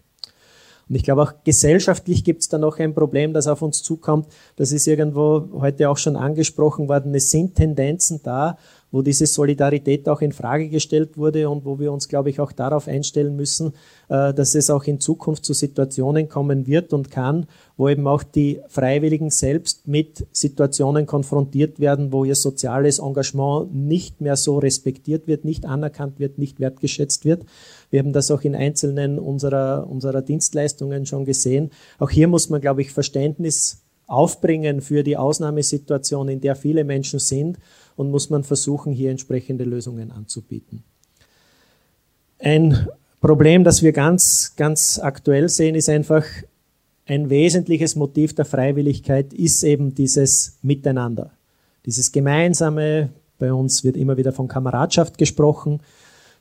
Und 0.88 0.94
ich 0.94 1.02
glaube 1.02 1.22
auch 1.22 1.32
gesellschaftlich 1.42 2.22
gibt 2.22 2.42
es 2.42 2.48
da 2.48 2.58
noch 2.58 2.78
ein 2.78 2.94
Problem, 2.94 3.32
das 3.32 3.48
auf 3.48 3.62
uns 3.62 3.82
zukommt. 3.82 4.28
Das 4.54 4.70
ist 4.70 4.86
irgendwo 4.86 5.48
heute 5.60 5.90
auch 5.90 5.98
schon 5.98 6.14
angesprochen 6.14 6.88
worden. 6.88 7.14
Es 7.14 7.30
sind 7.30 7.56
Tendenzen 7.56 8.20
da, 8.22 8.56
wo 8.90 9.02
diese 9.02 9.26
Solidarität 9.26 10.08
auch 10.08 10.20
in 10.20 10.32
Frage 10.32 10.68
gestellt 10.68 11.18
wurde 11.18 11.48
und 11.48 11.64
wo 11.64 11.78
wir 11.78 11.92
uns, 11.92 12.08
glaube 12.08 12.30
ich, 12.30 12.40
auch 12.40 12.52
darauf 12.52 12.88
einstellen 12.88 13.36
müssen, 13.36 13.72
äh, 14.08 14.32
dass 14.32 14.54
es 14.54 14.70
auch 14.70 14.84
in 14.84 15.00
Zukunft 15.00 15.44
zu 15.44 15.52
Situationen 15.52 16.28
kommen 16.28 16.66
wird 16.66 16.92
und 16.92 17.10
kann, 17.10 17.46
wo 17.76 17.88
eben 17.88 18.06
auch 18.06 18.22
die 18.22 18.60
Freiwilligen 18.68 19.30
selbst 19.30 19.86
mit 19.88 20.26
Situationen 20.32 21.06
konfrontiert 21.06 21.80
werden, 21.80 22.12
wo 22.12 22.24
ihr 22.24 22.36
soziales 22.36 22.98
Engagement 22.98 23.74
nicht 23.74 24.20
mehr 24.20 24.36
so 24.36 24.58
respektiert 24.58 25.26
wird, 25.26 25.44
nicht 25.44 25.66
anerkannt 25.66 26.18
wird, 26.18 26.38
nicht 26.38 26.60
wertgeschätzt 26.60 27.24
wird. 27.24 27.44
Wir 27.90 28.00
haben 28.00 28.12
das 28.12 28.30
auch 28.30 28.42
in 28.42 28.54
einzelnen 28.54 29.18
unserer, 29.18 29.86
unserer 29.88 30.22
Dienstleistungen 30.22 31.06
schon 31.06 31.24
gesehen. 31.24 31.70
Auch 31.98 32.10
hier 32.10 32.28
muss 32.28 32.50
man, 32.50 32.60
glaube 32.60 32.82
ich, 32.82 32.92
Verständnis 32.92 33.82
aufbringen 34.06 34.80
für 34.80 35.02
die 35.02 35.16
Ausnahmesituation, 35.16 36.28
in 36.28 36.40
der 36.40 36.54
viele 36.54 36.84
Menschen 36.84 37.18
sind 37.18 37.58
und 37.96 38.10
muss 38.10 38.30
man 38.30 38.44
versuchen, 38.44 38.92
hier 38.92 39.10
entsprechende 39.10 39.64
Lösungen 39.64 40.12
anzubieten. 40.12 40.84
Ein 42.38 42.88
Problem, 43.20 43.64
das 43.64 43.82
wir 43.82 43.92
ganz, 43.92 44.54
ganz 44.56 44.98
aktuell 44.98 45.48
sehen, 45.48 45.74
ist 45.74 45.88
einfach, 45.88 46.24
ein 47.06 47.30
wesentliches 47.30 47.94
Motiv 47.94 48.34
der 48.34 48.44
Freiwilligkeit 48.44 49.32
ist 49.32 49.62
eben 49.62 49.94
dieses 49.94 50.58
Miteinander, 50.62 51.30
dieses 51.84 52.10
gemeinsame, 52.10 53.10
bei 53.38 53.52
uns 53.52 53.84
wird 53.84 53.96
immer 53.96 54.16
wieder 54.16 54.32
von 54.32 54.48
Kameradschaft 54.48 55.18
gesprochen. 55.18 55.80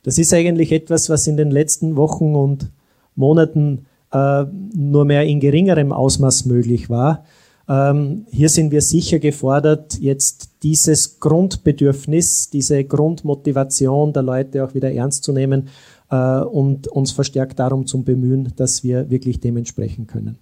Das 0.04 0.18
ist 0.18 0.34
eigentlich 0.34 0.72
etwas, 0.72 1.10
was 1.10 1.28
in 1.28 1.38
den 1.38 1.52
letzten 1.52 1.96
Wochen 1.96 2.36
und 2.36 2.72
Monaten 3.16 3.86
äh, 4.12 4.46
nur 4.74 5.06
mehr 5.06 5.24
in 5.26 5.40
geringerem 5.40 5.92
Ausmaß 5.92 6.46
möglich 6.46 6.90
war. 6.90 7.26
Ähm, 7.68 8.26
hier 8.30 8.50
sind 8.50 8.72
wir 8.72 8.82
sicher 8.82 9.20
gefordert, 9.20 9.98
jetzt 10.00 10.50
dieses 10.64 11.20
Grundbedürfnis, 11.20 12.50
diese 12.50 12.84
Grundmotivation 12.84 14.14
der 14.14 14.24
Leute 14.24 14.64
auch 14.64 14.74
wieder 14.74 14.92
ernst 14.92 15.24
zu 15.24 15.34
nehmen 15.34 15.70
äh, 16.12 16.40
und 16.42 16.88
uns 16.88 17.12
verstärkt 17.12 17.60
darum 17.60 17.88
zu 17.88 18.04
bemühen, 18.04 18.54
dass 18.56 18.84
wir 18.84 19.10
wirklich 19.10 19.40
dementsprechend 19.40 20.08
können. 20.08 20.38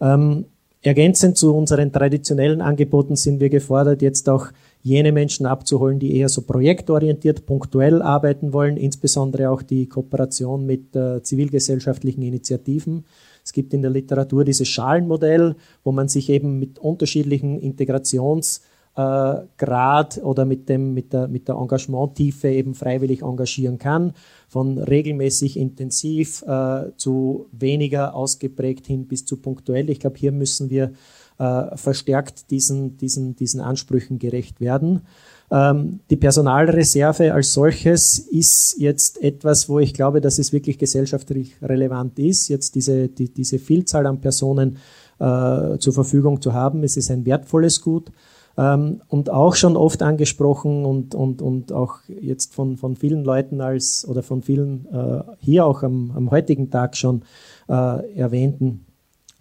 Ähm, 0.00 0.46
ergänzend 0.80 1.36
zu 1.36 1.54
unseren 1.54 1.92
traditionellen 1.92 2.62
Angeboten 2.62 3.16
sind 3.16 3.40
wir 3.40 3.50
gefordert, 3.50 4.00
jetzt 4.00 4.28
auch 4.28 4.48
jene 4.82 5.12
Menschen 5.12 5.46
abzuholen, 5.46 5.98
die 5.98 6.16
eher 6.16 6.28
so 6.28 6.42
projektorientiert, 6.42 7.46
punktuell 7.46 8.02
arbeiten 8.02 8.52
wollen, 8.52 8.76
insbesondere 8.76 9.50
auch 9.50 9.62
die 9.62 9.86
Kooperation 9.86 10.64
mit 10.64 10.96
äh, 10.96 11.22
zivilgesellschaftlichen 11.22 12.22
Initiativen. 12.22 13.04
Es 13.44 13.52
gibt 13.52 13.74
in 13.74 13.82
der 13.82 13.90
Literatur 13.90 14.44
dieses 14.44 14.68
Schalenmodell, 14.68 15.56
wo 15.84 15.92
man 15.92 16.08
sich 16.08 16.30
eben 16.30 16.58
mit 16.58 16.78
unterschiedlichen 16.78 17.60
Integrationsgrad 17.60 20.16
äh, 20.16 20.20
oder 20.20 20.46
mit, 20.46 20.70
dem, 20.70 20.94
mit, 20.94 21.12
der, 21.12 21.28
mit 21.28 21.46
der 21.46 21.56
Engagementtiefe 21.56 22.48
eben 22.48 22.74
freiwillig 22.74 23.20
engagieren 23.20 23.78
kann, 23.78 24.14
von 24.48 24.78
regelmäßig 24.78 25.58
intensiv 25.58 26.42
äh, 26.46 26.92
zu 26.96 27.50
weniger 27.52 28.14
ausgeprägt 28.14 28.86
hin 28.86 29.06
bis 29.06 29.26
zu 29.26 29.36
punktuell. 29.36 29.90
Ich 29.90 30.00
glaube, 30.00 30.16
hier 30.16 30.32
müssen 30.32 30.70
wir 30.70 30.92
äh, 31.38 31.76
verstärkt 31.76 32.50
diesen, 32.50 32.96
diesen, 32.96 33.36
diesen 33.36 33.60
Ansprüchen 33.60 34.18
gerecht 34.18 34.60
werden. 34.60 35.02
Ähm, 35.50 36.00
die 36.10 36.16
Personalreserve 36.16 37.32
als 37.32 37.52
solches 37.52 38.18
ist 38.18 38.76
jetzt 38.78 39.22
etwas, 39.22 39.68
wo 39.68 39.78
ich 39.78 39.94
glaube, 39.94 40.20
dass 40.20 40.38
es 40.38 40.52
wirklich 40.52 40.78
gesellschaftlich 40.78 41.56
relevant 41.62 42.18
ist, 42.18 42.48
jetzt 42.48 42.74
diese, 42.74 43.08
die, 43.08 43.32
diese 43.32 43.58
Vielzahl 43.58 44.06
an 44.06 44.20
Personen 44.20 44.78
äh, 45.18 45.78
zur 45.78 45.92
Verfügung 45.92 46.40
zu 46.40 46.52
haben. 46.52 46.82
Es 46.82 46.96
ist 46.96 47.10
ein 47.10 47.26
wertvolles 47.26 47.80
Gut. 47.80 48.10
Ähm, 48.56 49.00
und 49.08 49.30
auch 49.30 49.54
schon 49.54 49.76
oft 49.76 50.02
angesprochen 50.02 50.84
und, 50.84 51.14
und, 51.14 51.42
und 51.42 51.72
auch 51.72 51.98
jetzt 52.08 52.54
von, 52.54 52.76
von 52.76 52.96
vielen 52.96 53.24
Leuten 53.24 53.60
als 53.60 54.06
oder 54.08 54.22
von 54.22 54.42
vielen 54.42 54.86
äh, 54.92 55.22
hier 55.40 55.66
auch 55.66 55.82
am, 55.82 56.12
am 56.14 56.30
heutigen 56.30 56.70
Tag 56.70 56.96
schon 56.96 57.22
äh, 57.68 58.14
erwähnten 58.16 58.86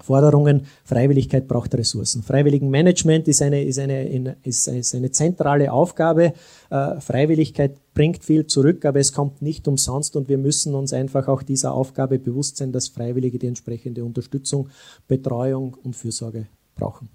Forderungen. 0.02 0.66
Freiwilligkeit 0.84 1.48
braucht 1.48 1.74
Ressourcen. 1.76 2.24
Freiwilligenmanagement 2.24 3.28
ist 3.28 3.42
eine, 3.42 3.64
ist 3.64 3.80
eine, 3.80 4.36
ist 4.44 4.96
eine 4.96 5.12
zentrale 5.12 5.72
Aufgabe. 5.72 6.34
Äh, 6.70 7.00
Freiwilligkeit 7.00 7.78
bringt 7.94 8.24
viel 8.24 8.46
zurück, 8.48 8.86
aber 8.86 9.00
es 9.00 9.14
kommt 9.14 9.42
nicht 9.42 9.68
umsonst 9.68 10.16
und 10.16 10.28
wir 10.30 10.38
müssen 10.38 10.76
uns 10.76 10.94
einfach 10.94 11.28
auch 11.28 11.44
dieser 11.44 11.74
Aufgabe 11.74 12.20
bewusst 12.20 12.58
sein, 12.58 12.72
dass 12.72 12.90
Freiwillige 12.90 13.40
die 13.40 13.48
entsprechende 13.48 14.04
Unterstützung, 14.04 14.70
Betreuung 15.08 15.78
und 15.84 15.96
Fürsorge 15.96 16.48
brauchen. 16.76 17.10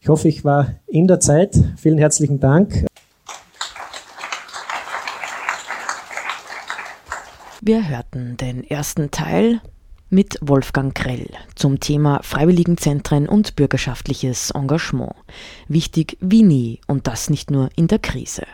Ich 0.00 0.08
hoffe, 0.08 0.28
ich 0.28 0.44
war 0.44 0.76
in 0.86 1.08
der 1.08 1.20
Zeit. 1.20 1.58
Vielen 1.76 1.98
herzlichen 1.98 2.40
Dank. 2.40 2.86
Wir 7.60 7.88
hörten 7.88 8.36
den 8.36 8.62
ersten 8.62 9.10
Teil 9.10 9.60
mit 10.10 10.38
Wolfgang 10.40 10.94
Krell 10.94 11.26
zum 11.54 11.80
Thema 11.80 12.20
Freiwilligenzentren 12.22 13.28
und 13.28 13.56
bürgerschaftliches 13.56 14.50
Engagement. 14.50 15.14
Wichtig 15.68 16.16
wie 16.20 16.42
nie 16.42 16.80
und 16.86 17.06
das 17.06 17.30
nicht 17.30 17.50
nur 17.50 17.68
in 17.76 17.88
der 17.88 17.98
Krise. 17.98 18.44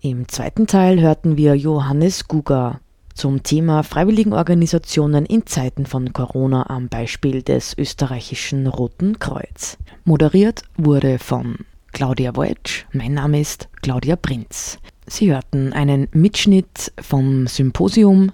Im 0.00 0.28
zweiten 0.28 0.66
Teil 0.66 1.00
hörten 1.00 1.36
wir 1.36 1.54
Johannes 1.54 2.26
Guga 2.26 2.80
zum 3.14 3.42
Thema 3.42 3.82
Freiwilligenorganisationen 3.82 5.26
in 5.26 5.46
Zeiten 5.46 5.84
von 5.84 6.12
Corona 6.12 6.70
am 6.70 6.88
Beispiel 6.88 7.42
des 7.42 7.76
österreichischen 7.76 8.66
Roten 8.66 9.18
Kreuz. 9.18 9.76
Moderiert 10.04 10.62
wurde 10.78 11.18
von 11.18 11.58
Claudia 11.92 12.34
Woitsch. 12.34 12.86
Mein 12.92 13.14
Name 13.14 13.40
ist 13.40 13.68
Claudia 13.82 14.16
Prinz. 14.16 14.78
Sie 15.06 15.32
hörten 15.32 15.72
einen 15.72 16.08
Mitschnitt 16.12 16.92
vom 17.00 17.46
Symposium 17.46 18.32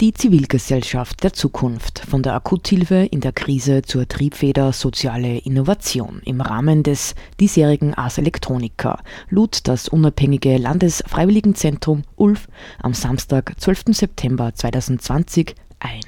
die 0.00 0.14
Zivilgesellschaft 0.14 1.24
der 1.24 1.32
Zukunft 1.32 1.98
von 2.08 2.22
der 2.22 2.34
Akuthilfe 2.34 3.08
in 3.10 3.20
der 3.20 3.32
Krise 3.32 3.82
zur 3.82 4.06
Triebfeder 4.06 4.72
soziale 4.72 5.38
Innovation 5.38 6.22
im 6.24 6.40
Rahmen 6.40 6.84
des 6.84 7.16
diesjährigen 7.40 7.94
Ars 7.94 8.18
Electronica 8.18 9.02
lud 9.28 9.66
das 9.66 9.88
unabhängige 9.88 10.56
Landesfreiwilligenzentrum 10.56 12.04
ULF 12.16 12.46
am 12.80 12.94
Samstag, 12.94 13.54
12. 13.58 13.86
September 13.88 14.54
2020 14.54 15.56
ein. 15.80 16.00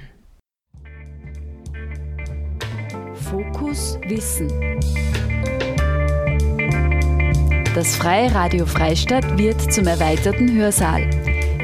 Fokus 3.15 3.99
Wissen. 4.07 4.49
Das 7.75 7.97
Freie 7.97 8.33
Radio 8.35 8.67
Freistadt 8.67 9.39
wird 9.39 9.73
zum 9.73 9.87
erweiterten 9.87 10.53
Hörsaal. 10.53 11.09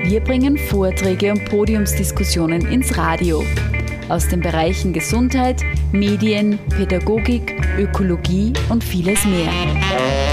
Wir 0.09 0.20
bringen 0.20 0.57
Vorträge 0.57 1.32
und 1.32 1.44
Podiumsdiskussionen 1.46 2.64
ins 2.70 2.96
Radio. 2.96 3.42
Aus 4.09 4.28
den 4.28 4.38
Bereichen 4.40 4.92
Gesundheit, 4.92 5.62
Medien, 5.90 6.61
Pädagogik, 6.68 7.61
Ökologie 7.76 8.52
und 8.68 8.84
vieles 8.84 9.24
mehr. 9.24 10.25